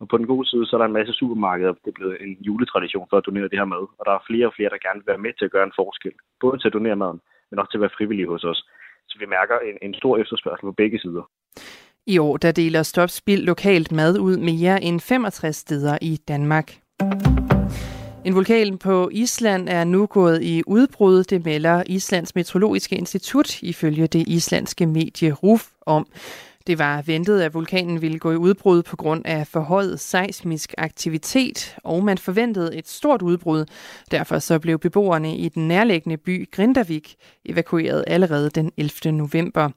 Og 0.00 0.08
på 0.08 0.16
den 0.18 0.26
gode 0.26 0.46
side, 0.50 0.66
så 0.66 0.76
er 0.76 0.80
der 0.80 0.86
en 0.86 0.98
masse 1.00 1.12
supermarkeder. 1.12 1.72
Det 1.72 1.90
er 1.90 1.98
blevet 2.00 2.16
en 2.20 2.36
juletradition 2.46 3.06
for 3.10 3.16
at 3.18 3.26
donere 3.26 3.48
det 3.48 3.58
her 3.58 3.72
mad. 3.74 3.84
Og 3.98 4.02
der 4.06 4.12
er 4.12 4.26
flere 4.28 4.46
og 4.46 4.54
flere, 4.56 4.70
der 4.70 4.84
gerne 4.86 5.00
vil 5.00 5.12
være 5.12 5.24
med 5.26 5.32
til 5.38 5.44
at 5.44 5.54
gøre 5.56 5.66
en 5.68 5.78
forskel. 5.80 6.14
Både 6.40 6.58
til 6.58 6.68
at 6.68 6.76
donere 6.78 6.96
maden, 6.96 7.20
men 7.52 7.58
også 7.58 7.70
til 7.70 7.78
at 7.78 7.84
være 7.86 7.96
frivillige 7.98 8.28
hos 8.28 8.44
os. 8.44 8.60
Så 9.08 9.16
vi 9.18 9.26
mærker 9.26 9.56
en, 9.68 9.76
en 9.82 9.94
stor 9.94 10.18
efterspørgsel 10.18 10.66
på 10.66 10.72
begge 10.72 10.98
sider. 10.98 11.24
I 12.06 12.18
år 12.18 12.36
der 12.36 12.52
deler 12.52 12.82
Stop 12.82 13.08
Spild 13.08 13.44
lokalt 13.44 13.92
mad 13.92 14.18
ud 14.18 14.36
mere 14.36 14.82
end 14.82 15.00
65 15.00 15.56
steder 15.56 15.98
i 16.02 16.16
Danmark. 16.28 16.68
En 18.24 18.34
vulkan 18.34 18.78
på 18.78 19.08
Island 19.12 19.68
er 19.68 19.84
nu 19.84 20.06
gået 20.06 20.42
i 20.42 20.62
udbrud, 20.66 21.24
det 21.24 21.44
melder 21.44 21.82
Islands 21.86 22.34
Meteorologiske 22.34 22.96
Institut 22.96 23.62
ifølge 23.62 24.06
det 24.06 24.28
islandske 24.28 24.86
medie 24.86 25.32
RUF 25.32 25.64
om. 25.86 26.06
Det 26.66 26.78
var 26.78 27.02
ventet, 27.02 27.40
at 27.40 27.54
vulkanen 27.54 28.02
ville 28.02 28.18
gå 28.18 28.32
i 28.32 28.36
udbrud 28.36 28.82
på 28.82 28.96
grund 28.96 29.22
af 29.24 29.46
forhøjet 29.46 30.00
seismisk 30.00 30.74
aktivitet, 30.78 31.76
og 31.84 32.04
man 32.04 32.18
forventede 32.18 32.76
et 32.76 32.88
stort 32.88 33.22
udbrud. 33.22 33.64
Derfor 34.10 34.38
så 34.38 34.58
blev 34.58 34.78
beboerne 34.78 35.36
i 35.36 35.48
den 35.48 35.68
nærliggende 35.68 36.16
by 36.16 36.50
Grindavik 36.50 37.14
evakueret 37.44 38.04
allerede 38.06 38.50
den 38.50 38.72
11. 38.76 39.12
november. 39.12 39.70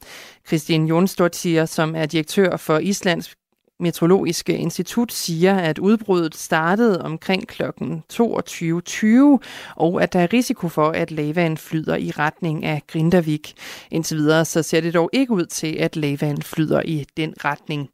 Christian 0.48 0.86
Jonstort 0.86 1.36
som 1.66 1.96
er 1.96 2.06
direktør 2.06 2.58
for 2.58 2.78
Islands 2.78 3.36
Meteorologiske 3.80 4.58
Institut 4.58 5.12
siger, 5.14 5.56
at 5.56 5.80
udbruddet 5.80 6.36
startede 6.36 7.02
omkring 7.02 7.48
kl. 7.48 7.64
22.20, 7.64 9.40
og 9.76 10.04
at 10.04 10.14
der 10.14 10.20
er 10.20 10.34
risiko 10.34 10.70
for, 10.70 10.90
at 10.90 11.12
lavaen 11.12 11.58
flyder 11.58 11.96
i 11.96 12.12
retning 12.12 12.66
af 12.66 12.82
Grindavik. 12.88 13.54
Indtil 13.92 14.18
videre 14.18 14.46
så 14.46 14.64
ser 14.64 14.82
det 14.82 14.94
dog 14.94 15.10
ikke 15.14 15.34
ud 15.34 15.46
til, 15.46 15.76
at 15.80 15.96
lavaen 15.96 16.42
flyder 16.42 16.82
i 16.86 17.06
den 17.18 17.34
retning. 17.46 17.90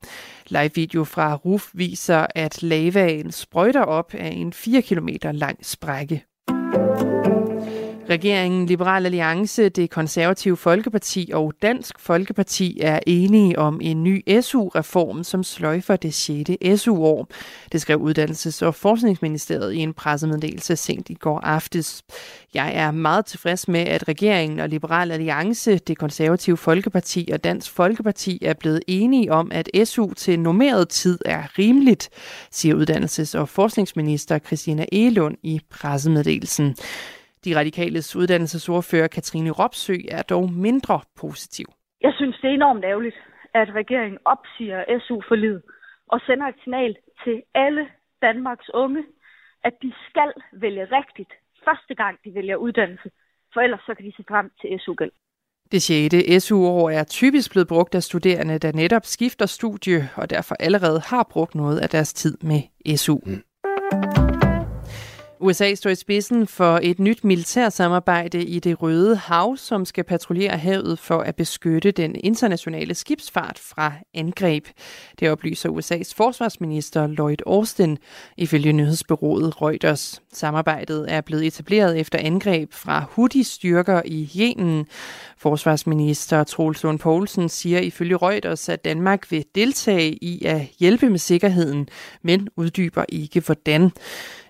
Live 0.48 0.72
video 0.76 1.04
fra 1.04 1.36
RUF 1.36 1.70
viser, 1.74 2.26
at 2.36 2.64
lavaen 2.64 3.32
sprøjter 3.32 3.82
op 3.82 4.14
af 4.14 4.30
en 4.30 4.54
4 4.54 4.82
km 4.82 5.10
lang 5.24 5.66
sprække. 5.66 6.31
Regeringen, 8.12 8.66
Liberal 8.66 9.06
Alliance, 9.06 9.70
det 9.70 9.90
konservative 9.90 10.58
Folkeparti 10.58 11.30
og 11.34 11.54
Dansk 11.62 12.00
Folkeparti 12.00 12.80
er 12.82 13.00
enige 13.08 13.60
om 13.60 13.82
en 13.82 14.04
ny 14.04 14.24
SU-reform, 14.42 15.24
som 15.24 15.44
sløjfer 15.44 15.96
det 15.96 16.14
6. 16.14 16.82
SU-år. 16.82 17.28
Det 17.72 17.82
skrev 17.82 18.02
Uddannelses- 18.02 18.66
og 18.66 18.76
Forskningsministeriet 18.76 19.74
i 19.74 19.78
en 19.78 19.94
pressemeddelelse 19.94 20.76
sent 20.76 21.10
i 21.10 21.14
går 21.14 21.40
aftes. 21.40 22.04
Jeg 22.54 22.72
er 22.76 22.92
meget 22.92 23.26
tilfreds 23.26 23.68
med, 23.68 23.80
at 23.80 24.08
regeringen 24.08 24.60
og 24.60 24.70
Liberal 24.70 25.12
Alliance, 25.12 25.78
det 25.78 25.98
konservative 25.98 26.58
Folkeparti 26.58 27.30
og 27.34 27.44
Dansk 27.44 27.72
Folkeparti 27.72 28.40
er 28.42 28.54
blevet 28.54 28.84
enige 28.88 29.32
om, 29.32 29.52
at 29.54 29.70
SU 29.84 30.14
til 30.14 30.40
normeret 30.40 30.90
tid 30.90 31.20
er 31.26 31.60
rimeligt, 31.60 32.10
siger 32.52 32.76
Uddannelses- 32.76 33.40
og 33.40 33.50
Forskningsminister 33.50 34.40
Christina 34.40 34.86
Elund 34.92 35.38
i 35.44 35.62
pressemeddelelsen. 35.70 36.76
De 37.46 37.60
radikales 37.60 38.16
uddannelsesordfører 38.16 39.08
Katrine 39.08 39.52
Ropsø 39.52 39.96
er 40.12 40.22
dog 40.22 40.52
mindre 40.54 41.00
positiv. 41.22 41.66
Jeg 42.02 42.14
synes, 42.16 42.36
det 42.42 42.50
er 42.50 42.54
enormt 42.54 42.86
ærgerligt, 42.86 43.16
at 43.54 43.68
regeringen 43.76 44.20
opsiger 44.26 45.00
SU-forlidet 45.00 45.62
og 46.08 46.20
sender 46.26 46.48
et 46.48 46.56
signal 46.64 46.96
til 47.24 47.42
alle 47.56 47.88
Danmarks 48.22 48.70
unge, 48.74 49.04
at 49.64 49.74
de 49.82 49.94
skal 50.10 50.32
vælge 50.54 50.86
rigtigt 50.86 51.32
første 51.66 51.96
gang, 51.96 52.20
de 52.26 52.34
vælger 52.34 52.56
uddannelse, 52.56 53.10
for 53.54 53.62
ellers 53.62 53.82
så 53.86 53.94
kan 53.96 54.06
de 54.06 54.14
se 54.18 54.24
frem 54.30 54.52
til 54.62 54.80
SU-gæld. 54.80 55.12
Det 55.72 55.82
6. 55.82 56.46
SU-år 56.46 56.90
er 56.90 57.04
typisk 57.04 57.52
blevet 57.52 57.68
brugt 57.68 57.96
af 57.96 58.04
studerende, 58.04 58.60
der 58.60 58.72
netop 58.72 59.06
skifter 59.06 59.46
studie 59.46 60.10
og 60.16 60.30
derfor 60.30 60.56
allerede 60.60 61.02
har 61.06 61.28
brugt 61.32 61.56
noget 61.56 61.80
af 61.80 61.90
deres 61.90 62.14
tid 62.14 62.38
med 62.42 62.62
SU. 62.98 63.20
Mm. 63.26 64.21
USA 65.42 65.76
står 65.76 65.90
i 65.90 65.96
spidsen 65.96 66.48
for 66.48 66.80
et 66.84 67.00
nyt 67.00 67.24
militærsamarbejde 67.24 68.44
i 68.44 68.60
det 68.60 68.82
Røde 68.82 69.16
Hav, 69.16 69.58
som 69.58 69.86
skal 69.86 70.04
patruljere 70.04 70.58
havet 70.58 71.00
for 71.00 71.20
at 71.20 71.36
beskytte 71.36 71.92
den 71.92 72.16
internationale 72.24 72.96
skibsfart 72.96 73.60
fra 73.60 73.94
angreb. 74.14 74.68
Det 75.20 75.30
oplyser 75.30 75.70
USA's 75.70 76.14
forsvarsminister 76.16 77.08
Lloyd 77.08 77.38
Austin 77.48 77.98
ifølge 78.38 78.74
nyhedsbyrået 78.74 79.62
Reuters. 79.62 80.22
Samarbejdet 80.34 81.06
er 81.12 81.22
blevet 81.22 81.46
etableret 81.46 82.00
efter 82.00 82.20
angreb 82.20 82.74
fra 82.74 83.06
Houthi-styrker 83.12 84.02
i 84.06 84.30
Yemen. 84.40 84.86
Forsvarsminister 85.38 86.44
Troels 86.44 86.84
Lund 86.84 87.00
Poulsen 87.00 87.50
siger 87.50 87.80
ifølge 87.80 88.18
Reuters, 88.18 88.70
at 88.70 88.86
Danmark 88.86 89.32
vil 89.32 89.46
deltage 89.56 90.12
i 90.12 90.46
at 90.46 90.62
hjælpe 90.80 91.10
med 91.10 91.20
sikkerheden, 91.20 91.88
men 92.22 92.48
uddyber 92.56 93.06
ikke 93.10 93.40
hvordan. 93.40 93.92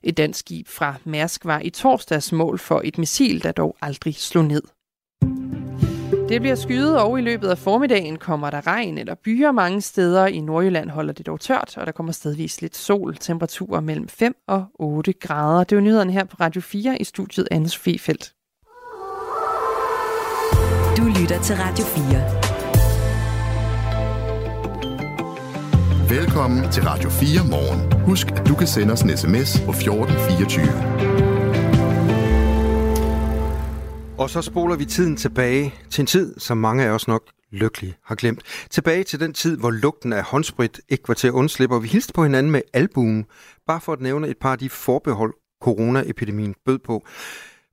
Et 0.04 0.18
dansk 0.18 0.40
skib 0.40 0.68
fra 0.68 0.96
Mærsk 1.06 1.46
var 1.46 1.60
i 1.60 1.70
torsdags 1.70 2.32
mål 2.32 2.60
for 2.60 2.82
et 2.84 2.98
missil, 2.98 3.44
der 3.44 3.52
dog 3.52 3.76
aldrig 3.82 4.16
slog 4.16 4.46
ned. 4.46 4.62
Det 6.30 6.42
bliver 6.42 6.56
skyet, 6.56 7.00
og 7.00 7.20
i 7.20 7.22
løbet 7.22 7.48
af 7.48 7.58
formiddagen 7.58 8.18
kommer 8.18 8.50
der 8.50 8.68
regn 8.68 8.98
eller 8.98 9.16
byer 9.16 9.52
mange 9.52 9.82
steder. 9.82 10.26
I 10.26 10.40
Nordjylland 10.40 10.90
holder 10.90 11.14
det 11.14 11.26
dog 11.26 11.40
tørt, 11.40 11.78
og 11.78 11.86
der 11.86 11.92
kommer 11.92 12.12
stedvis 12.12 12.62
lidt 12.62 12.78
sol. 12.78 13.16
Temperaturer 13.16 13.80
mellem 13.80 14.08
5 14.08 14.36
og 14.48 14.66
8 14.80 15.14
grader. 15.14 15.64
Det 15.64 15.78
er 15.78 15.82
nyhederne 15.82 16.12
her 16.12 16.24
på 16.24 16.38
Radio 16.40 16.62
4 16.62 17.02
i 17.02 17.04
studiet 17.04 17.48
Anne 17.52 17.70
Sofie 17.70 18.00
Feldt. 18.00 18.34
Du 20.98 21.20
lytter 21.20 21.42
til 21.44 21.56
Radio 21.56 21.86
4. 21.86 22.41
Velkommen 26.20 26.72
til 26.72 26.84
Radio 26.84 27.10
4 27.10 27.48
morgen. 27.50 28.06
Husk, 28.06 28.28
at 28.28 28.48
du 28.48 28.56
kan 28.56 28.68
sende 28.68 28.94
os 28.94 29.02
en 29.02 29.18
sms 29.18 29.62
på 29.66 29.72
1424. 29.72 30.66
Og 34.18 34.30
så 34.30 34.42
spoler 34.42 34.76
vi 34.76 34.86
tiden 34.86 35.18
tilbage 35.18 35.74
til 35.90 36.02
en 36.02 36.06
tid, 36.06 36.40
som 36.40 36.58
mange 36.58 36.84
af 36.84 36.90
os 36.90 37.08
nok 37.08 37.24
lykkelig 37.52 37.96
har 38.04 38.16
glemt. 38.16 38.44
Tilbage 38.70 39.04
til 39.04 39.20
den 39.20 39.34
tid, 39.34 39.58
hvor 39.58 39.72
lugten 39.72 40.14
af 40.14 40.24
håndsprit 40.24 40.82
ikke 40.90 41.08
var 41.08 41.14
til 41.14 41.28
at 41.28 41.34
undslippe, 41.34 41.76
og 41.76 41.84
vi 41.84 41.88
hilste 41.88 42.14
på 42.14 42.24
hinanden 42.24 42.52
med 42.52 42.62
albuen, 42.74 43.26
bare 43.68 43.82
for 43.82 43.94
at 43.94 44.02
nævne 44.02 44.28
et 44.28 44.38
par 44.38 44.52
af 44.52 44.58
de 44.58 44.70
forbehold, 44.70 45.34
coronaepidemien 45.62 46.56
bød 46.66 46.80
på. 46.80 47.04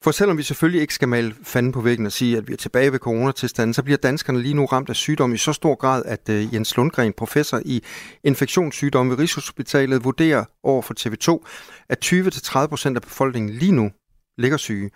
For 0.02 0.10
selvom 0.10 0.38
vi 0.38 0.42
selvfølgelig 0.42 0.80
ikke 0.80 0.94
skal 0.94 1.08
male 1.08 1.34
fanden 1.42 1.72
på 1.72 1.80
væggen 1.80 2.06
og 2.06 2.12
sige, 2.12 2.36
at 2.36 2.48
vi 2.48 2.52
er 2.52 2.56
tilbage 2.56 2.92
ved 2.92 2.98
coronatilstanden, 2.98 3.74
så 3.74 3.82
bliver 3.82 3.96
danskerne 3.96 4.42
lige 4.42 4.54
nu 4.54 4.66
ramt 4.66 4.88
af 4.88 4.96
sygdom 4.96 5.34
i 5.34 5.36
så 5.36 5.52
stor 5.52 5.74
grad, 5.74 6.02
at 6.06 6.28
øh, 6.28 6.54
Jens 6.54 6.76
Lundgren, 6.76 7.12
professor 7.12 7.60
i 7.64 7.82
infektionssygdomme 8.24 9.10
ved 9.10 9.18
Rigshospitalet, 9.18 10.04
vurderer 10.04 10.44
over 10.62 10.82
for 10.82 10.94
TV2, 11.00 11.46
at 11.88 12.04
20-30% 12.04 12.94
af 12.94 13.02
befolkningen 13.02 13.54
lige 13.54 13.72
nu 13.72 13.90
ligger 14.38 14.56
syge. 14.56 14.90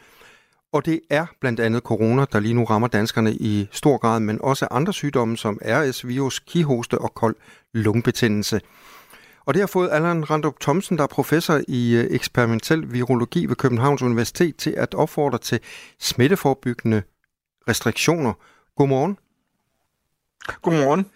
Og 0.73 0.87
det 0.87 1.01
er 1.11 1.27
blandt 1.41 1.61
andet 1.61 1.83
corona, 1.83 2.25
der 2.33 2.41
lige 2.41 2.55
nu 2.55 2.65
rammer 2.65 2.89
danskerne 2.89 3.35
i 3.35 3.69
stor 3.73 3.97
grad, 3.97 4.21
men 4.21 4.39
også 4.43 4.69
andre 4.71 4.93
sygdomme 4.93 5.37
som 5.37 5.59
RS-virus, 5.65 6.39
kihoste 6.39 6.99
og 6.99 7.15
kold 7.15 7.37
lungebetændelse. 7.75 8.61
Og 9.45 9.55
det 9.55 9.63
har 9.63 9.67
fået 9.67 9.91
Allan 9.93 10.31
Randrup 10.31 10.61
Thomsen, 10.61 10.97
der 10.97 11.03
er 11.03 11.09
professor 11.09 11.61
i 11.69 11.97
øh, 11.97 12.07
eksperimentel 12.11 12.93
virologi 12.93 13.47
ved 13.47 13.57
Københavns 13.57 14.03
Universitet, 14.03 14.57
til 14.57 14.71
at 14.71 14.95
opfordre 14.95 15.39
til 15.39 15.61
smitteforebyggende 15.99 17.03
restriktioner. 17.69 18.33
Godmorgen. 18.77 19.19
Godmorgen. 20.63 21.07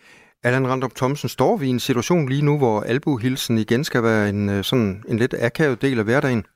Allan 0.43 0.69
Randrup 0.69 0.95
Thomsen, 0.95 1.29
står 1.29 1.57
vi 1.57 1.67
i 1.67 1.71
en 1.71 1.81
situation 1.81 2.29
lige 2.29 2.43
nu, 2.43 2.59
hvor 2.59 2.81
albuhilsen 2.81 3.59
igen 3.59 3.85
skal 3.85 4.03
være 4.03 4.29
en, 4.29 4.49
øh, 4.49 4.65
sådan 4.65 5.05
en 5.09 5.19
lidt 5.19 5.35
akavet 5.39 5.83
del 5.83 5.99
af 5.99 6.05
hverdagen? 6.05 6.47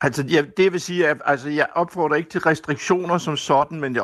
Altså, 0.00 0.24
ja, 0.28 0.44
det 0.56 0.72
vil 0.72 0.80
sige, 0.80 1.08
at 1.08 1.16
altså, 1.24 1.48
jeg 1.48 1.66
opfordrer 1.74 2.16
ikke 2.16 2.30
til 2.30 2.40
restriktioner 2.40 3.18
som 3.18 3.36
sådan, 3.36 3.80
men 3.80 3.94
jeg 3.94 4.02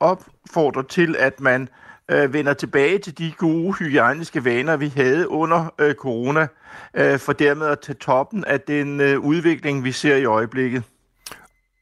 opfordrer 0.00 0.82
til, 0.82 1.16
at 1.18 1.40
man 1.40 1.62
øh, 1.62 1.68
vender 2.08 2.54
tilbage 2.54 2.98
til 2.98 3.18
de 3.18 3.32
gode 3.38 3.72
hygiejniske 3.72 4.44
vaner, 4.44 4.76
vi 4.76 4.88
havde 4.88 5.28
under 5.28 5.74
øh, 5.78 5.94
corona, 5.94 6.46
øh, 6.94 7.18
for 7.18 7.32
dermed 7.32 7.66
at 7.66 7.80
tage 7.80 7.96
toppen 7.96 8.44
af 8.44 8.60
den 8.60 9.00
øh, 9.00 9.18
udvikling, 9.18 9.84
vi 9.84 9.92
ser 9.92 10.16
i 10.16 10.24
øjeblikket. 10.24 10.82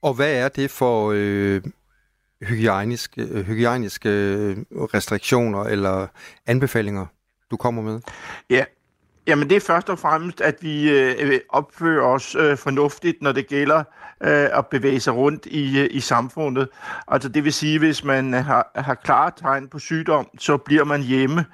Og 0.02 0.14
hvad 0.14 0.34
er 0.34 0.48
det 0.48 0.70
for 0.70 1.12
øh, 1.16 1.62
hygiejniske, 2.42 3.22
øh, 3.22 3.46
hygiejniske 3.46 4.10
restriktioner 4.72 5.64
eller 5.64 6.06
anbefalinger, 6.46 7.06
du 7.50 7.56
kommer 7.56 7.82
med? 7.82 8.00
Ja, 8.50 8.64
Jamen 9.26 9.50
det 9.50 9.56
er 9.56 9.60
først 9.60 9.90
og 9.90 9.98
fremmest, 9.98 10.40
at 10.40 10.56
vi 10.60 10.90
øh, 10.90 11.14
øh, 11.20 11.40
opfører 11.48 12.06
os 12.06 12.34
øh, 12.34 12.56
fornuftigt, 12.56 13.22
når 13.22 13.32
det 13.32 13.46
gælder 13.46 13.78
øh, 14.20 14.48
at 14.58 14.66
bevæge 14.66 15.00
sig 15.00 15.14
rundt 15.14 15.46
i, 15.46 15.80
øh, 15.80 15.88
i 15.90 16.00
samfundet. 16.00 16.68
Altså 17.08 17.28
det 17.28 17.44
vil 17.44 17.52
sige, 17.52 17.78
hvis 17.78 18.04
man 18.04 18.34
øh, 18.34 18.44
har, 18.44 18.70
har 18.74 18.94
klare 18.94 19.30
tegn 19.36 19.68
på 19.68 19.78
sygdom, 19.78 20.28
så 20.38 20.56
bliver 20.56 20.84
man 20.84 21.02
hjemme. 21.02 21.44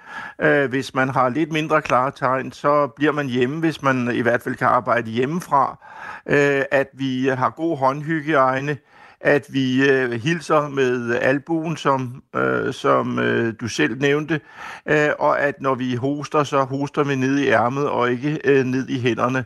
Øh, 0.41 0.71
hvis 0.71 0.95
man 0.95 1.09
har 1.09 1.29
lidt 1.29 1.53
mindre 1.53 1.83
klare 1.83 2.11
tegn, 2.11 2.53
så 2.53 2.87
bliver 2.87 3.13
man 3.13 3.27
hjemme, 3.27 3.61
hvis 3.61 3.83
man 3.83 4.11
i 4.15 4.21
hvert 4.21 4.43
fald 4.43 4.55
kan 4.55 4.67
arbejde 4.67 5.11
hjemmefra. 5.11 5.79
Øh, 6.27 6.63
at 6.71 6.89
vi 6.93 7.27
har 7.29 7.51
god 7.51 7.79
håndhygiejne, 7.79 8.77
at 9.23 9.47
vi 9.49 9.91
øh, 9.91 10.13
hilser 10.13 10.69
med 10.69 11.19
albuen, 11.21 11.77
som, 11.77 12.23
øh, 12.37 12.75
som 12.75 13.19
øh, 13.19 13.55
du 13.61 13.69
selv 13.69 13.99
nævnte, 14.01 14.41
øh, 14.87 15.09
og 15.19 15.41
at 15.41 15.61
når 15.61 15.75
vi 15.75 15.95
hoster, 15.95 16.45
så 16.45 16.63
hoster 16.63 17.05
vi 17.05 17.17
ned 17.17 17.39
i 17.39 17.49
ærmet 17.49 17.89
og 17.89 18.11
ikke 18.11 18.39
øh, 18.45 18.65
ned 18.65 18.89
i 18.89 19.01
hænderne. 19.01 19.45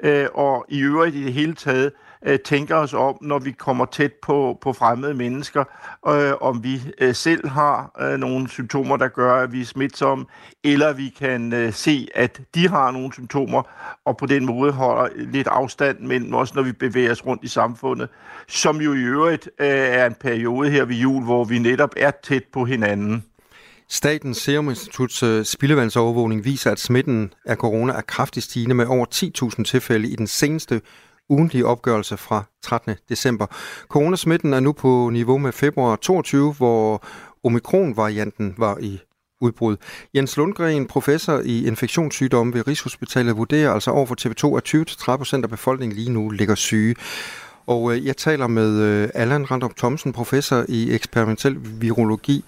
Øh, 0.00 0.26
og 0.34 0.66
i 0.68 0.80
øvrigt 0.80 1.16
i 1.16 1.24
det 1.24 1.32
hele 1.32 1.54
taget, 1.54 1.84
øh, 1.86 2.05
Øh, 2.26 2.38
tænker 2.38 2.76
os 2.76 2.94
om, 2.94 3.18
når 3.20 3.38
vi 3.38 3.50
kommer 3.50 3.84
tæt 3.84 4.12
på, 4.12 4.58
på 4.60 4.72
fremmede 4.72 5.14
mennesker, 5.14 5.64
øh, 6.08 6.32
om 6.40 6.64
vi 6.64 6.82
øh, 7.00 7.14
selv 7.14 7.48
har 7.48 7.90
øh, 8.00 8.18
nogle 8.18 8.48
symptomer, 8.48 8.96
der 8.96 9.08
gør, 9.08 9.34
at 9.34 9.52
vi 9.52 9.60
er 9.60 9.64
smitsomme, 9.64 10.24
eller 10.64 10.92
vi 10.92 11.14
kan 11.18 11.52
øh, 11.52 11.72
se, 11.72 12.08
at 12.14 12.40
de 12.54 12.68
har 12.68 12.90
nogle 12.90 13.12
symptomer, 13.12 13.62
og 14.04 14.16
på 14.16 14.26
den 14.26 14.46
måde 14.46 14.72
holder 14.72 15.08
lidt 15.16 15.46
afstand 15.46 15.98
mellem 16.00 16.34
os, 16.34 16.54
når 16.54 16.62
vi 16.62 16.72
bevæger 16.72 17.12
os 17.12 17.26
rundt 17.26 17.44
i 17.44 17.48
samfundet, 17.48 18.08
som 18.48 18.80
jo 18.80 18.92
i 18.94 19.02
øvrigt 19.02 19.50
øh, 19.60 19.66
er 19.68 20.06
en 20.06 20.14
periode 20.20 20.70
her 20.70 20.84
ved 20.84 20.96
jul, 20.96 21.24
hvor 21.24 21.44
vi 21.44 21.58
netop 21.58 21.90
er 21.96 22.10
tæt 22.22 22.44
på 22.52 22.64
hinanden. 22.64 23.24
Statens 23.88 24.38
Serum 24.38 24.68
Instituts 24.68 25.22
øh, 25.22 25.44
spildevandsovervågning 25.44 26.44
viser, 26.44 26.70
at 26.70 26.80
smitten 26.80 27.32
af 27.44 27.56
corona 27.56 27.92
er 27.92 28.00
kraftigt 28.00 28.44
stigende 28.44 28.74
med 28.74 28.86
over 28.86 29.06
10.000 29.56 29.64
tilfælde 29.64 30.08
i 30.08 30.16
den 30.16 30.26
seneste 30.26 30.80
ugentlige 31.28 31.66
opgørelse 31.66 32.16
fra 32.16 32.42
13. 32.62 32.94
december. 33.08 33.46
Coronasmitten 33.88 34.52
er 34.52 34.60
nu 34.60 34.72
på 34.72 35.10
niveau 35.12 35.38
med 35.38 35.52
februar 35.52 35.96
22, 35.96 36.52
hvor 36.52 37.02
omikron-varianten 37.44 38.54
var 38.58 38.78
i 38.80 39.00
udbrud. 39.40 39.76
Jens 40.14 40.36
Lundgren, 40.36 40.86
professor 40.86 41.40
i 41.44 41.66
infektionssygdomme 41.66 42.54
ved 42.54 42.66
Rigshospitalet, 42.66 43.36
vurderer 43.36 43.72
altså 43.72 43.90
over 43.90 44.06
for 44.06 44.16
TV2, 44.20 44.56
at 44.56 45.34
20-30% 45.38 45.42
af 45.42 45.50
befolkningen 45.50 45.96
lige 45.96 46.10
nu 46.10 46.30
ligger 46.30 46.54
syge. 46.54 46.94
Og 47.66 47.92
øh, 47.92 48.06
jeg 48.06 48.16
taler 48.16 48.46
med 48.46 48.80
øh, 48.80 49.08
Allan 49.14 49.50
Randrup 49.50 49.76
Thomsen, 49.76 50.12
professor 50.12 50.64
i 50.68 50.94
eksperimentel 50.94 51.80
virologi. 51.80 52.44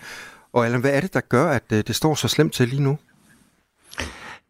Og 0.52 0.66
Allan, 0.66 0.80
hvad 0.80 0.90
er 0.90 1.00
det, 1.00 1.14
der 1.14 1.20
gør, 1.20 1.48
at 1.48 1.62
øh, 1.72 1.84
det 1.86 1.96
står 1.96 2.14
så 2.14 2.28
slemt 2.28 2.52
til 2.52 2.68
lige 2.68 2.82
nu? 2.82 2.98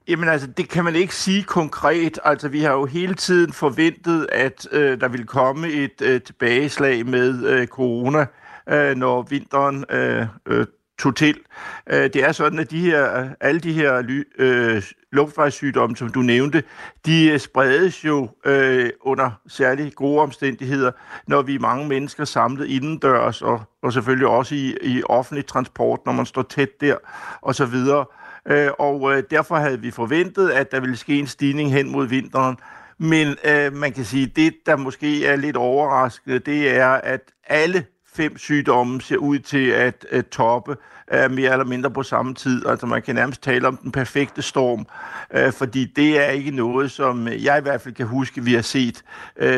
Jamen 0.08 0.28
altså, 0.28 0.46
det 0.46 0.68
kan 0.68 0.84
man 0.84 0.94
ikke 0.94 1.14
sige 1.14 1.42
konkret. 1.42 2.18
Altså, 2.24 2.48
vi 2.48 2.60
har 2.60 2.72
jo 2.72 2.84
hele 2.84 3.14
tiden 3.14 3.52
forventet, 3.52 4.26
at 4.32 4.68
øh, 4.72 5.00
der 5.00 5.08
ville 5.08 5.26
komme 5.26 5.68
et 5.68 6.02
øh, 6.02 6.22
tilbageslag 6.22 7.06
med 7.06 7.44
øh, 7.46 7.66
corona, 7.66 8.26
øh, 8.68 8.96
når 8.96 9.22
vinteren 9.22 9.84
øh, 9.90 10.26
øh, 10.46 10.66
tog 10.98 11.16
til. 11.16 11.38
Øh, 11.86 12.02
det 12.02 12.16
er 12.16 12.32
sådan, 12.32 12.58
at 12.58 12.70
de 12.70 12.80
her, 12.80 13.28
alle 13.40 13.60
de 13.60 13.72
her 13.72 14.22
øh, 14.38 14.82
luftvejssygdomme, 15.12 15.96
som 15.96 16.08
du 16.08 16.20
nævnte, 16.20 16.62
de 17.06 17.30
øh, 17.30 17.38
spredes 17.38 18.04
jo 18.04 18.28
øh, 18.44 18.90
under 19.00 19.30
særligt 19.48 19.94
gode 19.94 20.20
omstændigheder, 20.20 20.90
når 21.26 21.42
vi 21.42 21.54
er 21.54 21.60
mange 21.60 21.88
mennesker 21.88 22.24
samlet 22.24 22.66
indendørs, 22.66 23.42
og, 23.42 23.62
og 23.82 23.92
selvfølgelig 23.92 24.28
også 24.28 24.54
i, 24.54 24.76
i 24.82 25.02
offentlig 25.08 25.46
transport, 25.46 26.00
når 26.06 26.12
man 26.12 26.26
står 26.26 26.42
tæt 26.42 26.80
der, 26.80 26.96
og 27.40 27.54
så 27.54 27.66
videre. 27.66 28.04
Øh, 28.48 28.70
og 28.78 29.12
øh, 29.16 29.22
derfor 29.30 29.56
havde 29.56 29.80
vi 29.80 29.90
forventet, 29.90 30.50
at 30.50 30.72
der 30.72 30.80
ville 30.80 30.96
ske 30.96 31.18
en 31.18 31.26
stigning 31.26 31.72
hen 31.72 31.92
mod 31.92 32.06
vinteren. 32.06 32.56
Men 32.98 33.36
øh, 33.44 33.72
man 33.72 33.92
kan 33.92 34.04
sige, 34.04 34.24
at 34.24 34.36
det, 34.36 34.54
der 34.66 34.76
måske 34.76 35.26
er 35.26 35.36
lidt 35.36 35.56
overraskende, 35.56 36.38
det 36.38 36.76
er, 36.76 36.88
at 36.88 37.20
alle 37.46 37.84
fem 38.14 38.38
sygdomme 38.38 39.00
ser 39.00 39.16
ud 39.16 39.38
til 39.38 39.68
at, 39.70 40.06
øh, 40.10 40.22
toppe 40.22 40.76
øh, 41.12 41.30
mere 41.30 41.52
eller 41.52 41.64
mindre 41.64 41.90
på 41.90 42.02
samme 42.02 42.34
tid. 42.34 42.66
Altså 42.66 42.86
man 42.86 43.02
kan 43.02 43.14
nærmest 43.14 43.42
tale 43.42 43.68
om 43.68 43.76
den 43.76 43.92
perfekte 43.92 44.42
storm, 44.42 44.86
øh, 45.34 45.52
fordi 45.52 45.84
det 45.96 46.26
er 46.26 46.30
ikke 46.30 46.50
noget, 46.50 46.90
som 46.90 47.28
jeg 47.28 47.58
i 47.58 47.62
hvert 47.62 47.80
fald 47.80 47.94
kan 47.94 48.06
huske, 48.06 48.44
vi 48.44 48.54
har 48.54 48.62
set 48.62 49.02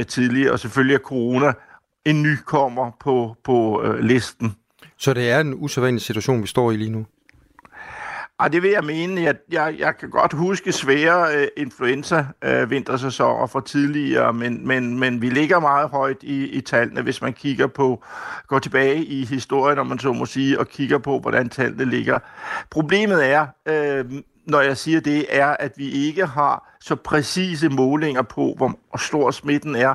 tidligere. 0.09 0.53
Og 0.53 0.59
selvfølgelig 0.59 0.95
er 0.95 0.99
corona 0.99 1.53
en 2.05 2.23
ny 2.23 2.37
kommer 2.47 2.91
på, 3.01 3.37
på 3.45 3.85
listen. 4.01 4.57
Så 4.97 5.15
det 5.15 5.31
er 5.31 5.41
en 5.41 5.55
usædvanlig 5.55 6.03
situation, 6.03 6.43
vi 6.43 6.47
står 6.47 6.71
i 6.73 6.77
lige 6.77 6.91
nu? 6.91 7.07
Og 8.41 8.53
det 8.53 8.63
vil 8.63 8.71
jeg 8.71 8.85
mene. 8.85 9.23
Jeg, 9.23 9.35
jeg, 9.53 9.75
jeg 9.79 9.97
kan 9.97 10.11
godt 10.11 10.33
huske 10.33 10.73
svære 10.73 11.37
øh, 11.37 11.49
influenza-vintersæsoner 11.57 13.43
øh, 13.43 13.49
fra 13.49 13.61
tidligere, 13.67 14.33
men, 14.33 14.67
men, 14.69 14.99
men 14.99 15.23
vi 15.23 15.31
ligger 15.31 15.61
meget 15.61 15.91
højt 15.91 16.23
i, 16.23 16.45
i 16.45 16.61
tallene, 16.61 17.03
hvis 17.03 17.23
man 17.23 17.33
kigger 17.33 17.67
på, 17.67 18.05
går 18.47 18.59
tilbage 18.59 19.05
i 19.05 19.25
historien, 19.25 19.79
om 19.79 19.87
man 19.87 19.99
så 19.99 20.13
må 20.13 20.27
sige, 20.27 20.61
og 20.61 20.69
kigger 20.69 20.99
på, 20.99 21.19
hvordan 21.19 21.49
tallene 21.49 21.85
ligger. 21.85 22.19
Problemet 22.71 23.27
er, 23.31 23.47
øh, 23.69 24.05
når 24.47 24.61
jeg 24.61 24.77
siger 24.77 25.01
det, 25.01 25.27
er, 25.29 25.57
at 25.61 25.73
vi 25.77 25.91
ikke 25.91 26.27
har 26.27 26.77
så 26.81 26.97
præcise 26.97 27.69
målinger 27.69 28.23
på, 28.23 28.55
hvor 28.57 28.99
stor 28.99 29.31
smitten 29.31 29.77
er, 29.77 29.95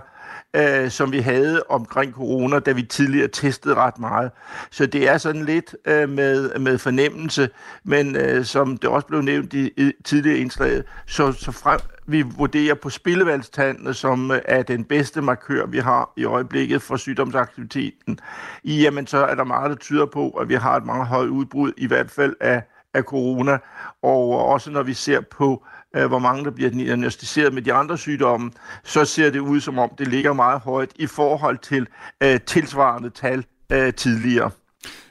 øh, 0.55 0.89
som 0.89 1.11
vi 1.11 1.19
havde 1.19 1.63
omkring 1.69 2.13
corona, 2.13 2.59
da 2.59 2.71
vi 2.71 2.83
tidligere 2.83 3.27
testede 3.27 3.75
ret 3.75 3.99
meget. 3.99 4.31
Så 4.71 4.85
det 4.85 5.09
er 5.09 5.17
sådan 5.17 5.45
lidt 5.45 5.75
øh, 5.85 6.09
med, 6.09 6.59
med 6.59 6.77
fornemmelse, 6.77 7.49
men 7.83 8.15
øh, 8.15 8.45
som 8.45 8.77
det 8.77 8.89
også 8.89 9.07
blev 9.07 9.21
nævnt 9.21 9.53
i, 9.53 9.71
i 9.77 9.91
tidligere 10.03 10.37
indslaget, 10.37 10.83
så, 11.05 11.31
så 11.31 11.51
frem, 11.51 11.79
vi 12.07 12.21
vurderer 12.21 12.75
på 12.75 12.89
spildevandstandene, 12.89 13.93
som 13.93 14.31
øh, 14.31 14.41
er 14.45 14.63
den 14.63 14.83
bedste 14.83 15.21
markør, 15.21 15.65
vi 15.65 15.79
har 15.79 16.13
i 16.17 16.25
øjeblikket 16.25 16.81
for 16.81 16.97
sygdomsaktiviteten, 16.97 18.19
jamen 18.65 19.07
så 19.07 19.17
er 19.17 19.35
der 19.35 19.43
meget, 19.43 19.69
der 19.69 19.77
tyder 19.77 20.05
på, 20.05 20.29
at 20.29 20.49
vi 20.49 20.55
har 20.55 20.77
et 20.77 20.85
meget 20.85 21.07
højt 21.07 21.29
udbrud, 21.29 21.71
i 21.77 21.87
hvert 21.87 22.11
fald 22.11 22.35
af, 22.41 22.63
af 22.93 23.03
corona, 23.03 23.57
og 24.03 24.45
også 24.45 24.71
når 24.71 24.83
vi 24.83 24.93
ser 24.93 25.21
på 25.21 25.65
øh, 25.95 26.07
hvor 26.07 26.19
mange 26.19 26.45
der 26.45 26.51
bliver 26.51 26.69
diagnostiseret 26.69 27.53
med 27.53 27.61
de 27.61 27.73
andre 27.73 27.97
sygdomme, 27.97 28.51
så 28.83 29.05
ser 29.05 29.29
det 29.29 29.39
ud 29.39 29.59
som 29.59 29.79
om, 29.79 29.89
det 29.97 30.07
ligger 30.07 30.33
meget 30.33 30.61
højt 30.61 30.91
i 30.95 31.07
forhold 31.07 31.57
til 31.57 31.87
øh, 32.23 32.39
tilsvarende 32.41 33.09
tal 33.09 33.45
øh, 33.71 33.93
tidligere. 33.93 34.51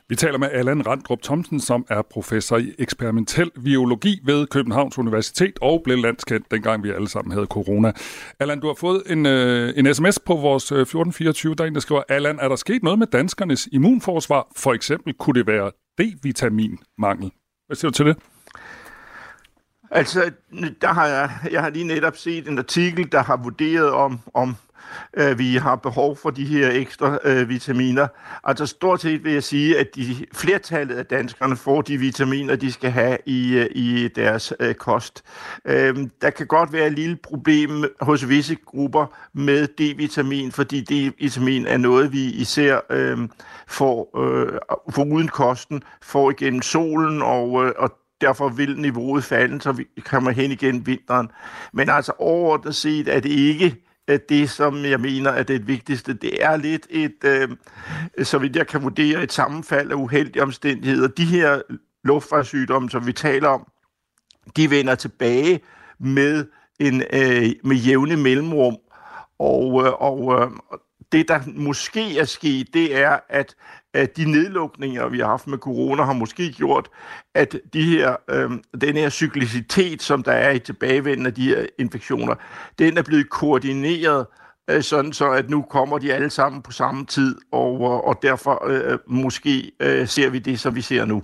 Vi 0.09 0.17
taler 0.17 0.39
med 0.39 0.49
Allan 0.53 0.87
Randrup 0.87 1.23
Thomsen, 1.23 1.61
som 1.61 1.87
er 1.91 2.03
professor 2.03 2.57
i 2.57 2.75
eksperimentel 2.79 3.51
biologi 3.65 4.21
ved 4.25 4.47
Københavns 4.47 4.99
Universitet 4.99 5.59
og 5.61 5.81
blev 5.85 5.99
landskendt, 5.99 6.51
dengang 6.51 6.83
vi 6.83 6.91
alle 6.91 7.09
sammen 7.09 7.33
havde 7.33 7.47
corona. 7.47 7.93
Allan, 8.41 8.61
du 8.61 8.67
har 8.67 8.75
fået 8.75 9.03
en, 9.07 9.27
øh, 9.27 9.73
en 9.77 9.95
sms 9.95 10.19
på 10.27 10.35
vores 10.35 10.73
øh, 10.73 10.81
1424, 10.81 11.55
der 11.55 11.65
er 11.65 11.69
en, 11.69 11.75
der 11.75 11.81
skriver, 11.81 12.03
Allan, 12.09 12.39
er 12.41 12.49
der 12.49 12.57
sket 12.57 12.83
noget 12.83 12.99
med 12.99 13.07
danskernes 13.07 13.69
immunforsvar? 13.73 14.49
For 14.57 14.73
eksempel 14.73 15.15
kunne 15.15 15.39
det 15.39 15.47
være 15.47 15.71
D-vitaminmangel. 16.01 17.31
Hvad 17.67 17.77
siger 17.77 17.91
du 17.91 17.95
til 17.95 18.07
det? 18.07 18.17
Altså, 19.95 20.31
der 20.81 20.93
har 20.93 21.07
jeg, 21.07 21.31
jeg 21.51 21.63
har 21.63 21.71
lige 21.71 21.85
netop 21.85 22.17
set 22.17 22.49
en 22.49 22.59
artikel, 22.59 23.13
der 23.13 23.23
har 23.23 23.37
vurderet 23.37 23.91
om, 23.91 24.21
om 24.35 24.57
øh, 25.17 25.39
vi 25.39 25.57
har 25.57 25.77
behov 25.77 26.17
for 26.17 26.31
de 26.31 26.45
her 26.45 26.71
ekstra 26.71 27.19
øh, 27.25 27.49
vitaminer. 27.49 28.09
Altså 28.45 28.67
stort 28.67 29.01
set 29.01 29.25
vil 29.25 29.33
jeg 29.33 29.43
sige, 29.43 29.79
at 29.79 29.87
de 29.95 30.27
flertallet 30.33 30.97
af 30.97 31.07
danskerne 31.07 31.57
får 31.57 31.83
de 31.83 31.99
vitaminer, 31.99 32.57
de 32.57 32.73
skal 32.73 32.91
have 32.91 33.19
i, 33.27 33.55
øh, 33.55 33.67
i 33.71 34.09
deres 34.09 34.53
øh, 34.61 34.75
kost. 34.75 35.25
Øh, 35.65 35.97
der 36.23 36.31
kan 36.31 36.47
godt 36.47 36.73
være 36.73 36.87
et 36.87 36.93
lille 36.93 37.17
problem 37.17 37.85
hos 38.01 38.29
visse 38.29 38.57
grupper 38.67 39.07
med 39.33 39.69
D-vitamin, 39.81 40.53
fordi 40.53 40.81
D-vitamin 40.81 41.67
er 41.67 41.77
noget, 41.77 42.13
vi 42.13 42.25
især 42.25 42.81
øh, 42.91 43.19
får 43.69 44.19
øh, 44.99 45.07
uden 45.07 45.29
kosten, 45.29 45.83
får 46.03 46.31
igennem 46.31 46.63
solen, 46.63 47.23
og, 47.23 47.65
øh, 47.65 47.73
og 47.79 47.91
derfor 48.27 48.49
vil 48.49 48.79
niveauet 48.79 49.25
falde, 49.25 49.61
så 49.61 49.73
vi 49.73 49.85
kommer 50.05 50.31
hen 50.31 50.51
igen 50.51 50.87
vinteren. 50.87 51.31
Men 51.73 51.89
altså 51.89 52.13
overordnet 52.19 52.75
set 52.75 53.09
er 53.09 53.21
det 53.21 53.31
ikke 53.31 53.77
at 54.09 54.29
det, 54.29 54.51
som 54.51 54.85
jeg 54.85 55.01
mener 55.01 55.31
er 55.31 55.43
det 55.43 55.67
vigtigste. 55.69 56.15
Det 56.15 56.45
er 56.45 56.57
lidt 56.57 56.87
et, 56.91 57.25
øh, 57.25 57.49
så 58.23 58.39
vidt 58.39 58.57
jeg 58.57 58.67
kan 58.67 58.83
vurdere, 58.83 59.23
et 59.23 59.33
sammenfald 59.33 59.91
af 59.91 59.95
uheldige 59.95 60.43
omstændigheder. 60.43 61.09
De 61.09 61.25
her 61.25 61.61
luftfartssygdomme, 62.05 62.91
som 62.91 63.07
vi 63.07 63.13
taler 63.13 63.49
om, 63.49 63.67
de 64.57 64.71
vender 64.71 64.95
tilbage 64.95 65.61
med, 65.99 66.47
en, 66.79 67.03
øh, 67.13 67.53
med 67.65 67.77
jævne 67.77 68.17
mellemrum. 68.17 68.77
Og, 69.39 69.87
øh, 69.87 69.93
og 69.93 70.43
øh, 70.43 70.51
det, 71.13 71.29
der 71.29 71.41
måske 71.47 72.19
er 72.19 72.25
sket, 72.25 72.75
det 72.75 72.97
er, 72.97 73.19
at, 73.29 73.55
at 73.95 74.17
de 74.17 74.31
nedlukninger, 74.31 75.09
vi 75.09 75.19
har 75.19 75.27
haft 75.27 75.47
med 75.47 75.59
corona, 75.59 76.03
har 76.03 76.13
måske 76.13 76.53
gjort, 76.53 76.89
at 77.35 77.57
de 77.73 77.83
her, 77.83 78.17
øh, 78.31 78.51
den 78.81 78.97
her 78.97 79.11
cyklicitet, 79.11 80.03
som 80.03 80.23
der 80.23 80.33
er 80.33 80.51
i 80.51 80.59
tilbagevenden 80.59 81.27
af 81.27 81.35
de 81.35 81.49
her 81.49 81.67
infektioner, 81.79 82.35
den 82.79 82.99
er 82.99 83.03
blevet 83.03 83.31
koordineret, 83.31 84.27
øh, 84.71 84.83
sådan 84.83 85.13
så 85.13 85.31
at 85.31 85.51
nu 85.51 85.63
kommer 85.63 85.99
de 85.99 86.13
alle 86.13 86.31
sammen 86.31 86.63
på 86.63 86.73
samme 86.73 87.07
tid, 87.07 87.37
og, 87.53 87.75
øh, 87.75 88.09
og 88.09 88.19
derfor 88.23 88.69
øh, 88.69 88.99
måske 89.07 89.73
øh, 89.81 90.09
ser 90.09 90.31
vi 90.31 90.39
det, 90.39 90.61
som 90.61 90.75
vi 90.75 90.81
ser 90.81 91.05
nu. 91.05 91.23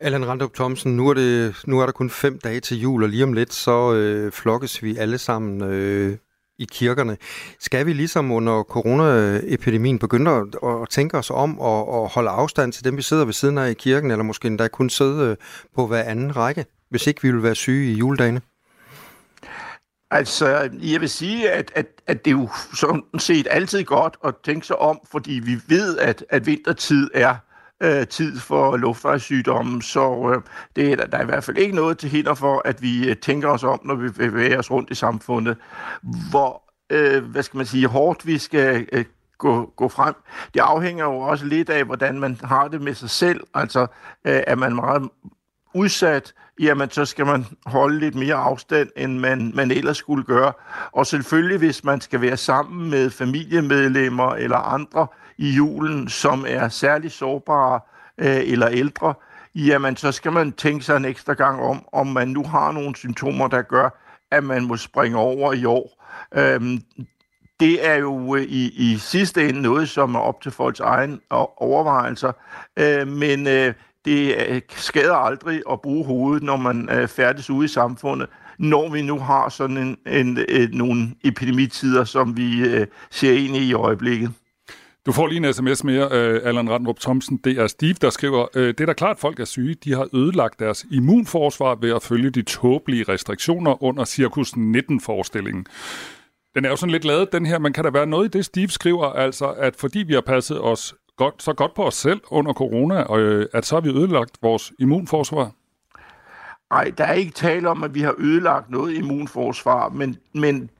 Allan 0.00 0.28
Randrup 0.28 0.54
Thomsen, 0.54 0.96
nu 0.96 1.08
er, 1.08 1.14
det, 1.14 1.56
nu 1.66 1.80
er 1.80 1.86
der 1.86 1.92
kun 1.92 2.10
fem 2.10 2.38
dage 2.38 2.60
til 2.60 2.80
jul, 2.80 3.02
og 3.02 3.08
lige 3.08 3.24
om 3.24 3.32
lidt, 3.32 3.52
så 3.52 3.94
øh, 3.94 4.32
flokkes 4.32 4.82
vi 4.82 4.96
alle 4.96 5.18
sammen 5.18 5.62
øh, 5.62 6.16
i 6.58 6.66
kirkerne. 6.72 7.16
Skal 7.58 7.86
vi 7.86 7.92
ligesom 7.92 8.32
under 8.32 8.62
coronaepidemien 8.62 9.98
begynde 9.98 10.30
at, 10.30 10.46
at 10.64 10.88
tænke 10.88 11.18
os 11.18 11.30
om 11.30 11.58
og, 11.58 11.88
og 11.88 12.08
holde 12.08 12.30
afstand 12.30 12.72
til 12.72 12.84
dem, 12.84 12.96
vi 12.96 13.02
sidder 13.02 13.24
ved 13.24 13.32
siden 13.32 13.58
af 13.58 13.70
i 13.70 13.74
kirken, 13.74 14.10
eller 14.10 14.24
måske 14.24 14.46
endda 14.46 14.68
kun 14.68 14.90
sidde 14.90 15.30
øh, 15.30 15.36
på 15.74 15.86
hver 15.86 16.02
anden 16.02 16.36
række, 16.36 16.64
hvis 16.90 17.06
ikke 17.06 17.22
vi 17.22 17.30
vil 17.30 17.42
være 17.42 17.54
syge 17.54 17.92
i 17.92 17.94
juledagene? 17.94 18.40
Altså, 20.10 20.70
jeg 20.82 21.00
vil 21.00 21.08
sige, 21.08 21.50
at, 21.50 21.72
at, 21.74 21.86
at 22.06 22.24
det 22.24 22.30
er 22.30 22.38
jo 22.38 22.48
sådan 22.74 23.02
set 23.18 23.46
altid 23.50 23.84
godt 23.84 24.16
at 24.24 24.34
tænke 24.44 24.66
sig 24.66 24.78
om, 24.78 25.00
fordi 25.10 25.32
vi 25.32 25.56
ved, 25.68 25.98
at, 25.98 26.24
at 26.30 26.46
vintertid 26.46 27.10
er 27.14 27.36
øh, 27.82 28.06
tid 28.06 28.38
for 28.38 28.76
luftvejssygdomme, 28.76 29.82
så 29.82 30.34
øh, 30.34 30.42
det 30.76 30.92
er, 30.92 31.06
der, 31.06 31.18
er 31.18 31.22
i 31.22 31.26
hvert 31.26 31.44
fald 31.44 31.56
ikke 31.58 31.74
noget 31.74 31.98
til 31.98 32.10
hinder 32.10 32.34
for, 32.34 32.62
at 32.64 32.82
vi 32.82 33.08
øh, 33.08 33.16
tænker 33.16 33.48
os 33.48 33.64
om, 33.64 33.80
når 33.84 33.94
vi 33.94 34.08
bevæger 34.10 34.58
os 34.58 34.70
rundt 34.70 34.90
i 34.90 34.94
samfundet, 34.94 35.56
hvor, 36.30 36.62
øh, 36.90 37.24
hvad 37.24 37.42
skal 37.42 37.56
man 37.56 37.66
sige, 37.66 37.86
hårdt 37.86 38.26
vi 38.26 38.38
skal 38.38 38.86
øh, 38.92 39.04
gå, 39.38 39.72
gå 39.76 39.88
frem. 39.88 40.14
Det 40.54 40.60
afhænger 40.60 41.04
jo 41.04 41.18
også 41.18 41.46
lidt 41.46 41.70
af, 41.70 41.84
hvordan 41.84 42.20
man 42.20 42.38
har 42.44 42.68
det 42.68 42.80
med 42.80 42.94
sig 42.94 43.10
selv. 43.10 43.40
Altså, 43.54 43.80
øh, 44.24 44.42
er 44.46 44.54
man 44.54 44.74
meget 44.74 45.08
udsat, 45.74 46.34
jamen 46.60 46.90
så 46.90 47.04
skal 47.04 47.26
man 47.26 47.46
holde 47.66 47.98
lidt 47.98 48.14
mere 48.14 48.34
afstand, 48.34 48.88
end 48.96 49.18
man, 49.18 49.52
man 49.54 49.70
ellers 49.70 49.96
skulle 49.96 50.24
gøre. 50.24 50.52
Og 50.92 51.06
selvfølgelig, 51.06 51.58
hvis 51.58 51.84
man 51.84 52.00
skal 52.00 52.20
være 52.20 52.36
sammen 52.36 52.90
med 52.90 53.10
familiemedlemmer 53.10 54.34
eller 54.34 54.56
andre 54.56 55.06
i 55.38 55.50
julen, 55.50 56.08
som 56.08 56.44
er 56.48 56.68
særlig 56.68 57.10
sårbare 57.10 57.80
øh, 58.18 58.52
eller 58.52 58.68
ældre, 58.68 59.14
jamen 59.54 59.96
så 59.96 60.12
skal 60.12 60.32
man 60.32 60.52
tænke 60.52 60.84
sig 60.84 60.96
en 60.96 61.04
ekstra 61.04 61.32
gang 61.32 61.62
om, 61.62 61.84
om 61.92 62.06
man 62.06 62.28
nu 62.28 62.44
har 62.44 62.72
nogle 62.72 62.96
symptomer, 62.96 63.48
der 63.48 63.62
gør, 63.62 63.98
at 64.30 64.44
man 64.44 64.64
må 64.64 64.76
springe 64.76 65.18
over 65.18 65.52
i 65.52 65.64
år. 65.64 66.04
Øhm, 66.34 66.80
det 67.60 67.86
er 67.86 67.94
jo 67.94 68.36
øh, 68.36 68.42
i, 68.42 68.92
i 68.92 68.98
sidste 68.98 69.48
ende 69.48 69.62
noget, 69.62 69.88
som 69.88 70.14
er 70.14 70.20
op 70.20 70.40
til 70.40 70.52
folks 70.52 70.80
egen 70.80 71.20
overvejelser, 71.56 72.32
øh, 72.78 73.08
men 73.08 73.46
øh, 73.46 73.74
det 74.04 74.34
øh, 74.48 74.60
skader 74.68 75.14
aldrig 75.14 75.62
at 75.70 75.80
bruge 75.80 76.04
hovedet, 76.04 76.42
når 76.42 76.56
man 76.56 76.88
øh, 76.92 77.08
færdes 77.08 77.50
ude 77.50 77.64
i 77.64 77.68
samfundet, 77.68 78.28
når 78.58 78.88
vi 78.88 79.02
nu 79.02 79.18
har 79.18 79.48
sådan 79.48 79.76
en, 79.76 79.96
en, 80.06 80.38
en, 80.48 80.70
nogle 80.72 81.08
epidemitider, 81.24 82.04
som 82.04 82.36
vi 82.36 82.64
ser 83.10 83.32
ind 83.32 83.56
i 83.56 83.68
i 83.68 83.72
øjeblikket. 83.72 84.30
Du 85.06 85.12
får 85.12 85.26
lige 85.26 85.46
en 85.46 85.54
sms 85.54 85.84
mere, 85.84 86.12
Allan 86.12 86.70
Randrup 86.70 87.00
Thomsen. 87.00 87.36
Det 87.44 87.58
er 87.58 87.66
Steve, 87.66 87.94
der 88.00 88.10
skriver, 88.10 88.46
det 88.54 88.80
er 88.80 88.86
da 88.86 88.92
klart, 88.92 89.16
at 89.16 89.20
folk 89.20 89.40
er 89.40 89.44
syge. 89.44 89.74
De 89.84 89.94
har 89.94 90.08
ødelagt 90.14 90.58
deres 90.58 90.86
immunforsvar 90.90 91.74
ved 91.74 91.90
at 91.94 92.02
følge 92.02 92.30
de 92.30 92.42
tåbelige 92.42 93.04
restriktioner 93.08 93.82
under 93.82 94.04
Cirkus 94.04 94.52
19-forestillingen. 94.52 95.66
Den 96.54 96.64
er 96.64 96.68
jo 96.68 96.76
sådan 96.76 96.90
lidt 96.90 97.04
lavet, 97.04 97.32
den 97.32 97.46
her, 97.46 97.58
men 97.58 97.72
kan 97.72 97.84
der 97.84 97.90
være 97.90 98.06
noget 98.06 98.34
i 98.34 98.38
det, 98.38 98.44
Steve 98.44 98.68
skriver, 98.68 99.06
altså 99.06 99.46
at 99.46 99.76
fordi 99.76 99.98
vi 99.98 100.14
har 100.14 100.20
passet 100.20 100.60
os 100.60 100.94
godt, 101.16 101.42
så 101.42 101.52
godt 101.52 101.74
på 101.74 101.86
os 101.86 101.94
selv 101.94 102.20
under 102.30 102.52
corona, 102.52 103.02
og 103.02 103.20
øh, 103.20 103.46
at 103.52 103.66
så 103.66 103.76
har 103.76 103.80
vi 103.80 103.88
ødelagt 103.88 104.38
vores 104.42 104.72
immunforsvar? 104.78 105.50
Nej, 106.70 106.92
der 106.98 107.04
er 107.04 107.12
ikke 107.12 107.32
tale 107.32 107.68
om, 107.68 107.84
at 107.84 107.94
vi 107.94 108.00
har 108.00 108.14
ødelagt 108.18 108.70
noget 108.70 108.94
immunforsvar, 108.94 109.88
men, 109.88 110.16
men 110.34 110.70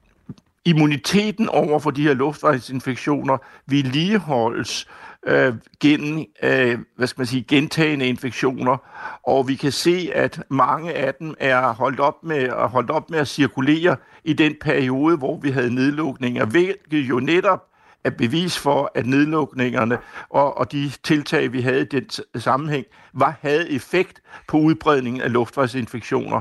immuniteten 0.64 1.48
over 1.48 1.78
for 1.78 1.90
de 1.90 2.02
her 2.02 2.14
luftvejsinfektioner 2.14 3.38
vedligeholdes 3.66 4.88
øh, 5.26 5.54
gennem 5.80 6.24
øh, 6.42 6.78
hvad 6.96 7.06
skal 7.06 7.20
man 7.20 7.26
sige, 7.26 7.44
gentagende 7.48 8.06
infektioner, 8.06 8.76
og 9.26 9.48
vi 9.48 9.54
kan 9.54 9.72
se, 9.72 10.10
at 10.14 10.42
mange 10.48 10.94
af 10.94 11.14
dem 11.14 11.34
er 11.40 11.72
holdt 11.72 12.00
op 12.00 12.24
med, 12.24 12.48
holdt 12.48 12.90
op 12.90 13.10
med 13.10 13.18
at 13.18 13.28
cirkulere 13.28 13.96
i 14.24 14.32
den 14.32 14.54
periode, 14.60 15.16
hvor 15.16 15.36
vi 15.36 15.50
havde 15.50 15.74
nedlukninger, 15.74 16.44
hvilket 16.44 16.98
jo 17.08 17.20
netop 17.20 17.71
er 18.04 18.10
bevis 18.10 18.58
for, 18.58 18.90
at 18.94 19.06
nedlukningerne 19.06 19.98
og, 20.30 20.58
og 20.58 20.72
de 20.72 20.92
tiltag, 21.02 21.52
vi 21.52 21.60
havde 21.60 21.80
i 21.80 21.84
den 21.84 22.10
sammenhæng, 22.40 22.86
var, 23.14 23.36
havde 23.40 23.70
effekt 23.70 24.22
på 24.48 24.56
udbredningen 24.56 25.22
af 25.22 25.32
luftvejsinfektioner. 25.32 26.40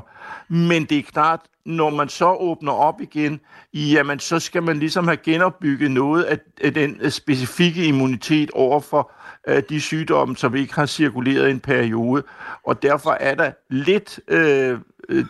Men 0.54 0.86
det 0.86 0.98
er 0.98 1.04
klart, 1.04 1.40
når 1.66 1.90
man 1.90 2.10
så 2.10 2.34
åbner 2.34 2.72
op 2.72 3.02
igen, 3.02 3.40
jamen 3.74 4.20
så 4.20 4.40
skal 4.40 4.64
man 4.64 4.80
ligesom 4.80 5.08
have 5.08 5.18
genopbygget 5.18 5.92
noget 5.92 6.24
af, 6.24 6.38
af 6.62 6.74
den 6.74 6.98
øh, 7.02 7.12
specifikke 7.12 7.86
immunitet 7.86 8.52
over 8.52 8.80
for 8.80 9.12
øh, 9.48 9.64
de 9.70 9.82
sygdomme, 9.82 10.38
som 10.38 10.56
ikke 10.56 10.76
har 10.76 10.86
cirkuleret 10.86 11.48
i 11.48 11.52
en 11.52 11.60
periode. 11.60 12.24
Og 12.64 12.82
derfor 12.82 13.12
er 13.12 13.36
der 13.36 13.52
lidt 13.70 14.20
øh, 14.28 14.80
øh 15.10 15.26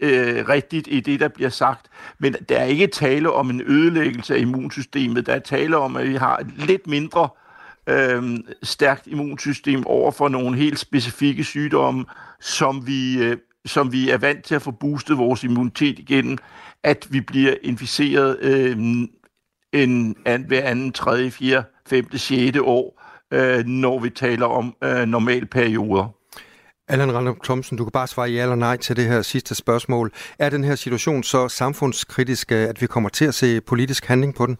øh, 0.00 0.48
rigtigt 0.48 0.88
i 0.90 1.00
det, 1.00 1.20
der 1.20 1.28
bliver 1.28 1.50
sagt. 1.50 1.86
Men 2.18 2.36
der 2.48 2.58
er 2.58 2.64
ikke 2.64 2.86
tale 2.86 3.32
om 3.32 3.50
en 3.50 3.62
ødelæggelse 3.66 4.34
af 4.34 4.38
immunsystemet. 4.38 5.26
Der 5.26 5.34
er 5.34 5.38
tale 5.38 5.76
om, 5.76 5.96
at 5.96 6.08
vi 6.08 6.14
har 6.14 6.36
et 6.36 6.52
lidt 6.56 6.86
mindre 6.86 7.28
øh, 7.86 8.38
stærkt 8.62 9.06
immunsystem 9.06 9.86
over 9.86 10.10
for 10.10 10.28
nogle 10.28 10.56
helt 10.56 10.78
specifikke 10.78 11.44
sygdomme, 11.44 12.04
som 12.40 12.86
vi, 12.86 13.22
øh, 13.22 13.36
som 13.66 13.92
vi 13.92 14.10
er 14.10 14.18
vant 14.18 14.44
til 14.44 14.54
at 14.54 14.62
få 14.62 14.70
boostet 14.70 15.18
vores 15.18 15.44
immunitet 15.44 15.98
igennem, 15.98 16.38
at 16.82 17.06
vi 17.10 17.20
bliver 17.20 17.54
inficeret 17.62 18.38
øh, 18.40 18.76
en, 19.72 20.16
an, 20.24 20.44
hver 20.48 20.62
anden, 20.62 20.92
tredje, 20.92 21.30
fjerde, 21.30 21.64
femte, 21.88 22.18
sjette 22.18 22.62
år, 22.62 23.02
øh, 23.30 23.64
når 23.64 23.98
vi 23.98 24.10
taler 24.10 24.46
om 24.46 24.76
øh, 24.84 25.06
normale 25.06 25.46
perioder. 25.46 26.15
Allan 26.88 27.14
Randrup 27.14 27.36
Thomsen, 27.44 27.78
du 27.78 27.84
kan 27.84 27.92
bare 27.92 28.06
svare 28.06 28.30
ja 28.30 28.42
eller 28.42 28.54
nej 28.54 28.76
til 28.76 28.96
det 28.96 29.04
her 29.04 29.22
sidste 29.22 29.54
spørgsmål. 29.54 30.12
Er 30.38 30.50
den 30.50 30.64
her 30.64 30.74
situation 30.74 31.22
så 31.22 31.48
samfundskritisk, 31.48 32.52
øh, 32.52 32.68
at 32.68 32.80
vi 32.80 32.86
kommer 32.86 33.08
til 33.08 33.24
at 33.24 33.34
se 33.34 33.60
politisk 33.60 34.04
handling 34.04 34.34
på 34.34 34.46
den? 34.46 34.56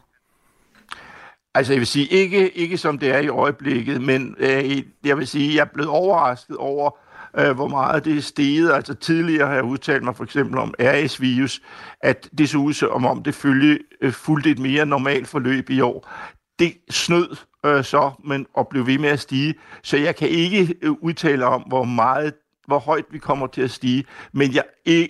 Altså 1.55 1.73
jeg 1.73 1.81
vil 1.81 1.87
sige, 1.87 2.07
ikke, 2.07 2.51
ikke 2.51 2.79
som 2.79 2.99
det 2.99 3.15
er 3.15 3.19
i 3.19 3.29
øjeblikket, 3.29 4.03
men 4.03 4.37
øh, 4.39 4.83
jeg 5.05 5.19
vil 5.19 5.27
sige, 5.27 5.55
jeg 5.55 5.61
er 5.61 5.73
blevet 5.75 5.91
overrasket 5.91 6.57
over, 6.57 6.91
øh, 7.39 7.51
hvor 7.51 7.69
meget 7.69 8.05
det 8.05 8.17
er 8.17 8.23
steget. 8.23 8.73
Altså 8.73 8.95
tidligere 8.95 9.47
har 9.47 9.55
jeg 9.55 9.65
udtalt 9.65 10.05
mig 10.05 10.17
for 10.17 10.25
eksempel 10.25 10.59
om 10.59 10.75
RS-virus, 10.81 11.61
at 12.01 12.29
det 12.39 12.49
så 12.49 12.59
ud 12.59 12.73
som 12.73 13.07
om 13.07 13.23
det 13.23 13.35
følge, 13.35 13.79
øh, 14.01 14.13
fulgte 14.13 14.51
et 14.51 14.59
mere 14.59 14.87
normalt 14.87 15.29
forløb 15.29 15.71
i 15.71 15.81
år. 15.81 16.11
Det 16.59 16.73
snød 16.91 17.37
øh, 17.67 17.85
så, 17.85 18.11
men 18.25 18.47
og 18.55 18.69
blev 18.69 18.87
ved 18.87 18.99
med 18.99 19.09
at 19.09 19.21
stige. 19.21 19.55
Så 19.83 19.97
jeg 19.97 20.17
kan 20.17 20.29
ikke 20.29 20.75
øh, 20.83 20.91
udtale 20.91 21.47
om, 21.47 21.63
hvor 21.63 21.85
meget 21.85 22.33
hvor 22.67 22.79
højt 22.79 23.05
vi 23.11 23.19
kommer 23.19 23.47
til 23.47 23.63
at 23.63 23.71
stige, 23.71 24.05
men 24.33 24.55
jeg 24.55 24.65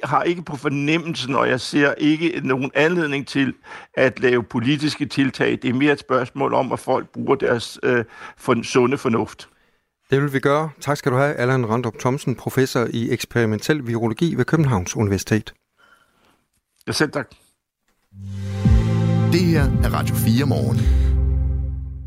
har 0.05 0.23
ikke 0.23 0.43
på 0.43 0.57
fornemmelsen, 0.57 1.35
og 1.35 1.49
jeg 1.49 1.61
ser 1.61 1.95
ikke 1.99 2.41
nogen 2.45 2.71
anledning 2.75 3.27
til 3.27 3.55
at 3.95 4.21
lave 4.21 4.43
politiske 4.43 5.07
tiltag. 5.07 5.59
Det 5.63 5.71
er 5.71 5.75
mere 5.75 5.93
et 5.93 6.01
spørgsmål 6.01 6.55
om, 6.55 6.73
at 6.73 6.79
folk 6.79 7.09
bruger 7.13 7.35
deres 7.35 7.79
øh, 7.83 8.05
for, 8.37 8.63
sunde 8.63 8.99
fornuft. 8.99 9.49
Det 10.11 10.23
vil 10.23 10.33
vi 10.33 10.41
gøre. 10.41 10.71
Tak 10.81 10.97
skal 10.97 11.13
du 11.13 11.17
have, 11.17 11.35
Allan 11.35 11.69
Randrup 11.71 11.99
Thomsen, 11.99 12.35
professor 12.35 12.87
i 12.91 13.11
eksperimentel 13.11 13.87
virologi 13.87 14.35
ved 14.35 14.45
Københavns 14.45 14.97
Universitet. 14.97 15.55
Ja, 16.87 16.93
selv 16.93 17.13
tak. 17.13 17.31
Det 19.33 19.41
her 19.41 19.63
er 19.63 19.95
Radio 19.95 20.15
4 20.15 20.47
morgen. 20.47 21.06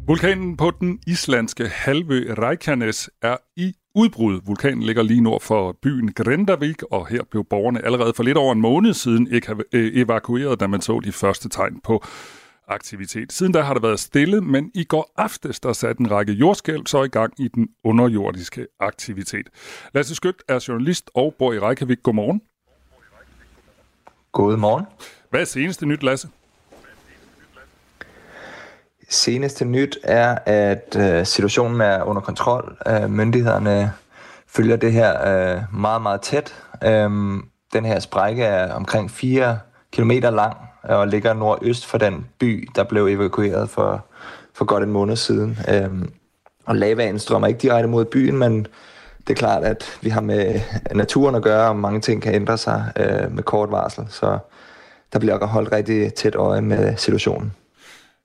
Vulkanen 0.09 0.57
på 0.57 0.71
den 0.79 0.99
islandske 1.07 1.67
halvø 1.67 2.33
Reykjanes 2.37 3.09
er 3.21 3.37
i 3.55 3.73
udbrud. 3.95 4.41
Vulkanen 4.45 4.83
ligger 4.83 5.03
lige 5.03 5.21
nord 5.21 5.41
for 5.41 5.77
byen 5.81 6.13
Grindavik, 6.13 6.83
og 6.83 7.07
her 7.07 7.23
blev 7.31 7.45
borgerne 7.49 7.85
allerede 7.85 8.13
for 8.13 8.23
lidt 8.23 8.37
over 8.37 8.53
en 8.53 8.61
måned 8.61 8.93
siden 8.93 9.27
øh, 9.73 9.91
evakueret, 9.93 10.59
da 10.59 10.67
man 10.67 10.81
så 10.81 10.99
de 10.99 11.11
første 11.11 11.49
tegn 11.49 11.79
på 11.83 12.03
aktivitet. 12.67 13.33
Siden 13.33 13.51
da 13.51 13.61
har 13.61 13.73
der 13.73 13.81
været 13.81 13.99
stille, 13.99 14.41
men 14.41 14.71
i 14.75 14.83
går 14.83 15.13
aftes 15.17 15.59
der 15.59 15.73
satte 15.73 16.01
en 16.01 16.11
række 16.11 16.33
jordskælv 16.33 16.87
så 16.87 17.03
i 17.03 17.07
gang 17.07 17.33
i 17.39 17.47
den 17.47 17.67
underjordiske 17.83 18.67
aktivitet. 18.79 19.49
Lasse 19.93 20.15
Skødt 20.15 20.43
er 20.47 20.65
journalist 20.67 21.09
og 21.13 21.35
bor 21.39 21.53
i 21.53 21.59
Reykjavik. 21.59 22.03
Godmorgen. 22.03 22.41
Godmorgen. 24.31 24.85
Hvad 25.29 25.41
er 25.41 25.45
seneste 25.45 25.85
nyt, 25.85 26.03
Lasse? 26.03 26.29
Seneste 29.09 29.65
nyt 29.65 29.97
er, 30.03 30.37
at 30.45 30.95
øh, 30.99 31.25
situationen 31.25 31.81
er 31.81 32.03
under 32.03 32.21
kontrol. 32.21 32.77
Øh, 32.87 33.09
myndighederne 33.09 33.93
følger 34.47 34.75
det 34.75 34.93
her 34.93 35.27
øh, 35.27 35.61
meget, 35.73 36.01
meget 36.01 36.21
tæt. 36.21 36.55
Øh, 36.83 37.09
den 37.73 37.85
her 37.85 37.99
sprække 37.99 38.43
er 38.43 38.73
omkring 38.73 39.11
4 39.11 39.59
km 39.93 40.11
lang 40.11 40.57
og 40.83 41.07
ligger 41.07 41.33
nordøst 41.33 41.85
for 41.85 41.97
den 41.97 42.25
by, 42.39 42.69
der 42.75 42.83
blev 42.83 43.05
evakueret 43.05 43.69
for, 43.69 44.05
for 44.53 44.65
godt 44.65 44.83
en 44.83 44.91
måned 44.91 45.15
siden. 45.15 45.57
Øh, 45.67 45.89
og 46.65 46.75
lavaen 46.75 47.19
strømmer 47.19 47.47
ikke 47.47 47.59
direkte 47.59 47.89
mod 47.89 48.05
byen, 48.05 48.37
men 48.37 48.67
det 49.27 49.29
er 49.29 49.37
klart, 49.39 49.63
at 49.63 49.99
vi 50.01 50.09
har 50.09 50.21
med 50.21 50.59
naturen 50.95 51.35
at 51.35 51.43
gøre, 51.43 51.69
og 51.69 51.75
mange 51.75 52.01
ting 52.01 52.21
kan 52.21 52.35
ændre 52.35 52.57
sig 52.57 52.91
øh, 52.95 53.35
med 53.35 53.43
kort 53.43 53.71
varsel. 53.71 54.05
Så 54.09 54.37
der 55.13 55.19
bliver 55.19 55.45
holdt 55.45 55.71
rigtig 55.71 56.13
tæt 56.13 56.35
øje 56.35 56.61
med 56.61 56.97
situationen. 56.97 57.53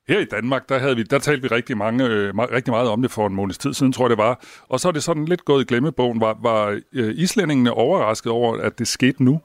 Her 0.07 0.19
i 0.19 0.25
Danmark, 0.25 0.69
der, 0.69 0.79
havde 0.79 0.95
vi, 0.95 1.03
der 1.03 1.19
talte 1.19 1.41
vi 1.41 1.47
rigtig, 1.47 1.77
mange, 1.77 2.05
øh, 2.05 2.37
rigtig 2.37 2.71
meget 2.71 2.89
om 2.89 3.01
det 3.01 3.11
for 3.11 3.27
en 3.27 3.35
måneds 3.35 3.57
tid 3.57 3.73
siden, 3.73 3.91
tror 3.91 4.05
jeg 4.05 4.09
det 4.09 4.17
var. 4.17 4.39
Og 4.69 4.79
så 4.79 4.87
er 4.87 4.91
det 4.91 5.03
sådan 5.03 5.25
lidt 5.25 5.45
gået 5.45 5.61
i 5.61 5.65
glemmebogen. 5.65 6.21
Var, 6.21 6.37
var 6.41 6.79
øh, 6.93 7.13
islændingene 7.15 7.71
overrasket 7.71 8.31
over, 8.31 8.57
at 8.57 8.79
det 8.79 8.87
skete 8.87 9.23
nu? 9.23 9.41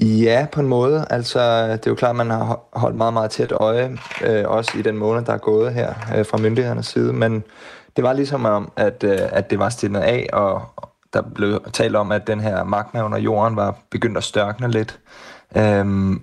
Ja, 0.00 0.46
på 0.52 0.60
en 0.60 0.66
måde. 0.66 1.06
Altså, 1.10 1.62
det 1.72 1.86
er 1.86 1.90
jo 1.90 1.94
klart, 1.94 2.10
at 2.10 2.16
man 2.16 2.30
har 2.30 2.60
holdt 2.72 2.96
meget, 2.96 3.12
meget 3.12 3.30
tæt 3.30 3.52
øje, 3.52 3.98
øh, 4.26 4.44
også 4.46 4.78
i 4.78 4.82
den 4.82 4.96
måned, 4.96 5.24
der 5.24 5.32
er 5.32 5.38
gået 5.38 5.74
her 5.74 5.94
øh, 6.16 6.26
fra 6.26 6.38
myndighedernes 6.38 6.86
side. 6.86 7.12
Men 7.12 7.44
det 7.96 8.04
var 8.04 8.12
ligesom 8.12 8.44
om, 8.44 8.72
at, 8.76 9.04
øh, 9.04 9.18
at 9.20 9.50
det 9.50 9.58
var 9.58 9.68
stillet 9.68 10.00
af, 10.00 10.26
og 10.32 10.62
der 11.12 11.22
blev 11.34 11.60
talt 11.72 11.96
om, 11.96 12.12
at 12.12 12.26
den 12.26 12.40
her 12.40 12.64
magma 12.64 13.04
under 13.04 13.18
jorden 13.18 13.56
var 13.56 13.78
begyndt 13.90 14.16
at 14.16 14.24
størkne 14.24 14.70
lidt. 14.70 15.00
Øhm, 15.56 16.22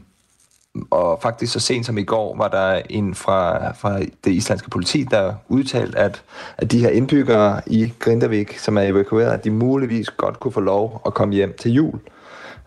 og 0.89 1.19
faktisk 1.21 1.53
så 1.53 1.59
sent 1.59 1.85
som 1.85 1.97
i 1.97 2.03
går 2.03 2.37
var 2.37 2.47
der 2.47 2.81
en 2.89 3.15
fra, 3.15 3.71
fra 3.71 3.99
det 3.99 4.31
islandske 4.31 4.69
politi, 4.69 5.03
der 5.11 5.33
udtalte, 5.47 5.97
at, 5.97 6.23
at 6.57 6.71
de 6.71 6.79
her 6.79 6.89
indbyggere 6.89 7.61
i 7.67 7.93
Grindavik, 7.99 8.57
som 8.57 8.77
er 8.77 8.81
evakueret, 8.81 9.31
at 9.31 9.43
de 9.43 9.51
muligvis 9.51 10.09
godt 10.09 10.39
kunne 10.39 10.51
få 10.51 10.59
lov 10.59 11.01
at 11.05 11.13
komme 11.13 11.35
hjem 11.35 11.55
til 11.59 11.71
jul. 11.71 11.99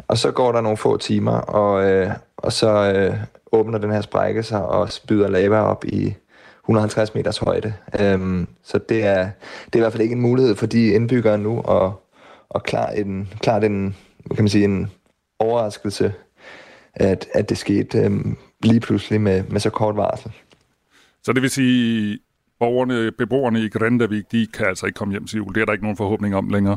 Og 0.09 0.19
så 0.19 0.31
går 0.31 0.53
der 0.53 0.61
nogle 0.61 0.77
få 0.77 0.97
timer, 0.97 1.33
og, 1.33 1.91
øh, 1.91 2.11
og 2.37 2.53
så 2.53 2.93
øh, 2.93 3.17
åbner 3.53 3.79
den 3.79 3.91
her 3.91 4.01
sprække 4.01 4.43
sig 4.43 4.67
og 4.67 4.93
spyder 4.93 5.29
lava 5.29 5.61
op 5.61 5.85
i 5.85 6.15
150 6.65 7.15
meters 7.15 7.39
højde. 7.39 7.75
Øhm, 8.01 8.47
så 8.63 8.79
det 8.89 9.05
er, 9.05 9.31
det 9.67 9.73
er 9.73 9.77
i 9.77 9.81
hvert 9.81 9.93
fald 9.93 10.03
ikke 10.03 10.15
en 10.15 10.21
mulighed 10.21 10.57
for 10.57 10.67
de 10.67 10.87
indbyggere 10.87 11.39
nu 11.39 11.61
at, 11.61 11.91
at 12.55 12.63
klare, 12.63 12.99
en, 12.99 13.29
klare 13.41 13.61
den, 13.61 13.97
kan 14.35 14.45
man 14.45 14.49
sige, 14.49 14.65
en 14.65 14.91
overraskelse 15.39 16.13
at, 16.95 17.29
at 17.35 17.49
det 17.49 17.59
skete 17.59 17.99
øhm, 17.99 18.37
lige 18.63 18.81
pludselig 18.81 19.21
med, 19.21 19.45
med 19.49 19.61
så 19.61 19.71
kort 19.71 19.97
varsel. 19.97 20.33
Så 21.23 21.33
det 21.33 21.43
vil 21.43 21.51
sige, 21.51 22.19
borgerne, 22.59 23.13
beboerne 23.13 23.61
i 23.61 23.69
Grindavik, 23.69 24.33
de 24.33 24.47
kan 24.47 24.67
altså 24.67 24.87
ikke 24.87 24.97
komme 24.97 25.13
hjem 25.13 25.27
til 25.27 25.37
jul. 25.37 25.55
Det 25.55 25.61
er 25.61 25.65
der 25.65 25.73
ikke 25.73 25.85
nogen 25.85 25.97
forhåbning 25.97 26.37
om 26.37 26.49
længere. 26.49 26.77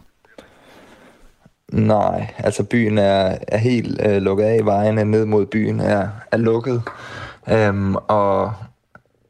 Nej, 1.71 2.33
altså 2.37 2.63
byen 2.63 2.97
er, 2.97 3.37
er 3.47 3.57
helt 3.57 4.01
øh, 4.05 4.21
lukket 4.21 4.43
af. 4.43 4.65
Vejene 4.65 5.05
ned 5.05 5.25
mod 5.25 5.45
byen 5.45 5.79
er, 5.79 6.07
er 6.31 6.37
lukket. 6.37 6.81
Øhm, 7.51 7.95
og 7.95 8.53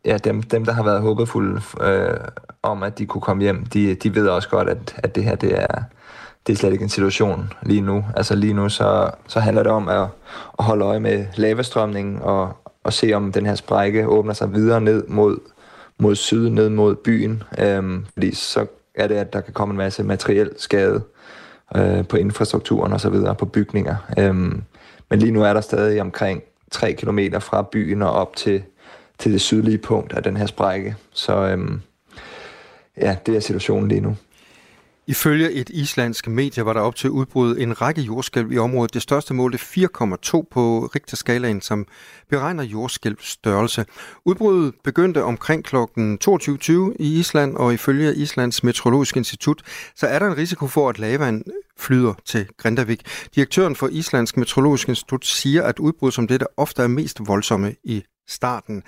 ja, 0.06 0.18
dem, 0.18 0.44
dem, 0.44 0.66
der 0.66 0.72
har 0.74 0.84
været 0.84 1.02
håbefulde 1.02 1.62
øh, 1.82 2.18
om, 2.64 2.84
at 2.84 3.00
de 3.00 3.06
kunne 3.06 3.22
komme 3.22 3.44
hjem, 3.44 3.66
de, 3.66 3.96
de 3.96 4.16
ved 4.16 4.28
også 4.28 4.50
godt, 4.50 4.70
at, 4.70 5.00
at 5.04 5.16
det 5.16 5.24
her 5.24 5.36
det 5.36 5.62
er, 5.62 5.84
det 6.48 6.54
er 6.54 6.58
slet 6.58 6.72
ikke 6.72 6.84
en 6.84 6.90
situation 6.90 7.54
lige 7.62 7.82
nu. 7.82 8.06
Altså 8.16 8.36
lige 8.36 8.54
nu, 8.54 8.70
så, 8.70 9.12
så 9.28 9.40
handler 9.40 9.64
det 9.64 9.72
om 9.72 9.88
at, 9.88 10.08
at 10.60 10.66
holde 10.66 10.86
øje 10.86 11.00
med 11.00 11.26
lavastrømningen 11.36 12.20
og, 12.22 12.58
og 12.84 12.94
se, 12.94 13.14
om 13.14 13.32
den 13.32 13.46
her 13.46 13.56
sprække 13.56 14.08
åbner 14.08 14.34
sig 14.34 14.54
videre 14.54 14.82
ned 14.82 15.04
mod, 15.08 15.38
mod 15.98 16.16
syd, 16.16 16.50
ned 16.50 16.70
mod 16.70 16.96
byen. 16.96 17.44
Øhm, 17.60 18.06
fordi 18.14 18.36
så 18.36 18.66
er 18.96 19.08
det, 19.08 19.16
at 19.16 19.34
der 19.34 19.42
kan 19.42 19.54
komme 19.54 19.72
en 19.72 19.78
masse 19.78 20.04
materiel 20.04 20.52
skade 20.58 21.02
øh, 21.76 22.08
på 22.08 22.18
infrastrukturen 22.18 22.94
og 22.94 23.02
så 23.02 23.10
videre, 23.10 23.36
på 23.36 23.46
bygninger. 23.46 23.96
Øhm, 24.20 24.64
men 25.10 25.20
lige 25.20 25.32
nu 25.32 25.44
er 25.44 25.54
der 25.54 25.62
stadig 25.62 26.02
omkring 26.02 26.42
3 26.72 26.94
km 26.94 27.20
fra 27.40 27.62
byen 27.72 28.02
og 28.02 28.12
op 28.12 28.36
til, 28.36 28.64
til 29.20 29.34
det 29.34 29.42
sydlige 29.42 29.78
punkt 29.78 30.14
af 30.14 30.24
den 30.24 30.38
her 30.38 30.46
sprække. 30.46 30.96
Så 31.14 31.48
øhm, 31.48 31.82
ja, 32.98 33.18
det 33.26 33.36
er 33.36 33.40
situationen 33.40 33.88
lige 33.90 34.02
nu. 34.02 34.16
Ifølge 35.08 35.52
et 35.52 35.70
islandsk 35.70 36.28
medie 36.28 36.66
var 36.66 36.74
der 36.74 36.80
op 36.80 36.96
til 36.96 37.10
udbrud 37.10 37.58
en 37.58 37.82
række 37.82 38.02
jordskælv 38.02 38.52
i 38.52 38.58
området. 38.58 38.94
Det 38.94 39.02
største 39.02 39.34
mål 39.34 39.54
er 39.54 39.58
4,2 39.58 40.48
på 40.52 40.90
Richterskalaen, 40.96 41.62
som 41.62 41.88
beregner 42.30 42.64
jordskælvs 42.64 43.30
størrelse. 43.30 43.86
Udbruddet 44.26 44.74
begyndte 44.84 45.24
omkring 45.24 45.64
kl. 45.64 45.76
22.20 45.76 46.74
i 47.00 47.20
Island, 47.20 47.56
og 47.56 47.74
ifølge 47.74 48.16
Islands 48.16 48.64
Meteorologiske 48.64 49.18
Institut, 49.18 49.62
så 49.96 50.08
er 50.08 50.20
der 50.20 50.28
en 50.28 50.38
risiko 50.38 50.68
for, 50.68 50.90
at 50.90 51.00
lavaen 51.00 51.44
flyder 51.78 52.14
til 52.26 52.48
Grindavik. 52.58 53.02
Direktøren 53.36 53.76
for 53.76 53.88
Islands 53.88 54.38
Meteorologiske 54.38 54.90
Institut 54.90 55.26
siger, 55.26 55.64
at 55.64 55.80
udbrud 55.80 56.12
som 56.12 56.28
dette 56.28 56.60
ofte 56.60 56.82
er 56.82 56.88
mest 56.88 57.28
voldsomme 57.28 57.76
i 57.84 58.04
starten. 58.28 58.84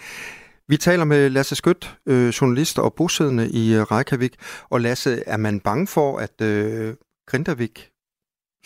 Vi 0.68 0.78
taler 0.78 1.04
med 1.04 1.30
Lasse 1.30 1.56
Skødt, 1.56 1.98
øh, 2.06 2.28
journalist 2.28 2.80
og 2.80 2.94
bosiddende 2.94 3.50
i 3.50 3.74
øh, 3.74 3.82
Reykjavik. 3.82 4.36
Og 4.70 4.82
Lasse, 4.82 5.24
er 5.28 5.38
man 5.38 5.60
bange 5.60 5.88
for, 5.88 6.18
at 6.18 6.42
øh, 6.42 6.94
Grindavik 7.28 7.90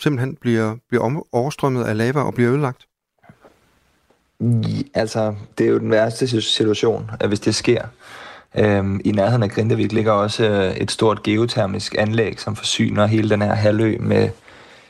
simpelthen 0.00 0.36
bliver, 0.40 0.76
bliver 0.88 1.22
overstrømmet 1.32 1.84
af 1.84 1.96
lava 1.96 2.20
og 2.20 2.34
bliver 2.34 2.50
ødelagt? 2.50 2.86
Altså, 4.94 5.34
det 5.58 5.66
er 5.66 5.70
jo 5.70 5.78
den 5.78 5.90
værste 5.90 6.42
situation, 6.42 7.10
at 7.20 7.28
hvis 7.28 7.40
det 7.40 7.54
sker. 7.54 7.84
Øhm, 8.58 9.00
I 9.04 9.12
nærheden 9.12 9.42
af 9.42 9.50
Grindavik 9.50 9.92
ligger 9.92 10.12
også 10.12 10.44
øh, 10.44 10.76
et 10.76 10.90
stort 10.90 11.22
geotermisk 11.22 11.94
anlæg, 11.98 12.40
som 12.40 12.56
forsyner 12.56 13.06
hele 13.06 13.30
den 13.30 13.42
her 13.42 13.54
halvø 13.54 13.96
med 14.00 14.30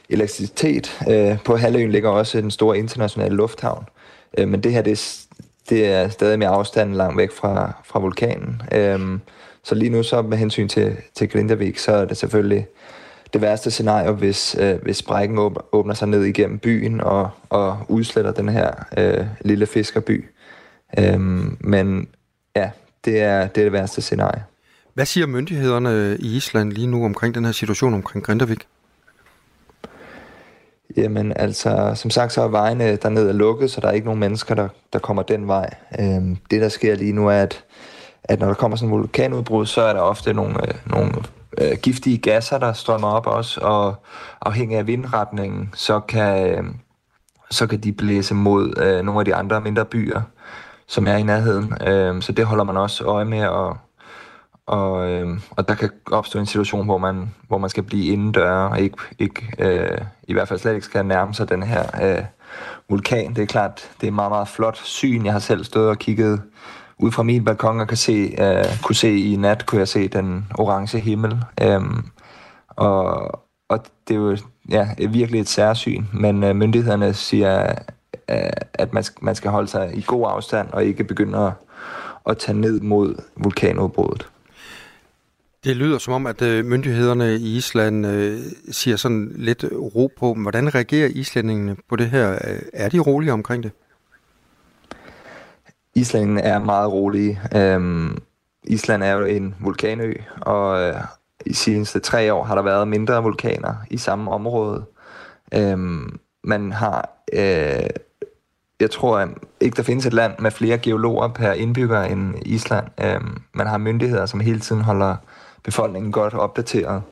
elektricitet. 0.09 1.01
Øh, 1.11 1.39
på 1.45 1.57
halvøen 1.57 1.93
ligger 1.93 2.11
også 2.11 2.41
den 2.41 2.51
store 2.51 2.79
internationale 2.79 3.37
lufthavn. 3.37 3.85
Øh, 4.39 4.49
men 4.49 4.63
det 4.63 4.73
her 4.73 4.83
det 4.83 4.93
er 4.93 5.27
det 5.69 5.87
er 5.87 6.09
stadig 6.09 6.39
med 6.39 6.47
afstanden 6.47 6.97
langt 6.97 7.17
væk 7.17 7.33
fra, 7.33 7.73
fra 7.85 7.99
vulkanen. 7.99 8.63
Øhm, 8.73 9.21
så 9.63 9.75
lige 9.75 9.91
nu 9.91 10.03
så 10.03 10.23
med 10.23 10.39
hensyn 10.39 10.69
til, 10.69 10.97
til 11.15 11.29
Grindavik, 11.29 11.79
så 11.79 11.93
er 11.93 12.05
det 12.05 12.17
selvfølgelig 12.17 12.67
det 13.33 13.41
værste 13.41 13.71
scenario, 13.71 14.13
hvis, 14.13 14.57
øh, 14.61 14.83
hvis 14.83 14.97
sprækken 14.97 15.39
åbner 15.73 15.95
sig 15.95 16.09
ned 16.09 16.25
igennem 16.25 16.59
byen 16.59 17.01
og, 17.01 17.31
og 17.49 17.79
udsletter 17.89 18.33
den 18.33 18.49
her 18.49 18.71
øh, 18.99 19.27
lille 19.41 19.67
fiskerby. 19.67 20.25
Øhm, 20.99 21.57
men 21.61 22.09
ja, 22.57 22.71
det 23.05 23.21
er, 23.21 23.47
det 23.47 23.61
er 23.61 23.65
det 23.65 23.73
værste 23.73 24.03
scenarie. 24.03 24.45
Hvad 24.95 25.07
siger 25.07 25.27
myndighederne 25.27 26.17
i 26.21 26.37
Island 26.37 26.73
lige 26.73 26.87
nu 26.87 27.05
omkring 27.05 27.35
den 27.35 27.45
her 27.45 27.53
situation 27.53 27.95
omkring 27.95 28.25
Grindavik? 28.25 28.67
Jamen 30.97 31.33
altså, 31.37 31.93
som 31.95 32.11
sagt, 32.11 32.33
så 32.33 32.43
er 32.43 32.49
vejene 32.49 32.97
dernede 32.97 33.33
lukket, 33.33 33.71
så 33.71 33.81
der 33.81 33.89
er 33.89 33.93
ikke 33.93 34.05
nogen 34.05 34.21
mennesker, 34.21 34.55
der, 34.55 34.69
der 34.93 34.99
kommer 34.99 35.23
den 35.23 35.49
vej. 35.49 35.75
Øhm, 36.01 36.37
det, 36.51 36.61
der 36.61 36.69
sker 36.69 36.95
lige 36.95 37.13
nu, 37.13 37.29
er, 37.29 37.43
at, 37.43 37.65
at 38.25 38.41
når 38.41 38.47
der 38.47 38.55
kommer 38.55 38.77
sådan 38.77 38.95
en 38.95 38.99
vulkanudbrud, 38.99 39.67
så 39.67 39.83
er 39.83 39.93
der 39.93 40.01
ofte 40.01 40.35
nogle, 40.35 40.69
øh, 40.69 40.75
nogle 40.87 41.13
øh, 41.59 41.77
giftige 41.83 42.19
gasser, 42.19 42.59
der 42.59 42.73
strømmer 42.73 43.09
op 43.09 43.27
også, 43.27 43.61
og 43.61 43.95
afhængig 44.41 44.79
af 44.79 44.87
vindretningen, 44.87 45.71
så 45.75 46.01
kan, 46.01 46.49
øh, 46.49 46.65
så 47.51 47.67
kan 47.67 47.81
de 47.81 47.93
blæse 47.93 48.35
mod 48.35 48.79
øh, 48.79 49.05
nogle 49.05 49.21
af 49.21 49.25
de 49.25 49.35
andre 49.35 49.61
mindre 49.61 49.85
byer, 49.85 50.21
som 50.87 51.07
er 51.07 51.17
i 51.17 51.23
nærheden. 51.23 51.75
Øh, 51.87 52.23
så 52.23 52.33
det 52.33 52.45
holder 52.45 52.65
man 52.65 52.77
også 52.77 53.05
øje 53.05 53.25
med, 53.25 53.47
og 53.47 53.77
og, 54.71 55.11
øh, 55.11 55.39
og 55.51 55.69
der 55.69 55.75
kan 55.75 55.91
opstå 56.11 56.39
en 56.39 56.47
situation, 56.47 56.85
hvor 56.85 56.99
man, 56.99 57.35
hvor 57.49 57.59
man 57.59 57.71
skal 57.71 57.83
blive 57.83 58.13
indendørs 58.13 58.73
og 58.73 58.81
ikke, 58.81 58.97
ikke, 59.19 59.53
øh, 59.59 59.99
i 60.29 60.33
hvert 60.33 60.49
fald 60.49 60.59
slet 60.59 60.75
ikke 60.75 60.87
skal 60.87 61.07
nærme 61.07 61.35
sig 61.35 61.49
den 61.49 61.63
her 61.63 61.85
øh, 62.03 62.25
vulkan. 62.89 63.35
Det 63.35 63.43
er 63.43 63.47
klart, 63.47 63.91
det 64.01 64.07
er 64.07 64.11
meget, 64.11 64.31
meget 64.31 64.49
flot 64.49 64.77
syn. 64.77 65.25
Jeg 65.25 65.33
har 65.33 65.41
selv 65.41 65.65
stået 65.65 65.89
og 65.89 65.99
kigget 65.99 66.43
ud 66.99 67.13
fra 67.13 67.23
min 67.23 67.45
balkon 67.45 67.81
og 67.81 67.89
kan 67.89 67.97
se, 67.97 68.37
øh, 68.39 68.65
kunne 68.83 68.97
se 68.97 69.19
i 69.19 69.37
nat, 69.37 69.67
kunne 69.67 69.79
jeg 69.79 69.89
se 69.89 70.09
den 70.09 70.47
orange 70.59 70.99
himmel. 70.99 71.45
Øh, 71.63 71.81
og, 72.69 73.13
og 73.69 73.85
det 74.09 74.15
er 74.15 74.21
jo 74.21 74.37
ja, 74.71 74.89
virkelig 75.09 75.41
et 75.41 75.49
særsyn, 75.49 76.05
men 76.13 76.45
øh, 76.45 76.57
myndighederne 76.57 77.15
siger, 77.15 77.75
øh, 78.31 78.51
at 78.75 78.93
man, 78.93 79.05
man 79.21 79.35
skal 79.35 79.51
holde 79.51 79.69
sig 79.69 79.91
i 79.95 80.05
god 80.07 80.27
afstand 80.31 80.69
og 80.73 80.85
ikke 80.85 81.05
begynde 81.05 81.39
at, 81.39 81.53
at 82.27 82.39
tage 82.39 82.59
ned 82.59 82.81
mod 82.81 83.15
vulkanudbruddet. 83.37 84.29
Det 85.65 85.77
lyder 85.77 85.99
som 85.99 86.15
om, 86.15 86.27
at 86.27 86.43
øh, 86.43 86.65
myndighederne 86.65 87.37
i 87.37 87.57
Island 87.57 88.07
øh, 88.07 88.39
siger 88.71 88.97
sådan 88.97 89.33
lidt 89.35 89.65
ro 89.73 90.11
på. 90.19 90.35
Hvordan 90.35 90.75
reagerer 90.75 91.09
islændingene 91.09 91.77
på 91.89 91.97
det 91.97 92.11
her? 92.11 92.33
Øh, 92.33 92.63
er 92.73 92.89
de 92.89 92.99
rolige 92.99 93.33
omkring 93.33 93.63
det? 93.63 93.73
Islændingene 95.95 96.41
er 96.41 96.59
meget 96.59 96.93
rolige. 96.93 97.41
Øhm, 97.57 98.19
Island 98.65 99.03
er 99.03 99.13
jo 99.13 99.25
en 99.25 99.55
vulkanø, 99.61 100.15
og 100.41 100.81
øh, 100.83 100.95
i 101.47 101.49
de 101.49 101.55
seneste 101.55 102.01
tre 102.01 102.33
år 102.33 102.45
har 102.45 102.55
der 102.55 102.63
været 102.63 102.89
mindre 102.89 103.23
vulkaner 103.23 103.75
i 103.91 103.97
samme 103.97 104.31
område. 104.31 104.85
Øhm, 105.55 106.19
man 106.45 106.73
har, 106.73 107.09
øh, 107.33 107.91
jeg 108.81 108.91
tror 108.91 109.29
ikke, 109.61 109.77
der 109.77 109.83
findes 109.83 110.07
et 110.07 110.13
land 110.13 110.33
med 110.39 110.51
flere 110.51 110.79
geologer 110.79 111.29
per 111.29 111.53
indbygger 111.53 112.03
end 112.03 112.35
Island. 112.47 112.87
Øhm, 113.05 113.43
man 113.55 113.67
har 113.67 113.79
myndigheder, 113.79 114.27
som 114.27 114.41
hele 114.41 114.61
tiden 114.61 114.83
holder 114.83 115.17
befolkningen 115.63 116.13
godt 116.13 116.35
opdateret. 116.35 117.03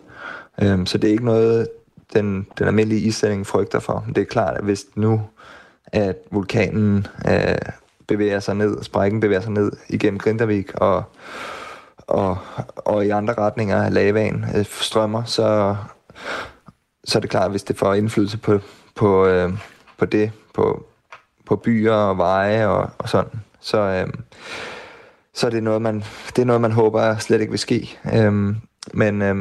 Øhm, 0.62 0.86
så 0.86 0.98
det 0.98 1.08
er 1.08 1.12
ikke 1.12 1.24
noget, 1.24 1.68
den, 2.12 2.46
den 2.58 2.66
almindelige 2.66 3.00
islænding 3.00 3.46
frygter 3.46 3.78
for. 3.78 4.04
Det 4.14 4.18
er 4.18 4.24
klart, 4.24 4.56
at 4.56 4.64
hvis 4.64 4.86
nu 4.94 5.22
at 5.92 6.16
vulkanen 6.30 7.06
øh, 7.28 7.54
bevæger 8.06 8.40
sig 8.40 8.54
ned, 8.54 8.82
sprækken 8.82 9.20
bevæger 9.20 9.40
sig 9.40 9.52
ned 9.52 9.72
igennem 9.88 10.18
Grindavik 10.18 10.74
og, 10.74 11.02
og, 11.98 12.38
og 12.76 13.06
i 13.06 13.10
andre 13.10 13.34
retninger 13.34 13.82
af 13.82 13.94
lavaen 13.94 14.44
øh, 14.56 14.64
strømmer, 14.64 15.24
så, 15.24 15.76
så 17.04 17.18
er 17.18 17.20
det 17.20 17.30
klart, 17.30 17.44
at 17.44 17.50
hvis 17.50 17.62
det 17.62 17.76
får 17.76 17.94
indflydelse 17.94 18.38
på, 18.38 18.58
på, 18.94 19.26
øh, 19.26 19.52
på 19.98 20.04
det, 20.04 20.32
på, 20.54 20.86
på 21.46 21.56
byer 21.56 21.94
og 21.94 22.18
veje 22.18 22.66
og, 22.66 22.90
og 22.98 23.08
sådan, 23.08 23.40
så, 23.60 23.78
øh, 23.78 24.08
så 25.34 25.46
er 25.46 25.50
det 25.50 25.62
noget, 25.62 25.82
man, 25.82 26.04
det 26.36 26.42
er 26.42 26.46
noget, 26.46 26.60
man 26.60 26.72
håber 26.72 27.16
slet 27.16 27.40
ikke 27.40 27.50
vil 27.50 27.58
ske. 27.58 27.98
Øh, 28.14 28.32
men, 28.94 29.22
øh, 29.22 29.36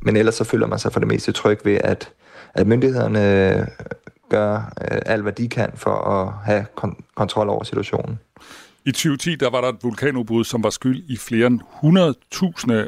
men 0.00 0.16
ellers 0.16 0.34
så 0.34 0.44
føler 0.44 0.66
man 0.66 0.78
sig 0.78 0.92
for 0.92 1.00
det 1.00 1.08
meste 1.08 1.32
tryg 1.32 1.60
ved, 1.64 1.78
at, 1.84 2.12
at 2.54 2.66
myndighederne 2.66 3.66
gør 4.28 4.54
øh, 4.56 4.98
alt, 5.06 5.22
hvad 5.22 5.32
de 5.32 5.48
kan 5.48 5.70
for 5.74 5.94
at 5.94 6.32
have 6.44 6.66
kon- 6.80 7.12
kontrol 7.16 7.48
over 7.48 7.64
situationen. 7.64 8.18
I 8.84 8.92
2010 8.92 9.34
der 9.36 9.50
var 9.50 9.60
der 9.60 9.68
et 9.68 9.76
vulkanudbrud, 9.82 10.44
som 10.44 10.62
var 10.62 10.70
skyld 10.70 11.04
i 11.08 11.16
flere 11.16 11.46
end 11.46 11.60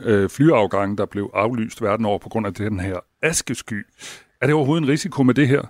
100.000 0.03 0.09
øh, 0.09 0.31
flyafgange, 0.31 0.97
der 0.97 1.07
blev 1.07 1.31
aflyst 1.35 1.83
verden 1.83 2.07
over 2.07 2.19
på 2.19 2.29
grund 2.29 2.47
af 2.47 2.55
den 2.55 2.81
her 2.81 2.97
askesky. 3.23 3.87
Er 4.41 4.47
det 4.47 4.55
overhovedet 4.55 4.83
en 4.83 4.89
risiko 4.89 5.23
med 5.23 5.35
det 5.35 5.49
her? 5.49 5.63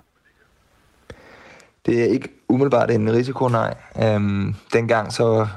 Det 1.85 2.01
er 2.01 2.05
ikke 2.05 2.29
umiddelbart 2.49 2.91
en 2.91 3.13
risiko, 3.13 3.47
nej. 3.47 3.73
Øhm, 4.03 4.55
dengang 4.73 5.13
så, 5.13 5.47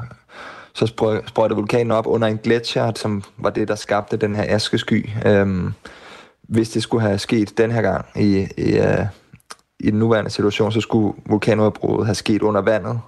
så 0.79 0.87
sprøjter 1.27 1.57
vulkanen 1.57 1.91
op 1.91 2.07
under 2.07 2.29
en 2.29 2.39
gletsjer, 2.39 2.93
som 2.97 3.23
var 3.37 3.51
det, 3.51 3.69
der 3.69 3.75
skabte 3.75 4.17
den 4.17 4.37
her 4.37 4.45
askesky. 4.55 5.09
Øhm, 5.27 5.73
hvis 6.43 6.71
det 6.71 6.83
skulle 6.83 7.03
have 7.03 7.19
sket 7.19 7.59
den 7.59 7.71
her 7.71 7.83
gang 7.83 8.07
i, 8.17 8.49
i, 8.57 8.79
uh, 8.79 9.07
i 9.81 9.91
den 9.91 9.99
nuværende 9.99 10.31
situation, 10.31 10.73
så 10.73 10.81
skulle 10.81 11.19
vulkanudbruddet 11.27 12.07
have 12.07 12.15
sket 12.15 12.43
under 12.43 12.61
vandet. 12.61 13.01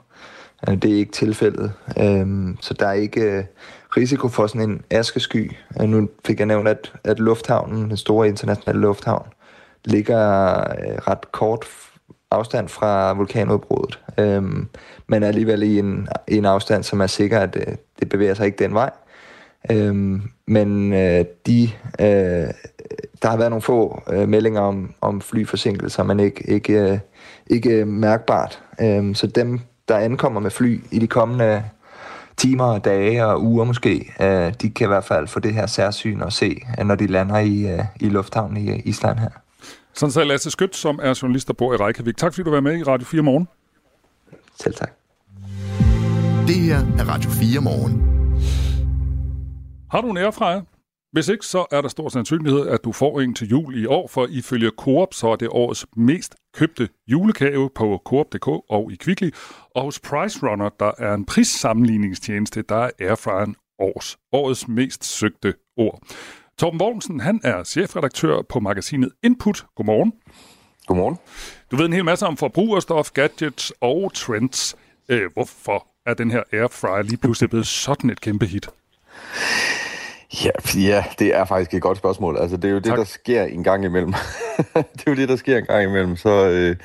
Øh, 0.68 0.82
det 0.82 0.90
er 0.90 0.96
ikke 0.96 1.12
tilfældet. 1.12 1.72
Øhm, 1.98 2.58
så 2.60 2.74
der 2.74 2.86
er 2.86 2.92
ikke 2.92 3.20
øh, 3.20 3.44
risiko 3.96 4.28
for 4.28 4.46
sådan 4.46 4.70
en 4.70 4.82
askesky. 4.90 5.52
Øh, 5.80 5.88
nu 5.88 6.08
fik 6.26 6.38
jeg 6.38 6.46
nævnt, 6.46 6.68
at, 6.68 6.92
at 7.04 7.18
lufthavnen, 7.18 7.88
den 7.88 7.96
store 7.96 8.28
internationale 8.28 8.80
lufthavn, 8.80 9.26
ligger 9.84 10.50
øh, 10.60 10.96
ret 11.08 11.32
kort 11.32 11.64
afstand 12.30 12.68
fra 12.68 13.12
vulkanudbruddet, 13.12 14.00
øhm, 14.18 14.68
men 15.06 15.22
alligevel 15.22 15.62
i 15.62 15.78
en, 15.78 16.08
i 16.28 16.36
en 16.36 16.44
afstand, 16.44 16.82
som 16.82 17.00
er 17.00 17.06
sikker, 17.06 17.40
at 17.40 17.54
det, 17.54 17.78
det 18.00 18.08
bevæger 18.08 18.34
sig 18.34 18.46
ikke 18.46 18.64
den 18.64 18.74
vej. 18.74 18.90
Øhm, 19.70 20.22
men 20.46 20.92
øh, 20.92 21.24
de, 21.46 21.70
øh, 22.00 22.48
der 23.22 23.28
har 23.28 23.36
været 23.36 23.50
nogle 23.50 23.62
få 23.62 24.02
øh, 24.12 24.28
meldinger 24.28 24.60
om, 24.60 24.94
om 25.00 25.20
flyforsinkelser, 25.20 26.02
men 26.02 26.20
ikke, 26.20 26.50
ikke, 26.50 26.72
øh, 26.72 26.98
ikke 27.46 27.70
øh, 27.70 27.88
mærkbart. 27.88 28.62
Øhm, 28.80 29.14
så 29.14 29.26
dem, 29.26 29.60
der 29.88 29.96
ankommer 29.96 30.40
med 30.40 30.50
fly 30.50 30.80
i 30.90 30.98
de 30.98 31.06
kommende 31.06 31.64
timer 32.36 32.64
og 32.64 32.84
dage 32.84 33.26
og 33.26 33.42
uger 33.42 33.64
måske, 33.64 34.12
øh, 34.20 34.52
de 34.62 34.70
kan 34.70 34.86
i 34.86 34.88
hvert 34.88 35.04
fald 35.04 35.28
få 35.28 35.40
det 35.40 35.54
her 35.54 35.66
særsyn 35.66 36.20
og 36.20 36.32
se, 36.32 36.62
øh, 36.78 36.86
når 36.86 36.94
de 36.94 37.06
lander 37.06 37.38
i, 37.38 37.72
øh, 37.72 37.84
i 38.00 38.08
lufthavnen 38.08 38.56
i 38.56 38.80
Island 38.80 39.18
her. 39.18 39.30
Sådan 39.94 40.12
sagde 40.12 40.28
Lasse 40.28 40.50
Skødt, 40.50 40.76
som 40.76 41.00
er 41.02 41.18
journalist, 41.22 41.48
der 41.48 41.54
bor 41.54 41.74
i 41.74 41.76
Reykjavik. 41.76 42.16
Tak 42.16 42.34
fordi 42.34 42.44
du 42.44 42.50
var 42.50 42.60
med 42.60 42.78
i 42.78 42.82
Radio 42.82 43.06
4 43.06 43.22
morgen. 43.22 43.48
Selv 44.62 44.74
tak. 44.74 44.90
Det 46.46 46.56
her 46.56 46.78
er 46.78 47.08
Radio 47.08 47.30
4 47.30 47.60
morgen. 47.60 48.10
Har 49.90 50.00
du 50.00 50.10
en 50.10 50.16
airfryer? 50.16 50.62
Hvis 51.12 51.28
ikke, 51.28 51.46
så 51.46 51.66
er 51.70 51.80
der 51.80 51.88
stor 51.88 52.08
sandsynlighed, 52.08 52.66
at 52.66 52.84
du 52.84 52.92
får 52.92 53.20
en 53.20 53.34
til 53.34 53.48
jul 53.48 53.82
i 53.82 53.86
år, 53.86 54.08
for 54.08 54.26
ifølge 54.30 54.70
Coop, 54.78 55.14
så 55.14 55.28
er 55.28 55.36
det 55.36 55.48
årets 55.50 55.86
mest 55.96 56.36
købte 56.54 56.88
julegave 57.06 57.70
på 57.74 58.02
Coop.dk 58.04 58.48
og 58.48 58.92
i 58.92 58.96
Kvickly. 58.96 59.30
Og 59.74 59.82
hos 59.82 60.00
Price 60.00 60.46
Runner, 60.46 60.68
der 60.80 60.92
er 60.98 61.14
en 61.14 61.24
prissammenligningstjeneste, 61.24 62.62
der 62.62 62.76
er 62.76 62.90
airfryeren 63.00 63.56
års, 63.78 64.18
årets 64.32 64.68
mest 64.68 65.04
søgte 65.04 65.54
ord. 65.76 66.02
Torben 66.60 66.80
Vognsen, 66.80 67.20
han 67.20 67.40
er 67.44 67.64
chefredaktør 67.64 68.42
på 68.42 68.60
magasinet 68.60 69.10
Input. 69.22 69.66
Godmorgen. 69.76 70.12
Godmorgen. 70.86 71.18
Du 71.70 71.76
ved 71.76 71.86
en 71.86 71.92
hel 71.92 72.04
masse 72.04 72.26
om 72.26 72.36
forbrugerstof, 72.36 73.10
gadgets 73.10 73.72
og 73.80 74.14
trends. 74.14 74.76
Øh, 75.08 75.32
hvorfor 75.32 75.86
er 76.06 76.14
den 76.14 76.30
her 76.30 76.42
airfryer 76.52 77.02
lige 77.02 77.16
pludselig 77.16 77.50
blevet 77.50 77.66
sådan 77.66 78.10
et 78.10 78.20
kæmpe 78.20 78.46
hit? 78.46 78.68
Ja, 80.44 80.50
ja, 80.76 81.04
det 81.18 81.36
er 81.36 81.44
faktisk 81.44 81.74
et 81.74 81.82
godt 81.82 81.98
spørgsmål. 81.98 82.36
Altså, 82.38 82.56
det 82.56 82.64
er 82.64 82.72
jo 82.72 82.76
det, 82.76 82.84
tak. 82.84 82.98
der 82.98 83.04
sker 83.04 83.44
en 83.44 83.64
gang 83.64 83.84
imellem. 83.84 84.12
det 84.74 85.02
er 85.06 85.10
jo 85.10 85.14
det, 85.14 85.28
der 85.28 85.36
sker 85.36 85.58
en 85.58 85.64
gang 85.64 85.84
imellem. 85.84 86.16
Så, 86.16 86.48
øh, 86.48 86.76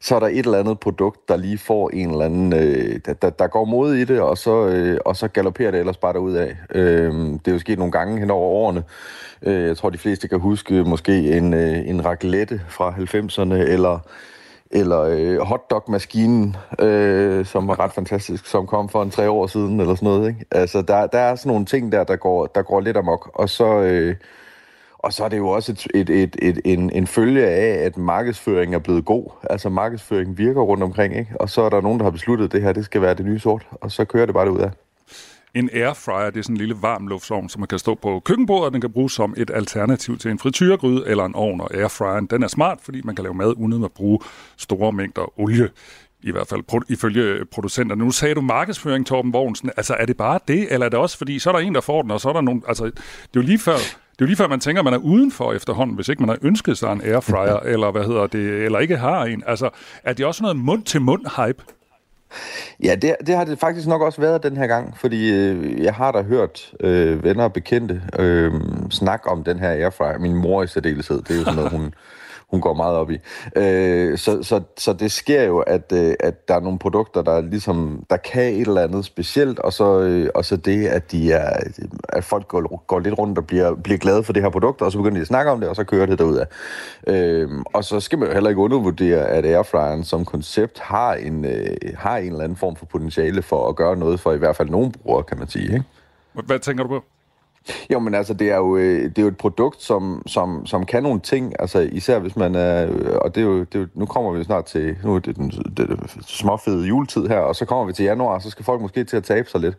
så 0.00 0.14
er 0.14 0.20
der 0.20 0.26
et 0.26 0.38
eller 0.38 0.58
andet 0.58 0.80
produkt, 0.80 1.28
der 1.28 1.36
lige 1.36 1.58
får 1.58 1.90
en 1.90 2.10
eller 2.10 2.24
anden... 2.24 2.52
Øh, 2.52 3.00
der, 3.22 3.30
der 3.30 3.46
går 3.46 3.64
mod 3.64 3.94
i 3.94 4.04
det, 4.04 4.20
og 4.20 4.38
så, 4.38 4.66
øh, 4.66 4.98
og 5.04 5.16
så 5.16 5.28
galopperer 5.28 5.70
det 5.70 5.80
ellers 5.80 5.96
bare 5.96 6.12
derud 6.12 6.34
af. 6.34 6.56
Øh, 6.74 7.12
det 7.14 7.48
er 7.48 7.52
jo 7.52 7.58
sket 7.58 7.78
nogle 7.78 7.92
gange 7.92 8.18
hen 8.18 8.30
over 8.30 8.48
årene. 8.48 8.84
Øh, 9.42 9.66
jeg 9.66 9.76
tror, 9.76 9.90
de 9.90 9.98
fleste 9.98 10.28
kan 10.28 10.40
huske 10.40 10.74
måske 10.74 11.36
en, 11.36 11.54
øh, 11.54 11.88
en 11.88 12.04
raclette 12.04 12.60
fra 12.68 12.90
90'erne, 12.90 13.54
eller 13.54 13.98
eller 14.72 15.00
øh, 15.00 15.38
hotdog-maskinen, 15.38 16.56
øh, 16.78 17.46
som 17.46 17.68
var 17.68 17.80
ret 17.80 17.92
fantastisk, 17.92 18.46
som 18.46 18.66
kom 18.66 18.88
for 18.88 19.02
en 19.02 19.10
tre 19.10 19.30
år 19.30 19.46
siden, 19.46 19.80
eller 19.80 19.94
sådan 19.94 20.08
noget. 20.08 20.28
Ikke? 20.28 20.44
Altså, 20.50 20.82
der, 20.82 21.06
der 21.06 21.18
er 21.18 21.34
sådan 21.34 21.50
nogle 21.50 21.64
ting 21.64 21.92
der, 21.92 22.04
der 22.04 22.16
går, 22.16 22.46
der 22.46 22.62
går 22.62 22.80
lidt 22.80 22.96
amok. 22.96 23.30
Og 23.34 23.48
så, 23.48 23.80
øh, 23.80 24.16
og 24.98 25.12
så 25.12 25.24
er 25.24 25.28
det 25.28 25.38
jo 25.38 25.48
også 25.48 25.72
et, 25.72 25.86
et, 25.94 26.10
et, 26.10 26.36
et, 26.42 26.60
en, 26.64 26.90
en 26.90 27.06
følge 27.06 27.46
af, 27.46 27.84
at 27.84 27.96
markedsføringen 27.96 28.74
er 28.74 28.78
blevet 28.78 29.04
god. 29.04 29.30
Altså, 29.50 29.68
markedsføringen 29.68 30.38
virker 30.38 30.60
rundt 30.60 30.82
omkring, 30.82 31.16
ikke? 31.16 31.32
Og 31.40 31.50
så 31.50 31.62
er 31.62 31.68
der 31.68 31.80
nogen, 31.80 31.98
der 31.98 32.04
har 32.04 32.10
besluttet, 32.10 32.44
at 32.44 32.52
det 32.52 32.62
her 32.62 32.72
det 32.72 32.84
skal 32.84 33.02
være 33.02 33.14
det 33.14 33.26
nye 33.26 33.38
sort, 33.38 33.66
og 33.70 33.90
så 33.90 34.04
kører 34.04 34.26
det 34.26 34.34
bare 34.34 34.52
ud 34.52 34.58
af. 34.58 34.70
En 35.54 35.70
airfryer, 35.72 36.30
det 36.30 36.38
er 36.38 36.42
sådan 36.42 36.54
en 36.54 36.58
lille 36.58 36.76
varm 36.80 37.06
luftsovn, 37.06 37.48
som 37.48 37.60
man 37.60 37.68
kan 37.68 37.78
stå 37.78 37.94
på 37.94 38.22
køkkenbordet, 38.24 38.66
og 38.66 38.72
den 38.72 38.80
kan 38.80 38.92
bruges 38.92 39.12
som 39.12 39.34
et 39.36 39.50
alternativ 39.54 40.18
til 40.18 40.30
en 40.30 40.38
frityregryde 40.38 41.04
eller 41.06 41.24
en 41.24 41.34
ovn. 41.34 41.60
Og 41.60 41.74
airfryeren, 41.74 42.26
den 42.26 42.42
er 42.42 42.48
smart, 42.48 42.78
fordi 42.82 43.00
man 43.04 43.14
kan 43.14 43.22
lave 43.22 43.34
mad 43.34 43.54
uden 43.56 43.84
at 43.84 43.92
bruge 43.92 44.18
store 44.56 44.92
mængder 44.92 45.40
olie. 45.40 45.68
I 46.22 46.30
hvert 46.30 46.48
fald 46.48 46.82
ifølge 46.88 47.44
producenterne. 47.44 48.04
Nu 48.04 48.10
sagde 48.10 48.34
du 48.34 48.40
markedsføring, 48.40 49.06
Torben 49.06 49.32
Vognsen. 49.32 49.70
Altså, 49.76 49.96
er 49.98 50.06
det 50.06 50.16
bare 50.16 50.38
det, 50.48 50.72
eller 50.72 50.86
er 50.86 50.90
det 50.90 50.98
også, 50.98 51.18
fordi 51.18 51.38
så 51.38 51.50
er 51.50 51.52
der 51.52 51.60
en, 51.60 51.74
der 51.74 51.80
får 51.80 52.02
den, 52.02 52.10
og 52.10 52.20
så 52.20 52.28
er 52.28 52.32
der 52.32 52.40
nogen... 52.40 52.62
Altså, 52.68 52.84
det 52.84 52.92
er 52.94 53.30
jo 53.36 53.40
lige 53.40 53.58
før, 53.58 53.72
det 53.72 54.20
er 54.20 54.24
jo 54.24 54.26
lige 54.26 54.36
før, 54.36 54.48
man 54.48 54.60
tænker, 54.60 54.80
at 54.80 54.84
man 54.84 54.94
er 54.94 54.98
udenfor 54.98 55.52
efterhånden, 55.52 55.96
hvis 55.96 56.08
ikke 56.08 56.22
man 56.22 56.28
har 56.28 56.38
ønsket 56.42 56.78
sig 56.78 56.92
en 56.92 57.00
airfryer, 57.00 57.56
eller 57.72 57.90
hvad 57.90 58.04
hedder 58.04 58.26
det, 58.26 58.64
eller 58.64 58.78
ikke 58.78 58.96
har 58.96 59.24
en. 59.24 59.42
Altså, 59.46 59.70
er 60.04 60.12
det 60.12 60.26
også 60.26 60.42
noget 60.42 60.56
mund-til-mund-hype? 60.56 61.64
Ja, 62.82 62.94
det, 62.94 63.16
det 63.26 63.36
har 63.36 63.44
det 63.44 63.58
faktisk 63.58 63.86
nok 63.86 64.02
også 64.02 64.20
været 64.20 64.42
den 64.42 64.56
her 64.56 64.66
gang, 64.66 64.98
fordi 64.98 65.32
øh, 65.32 65.82
jeg 65.82 65.94
har 65.94 66.12
da 66.12 66.22
hørt 66.22 66.72
øh, 66.80 67.24
venner 67.24 67.44
og 67.44 67.52
bekendte 67.52 68.02
øh, 68.18 68.52
snakke 68.90 69.28
om 69.28 69.44
den 69.44 69.58
her 69.58 69.70
airfryer. 69.70 70.18
Min 70.18 70.34
mor 70.34 70.62
i 70.62 70.66
særdeleshed, 70.66 71.22
det 71.22 71.30
er 71.30 71.38
jo 71.38 71.44
sådan 71.44 71.56
noget, 71.56 71.70
hun, 71.70 71.94
hun 72.52 72.60
går 72.60 72.74
meget 72.74 72.96
op 72.96 73.10
i. 73.10 73.18
Øh, 73.56 74.18
så, 74.18 74.42
så, 74.42 74.60
så 74.78 74.92
det 74.92 75.12
sker 75.12 75.42
jo, 75.42 75.58
at, 75.58 75.92
øh, 75.92 76.14
at 76.20 76.48
der 76.48 76.54
er 76.54 76.60
nogle 76.60 76.78
produkter, 76.78 77.22
der 77.22 77.40
ligesom, 77.40 78.04
der 78.10 78.16
kan 78.16 78.42
et 78.42 78.60
eller 78.60 78.82
andet 78.82 79.04
specielt, 79.04 79.58
og 79.58 79.72
så, 79.72 80.00
øh, 80.00 80.28
og 80.34 80.44
så 80.44 80.56
det, 80.56 80.86
at, 80.86 81.12
de 81.12 81.32
er, 81.32 81.60
at 82.08 82.24
folk 82.24 82.48
går, 82.48 82.84
går 82.86 82.98
lidt 82.98 83.18
rundt 83.18 83.38
og 83.38 83.46
bliver, 83.46 83.74
bliver 83.74 83.98
glade 83.98 84.24
for 84.24 84.32
det 84.32 84.42
her 84.42 84.50
produkt, 84.50 84.82
og 84.82 84.92
så 84.92 84.98
begynder 84.98 85.16
de 85.16 85.20
at 85.20 85.26
snakke 85.26 85.50
om 85.50 85.60
det, 85.60 85.68
og 85.68 85.76
så 85.76 85.84
kører 85.84 86.06
det 86.06 86.18
derudad. 86.18 86.46
Øh, 87.06 87.48
og 87.64 87.84
så 87.84 88.00
skal 88.00 88.18
man 88.18 88.28
jo 88.28 88.34
heller 88.34 88.50
ikke 88.50 88.62
undervurdere, 88.62 89.28
at 89.28 89.44
airfryeren 89.44 90.04
som 90.04 90.24
koncept 90.24 90.78
har 90.78 91.14
en, 91.14 91.44
øh, 91.44 91.76
har 91.94 92.16
en 92.16 92.26
eller 92.26 92.44
anden 92.44 92.56
form 92.56 92.76
for 92.76 92.86
potentiale 92.86 93.42
for 93.42 93.68
at 93.68 93.76
gøre 93.76 93.96
noget 93.96 94.20
for 94.20 94.32
i 94.32 94.38
hvert 94.38 94.56
fald 94.56 94.68
nogle 94.68 94.92
brugere, 94.92 95.22
kan 95.22 95.38
man 95.38 95.48
sige. 95.48 95.64
Ikke? 95.64 95.84
Hvad 96.46 96.58
tænker 96.58 96.84
du 96.84 96.88
på? 96.88 97.11
Jo, 97.92 97.98
men 97.98 98.14
altså, 98.14 98.34
det 98.34 98.50
er 98.50 98.56
jo, 98.56 98.76
øh, 98.76 99.02
det 99.02 99.18
er 99.18 99.22
jo 99.22 99.28
et 99.28 99.36
produkt, 99.36 99.82
som, 99.82 100.22
som, 100.26 100.66
som 100.66 100.86
kan 100.86 101.02
nogle 101.02 101.20
ting, 101.20 101.52
altså 101.58 101.78
især 101.78 102.18
hvis 102.18 102.36
man 102.36 102.54
er, 102.54 102.92
øh, 102.92 103.16
og 103.20 103.34
det 103.34 103.40
er 103.40 103.44
jo, 103.44 103.58
det 103.58 103.74
er 103.74 103.78
jo 103.78 103.86
nu 103.94 104.06
kommer 104.06 104.32
vi 104.32 104.44
snart 104.44 104.64
til, 104.64 104.96
nu 105.04 105.14
er 105.14 105.18
det 105.18 105.36
den 105.36 105.50
det, 105.50 105.88
det, 105.88 106.16
småfede 106.26 106.86
juletid 106.86 107.26
her, 107.26 107.38
og 107.38 107.56
så 107.56 107.64
kommer 107.64 107.84
vi 107.84 107.92
til 107.92 108.04
januar, 108.04 108.38
så 108.38 108.50
skal 108.50 108.64
folk 108.64 108.80
måske 108.80 109.04
til 109.04 109.16
at 109.16 109.24
tabe 109.24 109.50
sig 109.50 109.60
lidt. 109.60 109.76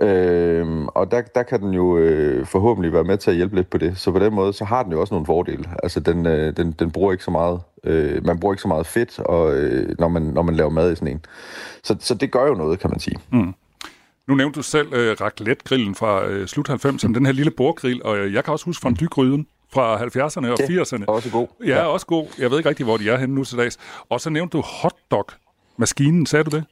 Øh, 0.00 0.84
og 0.86 1.10
der, 1.10 1.20
der 1.20 1.42
kan 1.42 1.60
den 1.60 1.74
jo 1.74 1.98
øh, 1.98 2.46
forhåbentlig 2.46 2.92
være 2.92 3.04
med 3.04 3.16
til 3.16 3.30
at 3.30 3.36
hjælpe 3.36 3.56
lidt 3.56 3.70
på 3.70 3.78
det. 3.78 3.98
Så 3.98 4.12
på 4.12 4.18
den 4.18 4.34
måde, 4.34 4.52
så 4.52 4.64
har 4.64 4.82
den 4.82 4.92
jo 4.92 5.00
også 5.00 5.14
nogle 5.14 5.26
fordele. 5.26 5.64
Altså, 5.82 6.00
den, 6.00 6.26
øh, 6.26 6.56
den, 6.56 6.72
den 6.72 6.90
bruger 6.90 7.12
ikke 7.12 7.24
så 7.24 7.30
meget, 7.30 7.60
øh, 7.84 8.26
man 8.26 8.40
bruger 8.40 8.54
ikke 8.54 8.62
så 8.62 8.68
meget 8.68 8.86
fedt, 8.86 9.18
og, 9.18 9.54
øh, 9.54 9.96
når, 9.98 10.08
man, 10.08 10.22
når 10.22 10.42
man 10.42 10.54
laver 10.54 10.70
mad 10.70 10.92
i 10.92 10.94
sådan 10.94 11.08
en. 11.08 11.24
Så, 11.82 11.96
så 12.00 12.14
det 12.14 12.32
gør 12.32 12.46
jo 12.46 12.54
noget, 12.54 12.78
kan 12.78 12.90
man 12.90 13.00
sige. 13.00 13.16
Mm. 13.32 13.54
Nu 14.28 14.34
nævnte 14.34 14.56
du 14.56 14.62
selv 14.62 14.92
øh, 14.92 15.16
raclette-grillen 15.20 15.94
fra 15.94 16.26
øh, 16.26 16.46
slut 16.46 16.68
90'erne, 16.70 17.14
den 17.14 17.26
her 17.26 17.32
lille 17.32 17.50
bordgrill, 17.50 18.02
og 18.04 18.16
øh, 18.18 18.32
jeg 18.34 18.44
kan 18.44 18.52
også 18.52 18.64
huske 18.64 18.82
fra 18.82 18.90
dygryden 19.00 19.46
fra 19.72 19.96
70'erne 19.98 20.46
og 20.52 20.58
Ja, 20.60 20.82
80'erne. 20.82 21.04
også 21.06 21.30
god. 21.30 21.48
Ja, 21.66 21.76
ja, 21.76 21.82
også 21.86 22.06
god. 22.06 22.26
Jeg 22.38 22.50
ved 22.50 22.58
ikke 22.58 22.68
rigtig, 22.68 22.84
hvor 22.84 22.96
de 22.96 23.08
er 23.10 23.18
henne 23.18 23.34
nu 23.34 23.44
til 23.44 23.58
dags. 23.58 23.78
Og 24.08 24.20
så 24.20 24.30
nævnte 24.30 24.56
du 24.56 24.62
hotdog-maskinen, 24.66 26.26
sagde 26.26 26.44
du 26.44 26.56
det? 26.56 26.64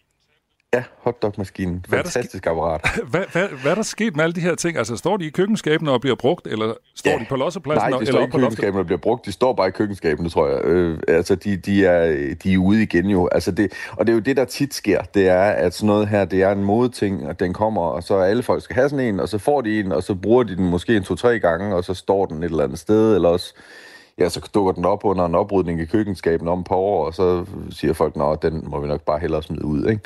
Ja, 0.75 0.85
hotdog-maskinen. 0.99 1.85
Hvad 1.89 1.99
Fantastisk 1.99 2.47
apparat. 2.47 2.91
Hvad, 3.11 3.25
hvad, 3.33 3.49
hvad 3.49 3.71
er 3.71 3.75
der 3.75 3.83
sket 3.83 4.17
med 4.17 4.25
alle 4.25 4.35
de 4.35 4.41
her 4.41 4.55
ting? 4.55 4.77
Altså, 4.79 4.97
står 4.97 5.17
de 5.17 5.27
i 5.27 5.31
køkkenskabene 5.31 5.91
og 5.91 6.01
bliver 6.01 6.17
brugt, 6.17 6.47
eller 6.47 6.75
står 7.03 7.11
ja. 7.11 7.19
de 7.19 7.27
på 7.29 7.37
lossepladsen? 7.37 7.91
Nej, 7.91 7.99
de 7.99 8.07
står 8.07 8.21
ikke 8.21 8.37
i 8.37 8.41
køkkenskabene 8.41 8.81
og 8.81 8.87
bliver 8.87 8.99
brugt. 8.99 9.27
De 9.27 9.33
står 9.33 9.53
bare 9.53 9.69
i 9.69 9.71
køkkenskabene, 9.71 10.29
tror 10.29 10.49
jeg. 10.49 10.65
Øh, 10.65 10.99
altså, 11.09 11.35
de, 11.35 11.57
de, 11.57 11.87
er, 11.87 12.35
de 12.43 12.55
er 12.55 12.59
ude 12.59 12.83
igen 12.83 13.07
jo. 13.07 13.29
Altså, 13.33 13.51
det, 13.51 13.73
og 13.93 14.07
det 14.07 14.13
er 14.13 14.15
jo 14.15 14.21
det, 14.21 14.37
der 14.37 14.45
tit 14.45 14.75
sker. 14.75 15.03
Det 15.15 15.29
er, 15.29 15.43
at 15.43 15.75
sådan 15.75 15.87
noget 15.87 16.09
her, 16.09 16.25
det 16.25 16.43
er 16.43 16.53
en 16.53 16.65
modeting, 16.65 17.27
og 17.27 17.41
den 17.41 17.53
kommer, 17.53 17.83
og 17.83 18.03
så 18.03 18.17
alle 18.19 18.43
folk 18.43 18.63
skal 18.63 18.75
have 18.75 18.89
sådan 18.89 19.07
en, 19.07 19.21
og 19.21 19.29
så 19.29 19.39
får 19.39 19.61
de 19.61 19.81
en, 19.81 19.93
og 19.93 20.03
så 20.03 20.15
bruger 20.15 20.43
de 20.43 20.57
den 20.57 20.71
måske 20.71 20.97
en 20.97 21.03
to-tre 21.03 21.39
gange, 21.39 21.77
og 21.77 21.85
så 21.85 21.95
står 21.95 22.27
den 22.27 22.43
et 22.43 22.51
eller 22.51 22.65
andet 22.65 22.79
sted, 22.79 23.15
eller 23.15 23.29
også 23.29 23.55
ja, 24.19 24.29
så 24.29 24.51
dukker 24.55 24.73
den 24.73 24.85
op 24.85 25.05
under 25.05 25.27
en 25.27 25.35
oprydning 25.35 25.81
i 25.81 25.85
køkkenskabene 25.85 26.51
om 26.51 26.61
et 26.61 26.67
par 26.67 26.77
år, 26.77 27.07
og 27.07 27.15
så 27.15 27.45
siger 27.71 27.93
folk, 27.93 28.17
nå, 28.17 28.35
den 28.43 28.65
må 28.67 28.81
vi 28.81 28.89
nok 28.89 29.01
bare 29.01 29.19
hellere 29.19 29.43
smide 29.43 29.65
ud, 29.65 29.89
ikke? 29.89 30.01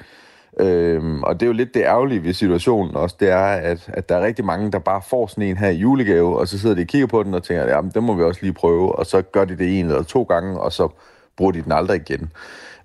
Øhm, 0.60 1.22
og 1.22 1.34
det 1.34 1.42
er 1.42 1.46
jo 1.46 1.52
lidt 1.52 1.74
det 1.74 1.80
ærgerlige 1.82 2.22
ved 2.22 2.32
situationen 2.32 2.96
også, 2.96 3.16
det 3.20 3.30
er, 3.30 3.46
at, 3.46 3.88
at 3.88 4.08
der 4.08 4.16
er 4.16 4.26
rigtig 4.26 4.44
mange, 4.44 4.72
der 4.72 4.78
bare 4.78 5.02
får 5.10 5.26
sådan 5.26 5.44
en 5.44 5.56
her 5.56 5.68
i 5.68 5.76
julegave, 5.76 6.38
og 6.38 6.48
så 6.48 6.58
sidder 6.58 6.74
de 6.76 6.80
og 6.80 6.86
kigger 6.86 7.06
på 7.06 7.22
den 7.22 7.34
og 7.34 7.42
tænker, 7.42 7.64
jamen, 7.64 7.90
den 7.94 8.04
må 8.04 8.14
vi 8.14 8.22
også 8.22 8.40
lige 8.42 8.52
prøve, 8.52 8.98
og 8.98 9.06
så 9.06 9.22
gør 9.22 9.44
de 9.44 9.58
det 9.58 9.78
en 9.78 9.86
eller 9.86 10.02
to 10.02 10.22
gange, 10.22 10.60
og 10.60 10.72
så 10.72 10.88
bruger 11.36 11.52
de 11.52 11.62
den 11.62 11.72
aldrig 11.72 11.96
igen. 11.96 12.32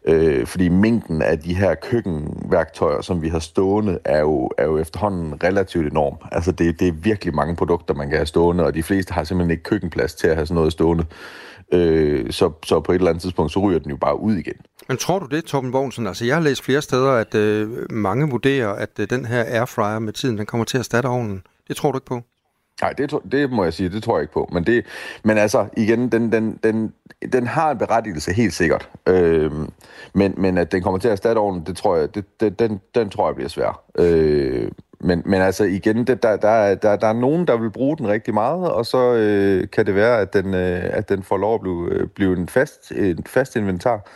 Øh, 0.05 0.47
fordi 0.47 0.69
mængden 0.69 1.21
af 1.21 1.39
de 1.39 1.55
her 1.55 1.75
køkkenværktøjer, 1.75 3.01
som 3.01 3.21
vi 3.21 3.29
har 3.29 3.39
stående, 3.39 3.99
er 4.05 4.19
jo, 4.19 4.49
er 4.57 4.65
jo 4.65 4.77
efterhånden 4.77 5.43
relativt 5.43 5.91
enorm. 5.91 6.15
Altså 6.31 6.51
det, 6.51 6.79
det 6.79 6.87
er 6.87 6.91
virkelig 6.91 7.35
mange 7.35 7.55
produkter, 7.55 7.93
man 7.93 8.09
kan 8.09 8.17
have 8.17 8.25
stående, 8.25 8.65
og 8.65 8.73
de 8.73 8.83
fleste 8.83 9.13
har 9.13 9.23
simpelthen 9.23 9.51
ikke 9.51 9.63
køkkenplads 9.63 10.15
til 10.15 10.27
at 10.27 10.35
have 10.35 10.45
sådan 10.45 10.55
noget 10.55 10.71
stående. 10.71 11.05
Øh, 11.73 12.31
så, 12.31 12.51
så 12.65 12.79
på 12.79 12.91
et 12.91 12.95
eller 12.95 13.09
andet 13.09 13.21
tidspunkt, 13.21 13.51
så 13.51 13.59
ryger 13.59 13.79
den 13.79 13.89
jo 13.89 13.97
bare 13.97 14.19
ud 14.19 14.35
igen. 14.35 14.53
Men 14.87 14.97
tror 14.97 15.19
du 15.19 15.25
det, 15.25 15.45
Torben 15.45 15.73
Vognsen? 15.73 16.07
Altså, 16.07 16.25
jeg 16.25 16.35
har 16.35 16.41
læst 16.41 16.63
flere 16.63 16.81
steder, 16.81 17.11
at 17.11 17.35
øh, 17.35 17.69
mange 17.91 18.29
vurderer, 18.29 18.69
at 18.69 18.89
øh, 18.99 19.09
den 19.09 19.25
her 19.25 19.43
airfryer 19.43 19.99
med 19.99 20.13
tiden, 20.13 20.37
den 20.37 20.45
kommer 20.45 20.65
til 20.65 20.77
at 20.77 20.79
erstatte 20.79 21.07
ovnen. 21.07 21.43
Det 21.67 21.75
tror 21.75 21.91
du 21.91 21.97
ikke 21.97 22.05
på? 22.05 22.21
Nej, 22.81 22.93
det, 22.93 23.13
det 23.31 23.51
må 23.51 23.63
jeg 23.63 23.73
sige, 23.73 23.89
det 23.89 24.03
tror 24.03 24.17
jeg 24.17 24.21
ikke 24.21 24.33
på. 24.33 24.49
Men, 24.53 24.63
det, 24.63 24.85
men 25.23 25.37
altså, 25.37 25.65
igen, 25.77 26.09
den, 26.09 26.31
den, 26.31 26.59
den, 26.63 26.93
den 27.33 27.47
har 27.47 27.71
en 27.71 27.77
berettigelse 27.77 28.33
helt 28.33 28.53
sikkert. 28.53 28.89
Øhm, 29.07 29.69
men, 30.13 30.33
men 30.37 30.57
at 30.57 30.71
den 30.71 30.83
kommer 30.83 30.99
til 30.99 31.07
at 31.07 31.11
erstatte 31.11 31.39
ovnen, 31.39 31.63
det 31.65 31.77
tror 31.77 31.95
jeg, 31.95 32.15
det, 32.15 32.25
det, 32.39 32.59
den, 32.59 32.81
den 32.95 33.09
tror 33.09 33.27
jeg 33.27 33.35
bliver 33.35 33.49
svær. 33.49 33.83
Øh, 33.99 34.71
men, 34.99 35.21
men 35.25 35.41
altså 35.41 35.63
igen, 35.63 36.07
det, 36.07 36.23
der, 36.23 36.37
der, 36.37 36.75
der, 36.75 36.95
der 36.95 37.07
er 37.07 37.13
nogen, 37.13 37.47
der 37.47 37.57
vil 37.57 37.69
bruge 37.69 37.97
den 37.97 38.07
rigtig 38.07 38.33
meget, 38.33 38.71
og 38.71 38.85
så 38.85 39.13
øh, 39.13 39.69
kan 39.69 39.85
det 39.85 39.95
være, 39.95 40.19
at 40.19 40.33
den, 40.33 40.53
øh, 40.53 40.83
at 40.83 41.09
den 41.09 41.23
får 41.23 41.37
lov 41.37 41.53
at 41.53 41.61
blive, 41.61 41.89
øh, 41.91 42.07
blive 42.07 42.37
en, 42.37 42.47
fast, 42.47 42.91
en 42.91 43.23
fast 43.25 43.55
inventar 43.55 44.07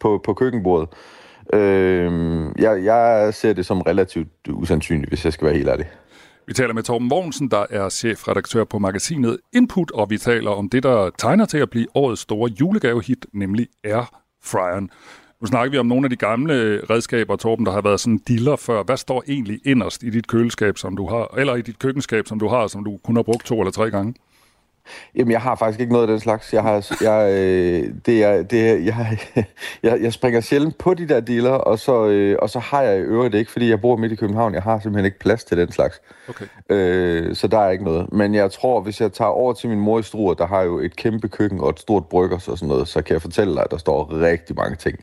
på, 0.00 0.20
på 0.24 0.34
køkkenbordet. 0.34 0.88
Øh, 1.52 2.12
jeg, 2.58 2.84
jeg 2.84 3.34
ser 3.34 3.52
det 3.52 3.66
som 3.66 3.80
relativt 3.80 4.28
usandsynligt, 4.50 5.08
hvis 5.08 5.24
jeg 5.24 5.32
skal 5.32 5.46
være 5.46 5.56
helt 5.56 5.68
ærlig. 5.68 5.86
Vi 6.46 6.52
taler 6.52 6.74
med 6.74 6.82
Torben 6.82 7.10
Vognsen, 7.10 7.50
der 7.50 7.66
er 7.70 7.88
chefredaktør 7.88 8.64
på 8.64 8.78
magasinet 8.78 9.38
Input, 9.52 9.90
og 9.90 10.10
vi 10.10 10.18
taler 10.18 10.50
om 10.50 10.68
det, 10.68 10.82
der 10.82 11.10
tegner 11.18 11.44
til 11.44 11.58
at 11.58 11.70
blive 11.70 11.86
årets 11.94 12.20
store 12.20 12.50
julegavehit, 12.60 13.26
nemlig 13.32 13.66
Airfryeren. 13.84 14.90
Nu 15.40 15.46
snakker 15.46 15.70
vi 15.70 15.78
om 15.78 15.86
nogle 15.86 16.06
af 16.06 16.10
de 16.10 16.16
gamle 16.16 16.80
redskaber, 16.90 17.36
Torben, 17.36 17.66
der 17.66 17.72
har 17.72 17.80
været 17.80 18.00
sådan 18.00 18.18
diller 18.18 18.56
før. 18.56 18.82
Hvad 18.82 18.96
står 18.96 19.24
egentlig 19.28 19.60
inderst 19.64 20.02
i 20.02 20.10
dit 20.10 20.26
køleskab, 20.26 20.78
som 20.78 20.96
du 20.96 21.08
har, 21.08 21.38
eller 21.38 21.54
i 21.54 21.62
dit 21.62 21.78
køkkenskab, 21.78 22.26
som 22.26 22.38
du 22.38 22.48
har, 22.48 22.66
som 22.66 22.84
du 22.84 22.98
kun 23.04 23.16
har 23.16 23.22
brugt 23.22 23.46
to 23.46 23.60
eller 23.60 23.72
tre 23.72 23.90
gange? 23.90 24.14
Jamen, 25.14 25.32
jeg 25.32 25.40
har 25.40 25.54
faktisk 25.54 25.80
ikke 25.80 25.92
noget 25.92 26.08
af 26.08 26.08
den 26.08 26.20
slags. 26.20 26.52
Jeg 26.52 26.62
har, 26.62 26.86
jeg, 27.00 27.32
øh, 27.32 27.94
det 28.06 28.24
er, 28.24 28.42
det 28.42 28.70
er, 28.70 28.74
jeg, 28.74 29.18
jeg, 29.82 30.02
jeg 30.02 30.12
springer 30.12 30.40
sjældent 30.40 30.78
på 30.78 30.94
de 30.94 31.08
der 31.08 31.20
dealer, 31.20 31.50
og 31.50 31.78
så, 31.78 32.06
øh, 32.06 32.36
og 32.42 32.50
så 32.50 32.58
har 32.58 32.82
jeg 32.82 32.98
i 32.98 33.00
øvrigt 33.00 33.34
ikke, 33.34 33.50
fordi 33.50 33.70
jeg 33.70 33.80
bor 33.80 33.96
midt 33.96 34.12
i 34.12 34.16
København. 34.16 34.54
Jeg 34.54 34.62
har 34.62 34.78
simpelthen 34.78 35.04
ikke 35.04 35.18
plads 35.18 35.44
til 35.44 35.58
den 35.58 35.72
slags. 35.72 36.00
Okay. 36.28 36.44
Øh, 36.68 37.34
så 37.36 37.46
der 37.46 37.58
er 37.58 37.70
ikke 37.70 37.84
noget. 37.84 38.12
Men 38.12 38.34
jeg 38.34 38.52
tror, 38.52 38.80
hvis 38.80 39.00
jeg 39.00 39.12
tager 39.12 39.30
over 39.30 39.52
til 39.52 39.68
min 39.68 39.80
mor 39.80 39.98
i 39.98 40.02
Struer, 40.02 40.34
der 40.34 40.46
har 40.46 40.62
jo 40.62 40.78
et 40.78 40.96
kæmpe 40.96 41.28
køkken 41.28 41.60
og 41.60 41.70
et 41.70 41.80
stort 41.80 42.06
bryggers 42.06 42.48
og 42.48 42.58
sådan 42.58 42.68
noget, 42.68 42.88
så 42.88 43.02
kan 43.02 43.12
jeg 43.12 43.22
fortælle 43.22 43.54
dig, 43.54 43.62
at 43.62 43.70
der 43.70 43.78
står 43.78 44.20
rigtig 44.20 44.56
mange 44.56 44.76
ting, 44.76 44.98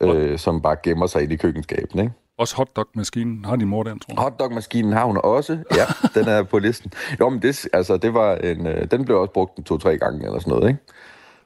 øh, 0.00 0.38
som 0.38 0.60
bare 0.62 0.76
gemmer 0.82 1.06
sig 1.06 1.32
i 1.32 1.36
køkkenskabet, 1.36 2.00
ikke? 2.00 2.12
Også 2.38 2.56
hotdog-maskinen 2.56 3.44
har 3.44 3.56
din 3.56 3.68
mor 3.68 3.82
den, 3.82 3.98
tror 3.98 4.14
jeg. 4.14 4.22
Hotdog-maskinen 4.22 4.92
har 4.92 5.04
hun 5.04 5.20
også. 5.24 5.58
Ja, 5.76 5.86
den 6.20 6.28
er 6.28 6.42
på 6.42 6.58
listen. 6.58 6.92
Jo, 7.20 7.28
men 7.28 7.42
det, 7.42 7.66
altså, 7.72 7.96
det 7.96 8.14
var 8.14 8.34
en, 8.34 8.66
øh, 8.66 8.90
den 8.90 9.04
blev 9.04 9.20
også 9.20 9.32
brugt 9.32 9.58
en 9.58 9.64
to-tre 9.64 9.98
gange 9.98 10.26
eller 10.26 10.38
sådan 10.38 10.50
noget, 10.52 10.68
ikke? 10.68 10.80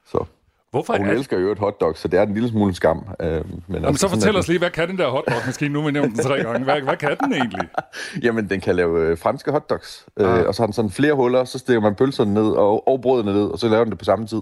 Så. 0.07 0.24
Hvorfor 0.70 0.93
og 0.93 0.99
hun 0.99 1.09
er- 1.09 1.12
elsker 1.12 1.39
jo 1.39 1.53
et 1.53 1.59
hotdog, 1.59 1.97
så 1.97 2.09
det 2.09 2.18
er 2.18 2.22
en 2.22 2.34
lille 2.34 2.49
smule 2.49 2.74
skam. 2.74 2.99
Øh, 3.20 3.28
men 3.30 3.62
Jamen, 3.68 3.84
altså, 3.84 4.01
så 4.01 4.09
sådan 4.09 4.20
fortæl 4.20 4.36
os 4.36 4.49
lige, 4.49 4.59
hvad 4.59 4.70
kan 4.70 4.89
den 4.89 4.99
der 4.99 5.09
hotdog-maskine, 5.09 5.72
nu 5.72 5.82
vi 5.82 5.91
nævnt 5.91 6.16
den 6.16 6.24
tre 6.24 6.43
gange? 6.43 6.64
Hvad, 6.64 6.80
hvad 6.80 6.97
kan 6.97 7.16
den 7.20 7.32
egentlig? 7.32 7.68
Jamen, 8.24 8.49
den 8.51 8.61
kan 8.61 8.76
lave 8.76 9.01
øh, 9.01 9.18
franske 9.18 9.51
hotdogs. 9.53 10.07
Øh, 10.20 10.39
Ah. 10.41 10.47
og 10.47 10.55
så 10.55 10.62
har 10.62 10.66
den 10.66 10.72
sådan 10.72 10.91
flere 10.91 11.14
huller, 11.14 11.45
så 11.45 11.59
stikker 11.59 11.80
man 11.80 11.95
pølserne 11.95 12.34
ned 12.34 12.49
og, 12.51 12.89
og 12.89 13.01
brødene 13.01 13.32
ned, 13.32 13.45
og 13.47 13.59
så 13.59 13.68
laver 13.68 13.84
den 13.84 13.91
det 13.91 13.99
på 13.99 14.05
samme 14.05 14.26
tid. 14.26 14.41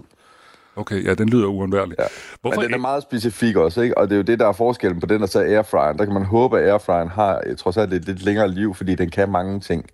Okay, 0.77 1.05
ja, 1.05 1.13
den 1.13 1.29
lyder 1.29 1.47
uundværlig. 1.47 1.95
Ja. 1.99 2.05
Hvorfor 2.41 2.61
Men 2.61 2.65
den 2.65 2.73
er 2.73 2.81
meget 2.81 3.03
specifik 3.03 3.55
også, 3.55 3.81
ikke? 3.81 3.97
Og 3.97 4.09
det 4.09 4.15
er 4.15 4.17
jo 4.17 4.23
det, 4.23 4.39
der 4.39 4.47
er 4.47 4.53
forskellen 4.53 4.99
på 4.99 5.05
den 5.05 5.23
og 5.23 5.29
så 5.29 5.39
airfryeren. 5.39 5.97
Der 5.97 6.05
kan 6.05 6.13
man 6.13 6.25
håbe, 6.25 6.59
at 6.59 6.69
airfryeren 6.69 7.09
har 7.09 7.41
øh, 7.45 7.57
trods 7.57 7.77
alt 7.77 7.93
et 7.93 8.05
lidt 8.05 8.23
længere 8.23 8.51
liv, 8.51 8.75
fordi 8.75 8.95
den 8.95 9.09
kan 9.09 9.29
mange 9.29 9.59
ting. 9.59 9.85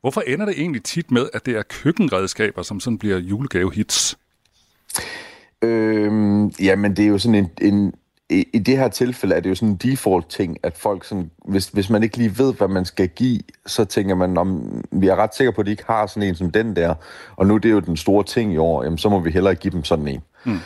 Hvorfor 0.00 0.20
ender 0.20 0.46
det 0.46 0.54
egentlig 0.58 0.82
tit 0.82 1.10
med, 1.10 1.28
at 1.34 1.46
det 1.46 1.56
er 1.56 1.62
køkkenredskaber, 1.62 2.62
som 2.62 2.80
sådan 2.80 2.98
bliver 2.98 3.18
julegavehits? 3.18 4.18
Øhm, 5.62 6.48
jamen, 6.48 6.96
det 6.96 7.04
er 7.04 7.08
jo 7.08 7.18
sådan 7.18 7.34
en, 7.34 7.50
en 7.60 7.94
i, 8.30 8.48
i 8.52 8.58
det 8.58 8.78
her 8.78 8.88
tilfælde 8.88 9.34
er 9.34 9.40
det 9.40 9.50
jo 9.50 9.54
sådan 9.54 9.68
en 9.68 9.76
default 9.76 10.28
ting, 10.28 10.56
at 10.62 10.76
folk 10.76 11.04
sådan, 11.04 11.30
hvis, 11.44 11.68
hvis 11.68 11.90
man 11.90 12.02
ikke 12.02 12.16
lige 12.16 12.38
ved, 12.38 12.54
hvad 12.54 12.68
man 12.68 12.84
skal 12.84 13.08
give, 13.08 13.40
så 13.66 13.84
tænker 13.84 14.14
man, 14.14 14.38
om 14.38 14.80
vi 14.92 15.08
er 15.08 15.16
ret 15.16 15.34
sikre 15.34 15.52
på, 15.52 15.60
at 15.60 15.66
de 15.66 15.70
ikke 15.70 15.84
har 15.86 16.06
sådan 16.06 16.28
en 16.28 16.34
som 16.34 16.50
den 16.50 16.76
der, 16.76 16.94
og 17.36 17.46
nu 17.46 17.54
er 17.54 17.58
det 17.58 17.70
jo 17.70 17.80
den 17.80 17.96
store 17.96 18.24
ting 18.24 18.52
i 18.52 18.56
år, 18.56 18.82
jamen 18.82 18.98
så 18.98 19.08
må 19.08 19.20
vi 19.20 19.30
hellere 19.30 19.54
give 19.54 19.72
dem 19.72 19.84
sådan 19.84 20.08
en. 20.08 20.22
Mm. 20.44 20.58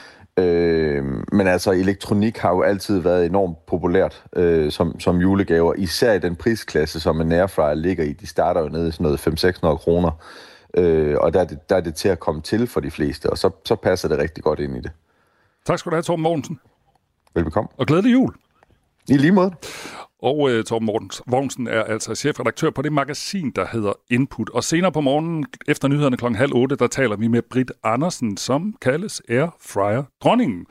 Øh, 0.42 1.04
men 1.32 1.46
altså, 1.46 1.70
elektronik 1.72 2.38
har 2.38 2.50
jo 2.50 2.62
altid 2.62 2.98
været 2.98 3.26
enormt 3.26 3.66
populært 3.66 4.24
øh, 4.36 4.72
som, 4.72 5.00
som 5.00 5.20
julegaver, 5.20 5.74
især 5.74 6.12
i 6.12 6.18
den 6.18 6.36
prisklasse, 6.36 7.00
som 7.00 7.20
en 7.20 7.32
airfryer 7.32 7.74
ligger 7.74 8.04
i. 8.04 8.12
De 8.12 8.26
starter 8.26 8.60
jo 8.60 8.68
nede 8.68 8.88
i 8.88 8.92
sådan 8.92 9.04
noget 9.04 9.44
500-600 9.44 9.76
kroner, 9.76 10.10
øh, 10.74 11.16
og 11.20 11.34
der 11.34 11.40
er, 11.40 11.44
det, 11.44 11.70
der 11.70 11.76
er 11.76 11.80
det 11.80 11.94
til 11.94 12.08
at 12.08 12.20
komme 12.20 12.40
til 12.40 12.66
for 12.66 12.80
de 12.80 12.90
fleste, 12.90 13.30
og 13.30 13.38
så, 13.38 13.50
så 13.64 13.74
passer 13.74 14.08
det 14.08 14.18
rigtig 14.18 14.44
godt 14.44 14.60
ind 14.60 14.76
i 14.76 14.80
det. 14.80 14.90
Tak 15.66 15.78
skal 15.78 15.90
du 15.90 15.94
have, 15.94 16.02
Torben 16.02 16.22
Mogensen. 16.22 16.60
Velbekomme. 17.34 17.68
Og 17.76 17.86
glædelig 17.86 18.12
jul. 18.12 18.34
I 19.08 19.16
lige 19.16 19.32
måde. 19.32 19.52
Og 20.22 20.38
uh, 20.38 20.62
Torben 20.66 20.88
Mortens- 20.88 21.20
Vognsen 21.26 21.66
er 21.66 21.82
altså 21.82 22.14
chefredaktør 22.14 22.70
på 22.70 22.82
det 22.82 22.92
magasin, 22.92 23.50
der 23.50 23.66
hedder 23.72 23.92
Input. 24.10 24.50
Og 24.50 24.64
senere 24.64 24.92
på 24.92 25.00
morgenen, 25.00 25.46
efter 25.68 25.88
nyhederne 25.88 26.16
kl. 26.16 26.26
halv 26.26 26.54
otte, 26.54 26.76
der 26.76 26.86
taler 26.86 27.16
vi 27.16 27.28
med 27.28 27.42
Britt 27.42 27.72
Andersen, 27.84 28.36
som 28.36 28.74
kaldes 28.82 29.22
Airfryer 29.28 30.02
Dronningen. 30.24 30.66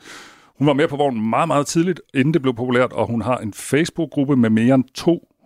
Hun 0.58 0.66
var 0.66 0.72
med 0.72 0.88
på 0.88 0.96
vognen 0.96 1.30
meget, 1.30 1.48
meget 1.48 1.66
tidligt, 1.66 2.00
inden 2.14 2.34
det 2.34 2.42
blev 2.42 2.54
populært, 2.54 2.92
og 2.92 3.06
hun 3.06 3.22
har 3.22 3.38
en 3.38 3.52
Facebook-gruppe 3.54 4.36
med 4.36 4.50
mere 4.50 4.74
end 4.74 4.84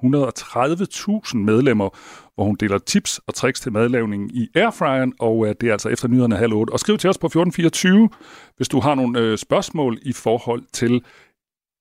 130.000 0.05 1.37
medlemmer, 1.37 1.89
hvor 2.35 2.45
hun 2.45 2.57
deler 2.61 2.79
tips 2.79 3.21
og 3.27 3.35
tricks 3.35 3.61
til 3.61 3.73
madlavningen 3.73 4.31
i 4.31 4.49
airfryeren, 4.55 5.13
og 5.21 5.47
øh, 5.47 5.55
det 5.61 5.69
er 5.69 5.73
altså 5.73 5.89
efter 5.89 6.09
nyhederne 6.09 6.37
halv 6.37 6.53
8. 6.53 6.71
Og 6.71 6.81
skriv 6.81 6.99
til 6.99 7.11
os 7.11 7.19
på 7.19 7.27
1424, 7.27 8.09
hvis 8.57 8.69
du 8.69 8.81
har 8.81 8.95
nogle 8.95 9.19
øh, 9.21 9.39
spørgsmål 9.39 9.99
i 10.03 10.13
forhold 10.13 10.63
til 10.73 11.05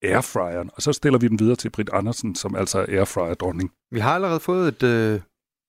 airfryeren, 0.04 0.70
og 0.76 0.82
så 0.82 0.94
stiller 0.94 1.20
vi 1.20 1.28
den 1.28 1.40
videre 1.40 1.56
til 1.56 1.70
Britt 1.70 1.90
Andersen, 1.94 2.36
som 2.36 2.56
altså 2.56 2.80
er 2.80 2.86
airfryer-dronning. 2.90 3.72
Vi 3.92 4.00
har 4.00 4.16
allerede 4.16 4.40
fået 4.40 4.68
et 4.68 4.84
øh, 4.84 5.20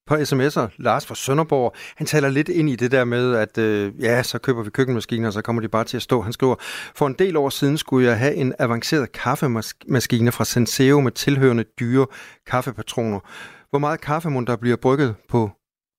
par 0.06 0.16
sms'er. 0.16 0.68
Lars 0.78 1.06
fra 1.06 1.14
Sønderborg, 1.14 1.74
han 1.96 2.06
taler 2.06 2.28
lidt 2.28 2.48
ind 2.48 2.70
i 2.70 2.76
det 2.76 2.90
der 2.90 3.04
med, 3.04 3.34
at 3.34 3.58
øh, 3.58 3.92
ja, 4.00 4.22
så 4.22 4.38
køber 4.38 4.62
vi 4.62 4.70
køkkenmaskiner, 4.70 5.26
og 5.26 5.32
så 5.32 5.42
kommer 5.42 5.62
de 5.62 5.68
bare 5.68 5.84
til 5.84 5.96
at 5.96 6.02
stå. 6.02 6.22
Han 6.22 6.32
skriver, 6.32 6.54
for 6.94 7.06
en 7.06 7.14
del 7.18 7.36
år 7.36 7.48
siden 7.48 7.78
skulle 7.78 8.08
jeg 8.08 8.18
have 8.18 8.34
en 8.34 8.54
avanceret 8.58 9.12
kaffemaskine 9.12 10.32
fra 10.32 10.44
Senseo 10.44 11.00
med 11.00 11.12
tilhørende 11.12 11.64
dyre 11.80 12.06
kaffepatroner. 12.46 13.20
Hvor 13.70 13.78
meget 13.78 14.00
kaffemund, 14.00 14.46
der 14.46 14.56
bliver 14.56 14.76
brygget 14.76 15.14
på 15.28 15.50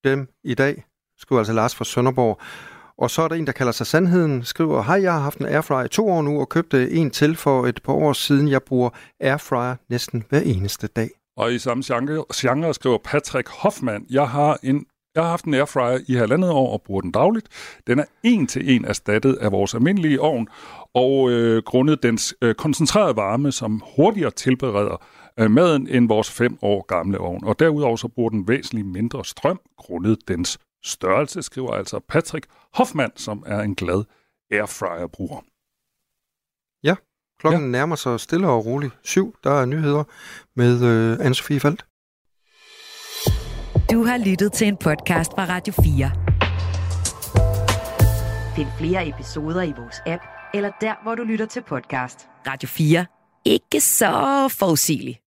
dem 0.03 0.28
i 0.43 0.53
dag, 0.53 0.84
skriver 1.18 1.39
altså 1.39 1.53
Lars 1.53 1.76
fra 1.76 1.86
Sønderborg. 1.86 2.41
Og 2.97 3.12
så 3.12 3.22
er 3.22 3.28
der 3.28 3.36
en, 3.36 3.47
der 3.47 3.51
kalder 3.51 3.72
sig 3.72 3.88
Sandheden, 3.88 4.43
skriver, 4.43 4.84
Hej, 4.84 5.01
jeg 5.01 5.14
har 5.14 5.20
haft 5.20 5.38
en 5.38 5.45
airfryer 5.45 5.84
i 5.84 5.89
to 5.89 6.10
år 6.10 6.22
nu, 6.22 6.39
og 6.39 6.49
købte 6.49 6.91
en 6.91 7.12
til 7.12 7.36
for 7.36 7.68
et 7.68 7.84
par 7.84 7.93
år 7.93 8.14
siden. 8.14 8.47
Jeg 8.47 8.64
bruger 8.64 8.89
airfryer 9.20 9.76
næsten 9.89 10.24
hver 10.30 10.39
eneste 10.39 10.88
dag. 10.88 11.10
Og 11.38 11.54
i 11.54 11.60
samme 11.60 11.84
genre, 11.86 12.26
genre 12.36 12.74
skriver 12.74 12.98
Patrick 12.98 13.50
Hoffmann, 13.50 14.06
jeg 14.10 14.30
har 14.30 14.60
en 14.64 14.86
jeg 15.16 15.24
har 15.24 15.30
haft 15.30 15.46
en 15.46 15.54
airfryer 15.54 16.00
i 16.08 16.14
halvandet 16.14 16.50
år 16.50 16.74
og 16.74 16.82
bruger 16.82 17.02
den 17.02 17.12
dagligt. 17.12 17.48
Den 17.88 18.00
er 18.00 18.06
en 18.24 18.48
til 18.48 18.76
en 18.76 18.86
erstattet 18.86 19.36
af 19.36 19.52
vores 19.52 19.74
almindelige 19.74 20.22
ovn, 20.22 20.48
og 20.94 21.32
øh, 21.32 21.64
grundet 21.64 22.04
dens 22.04 22.36
øh, 22.42 22.56
koncentrerede 22.56 23.16
varme, 23.16 23.52
som 23.52 23.84
hurtigere 23.96 24.32
tilbereder 24.32 25.04
øh, 25.40 25.52
maden 25.52 25.88
end 25.88 26.08
vores 26.08 26.32
fem 26.32 26.58
år 26.62 26.86
gamle 26.86 27.18
ovn. 27.18 27.44
Og 27.44 27.60
derudover 27.60 27.96
så 27.96 28.08
bruger 28.08 28.30
den 28.30 28.48
væsentligt 28.48 28.88
mindre 28.88 29.26
strøm, 29.26 29.60
grundet 29.78 30.28
dens 30.28 30.60
størrelse, 30.84 31.42
skriver 31.42 31.72
altså 31.72 32.00
Patrick 32.00 32.48
Hoffmann, 32.74 33.12
som 33.16 33.44
er 33.46 33.62
en 33.62 33.76
glad 33.76 34.04
airfryer-bruger. 34.52 35.42
Ja, 36.84 36.96
klokken 37.50 37.72
ja. 37.72 37.78
nærmer 37.78 37.96
sig 37.96 38.20
stille 38.20 38.48
og 38.48 38.66
roligt. 38.66 38.93
Syv, 39.04 39.36
der 39.43 39.52
er 39.62 39.66
nyheder 39.66 40.04
med 40.56 40.84
øh, 40.84 41.18
Anne-Sophie 41.20 41.60
Faldt. 41.60 41.86
Du 43.91 44.04
har 44.04 44.18
lyttet 44.18 44.54
til 44.54 44.68
en 44.68 44.78
podcast 44.78 45.32
fra 45.32 45.46
Radio 45.46 45.74
4. 45.74 46.12
Find 48.56 48.68
flere 48.78 49.08
episoder 49.08 49.62
i 49.62 49.74
vores 49.78 49.96
app, 50.06 50.24
eller 50.54 50.72
der, 50.82 51.04
hvor 51.04 51.16
du 51.16 51.24
lytter 51.24 51.46
til 51.46 51.64
podcast. 51.68 52.28
Radio 52.48 52.70
4. 52.70 53.06
Ikke 53.46 53.82
så 53.82 54.48
forudsigeligt. 54.60 55.24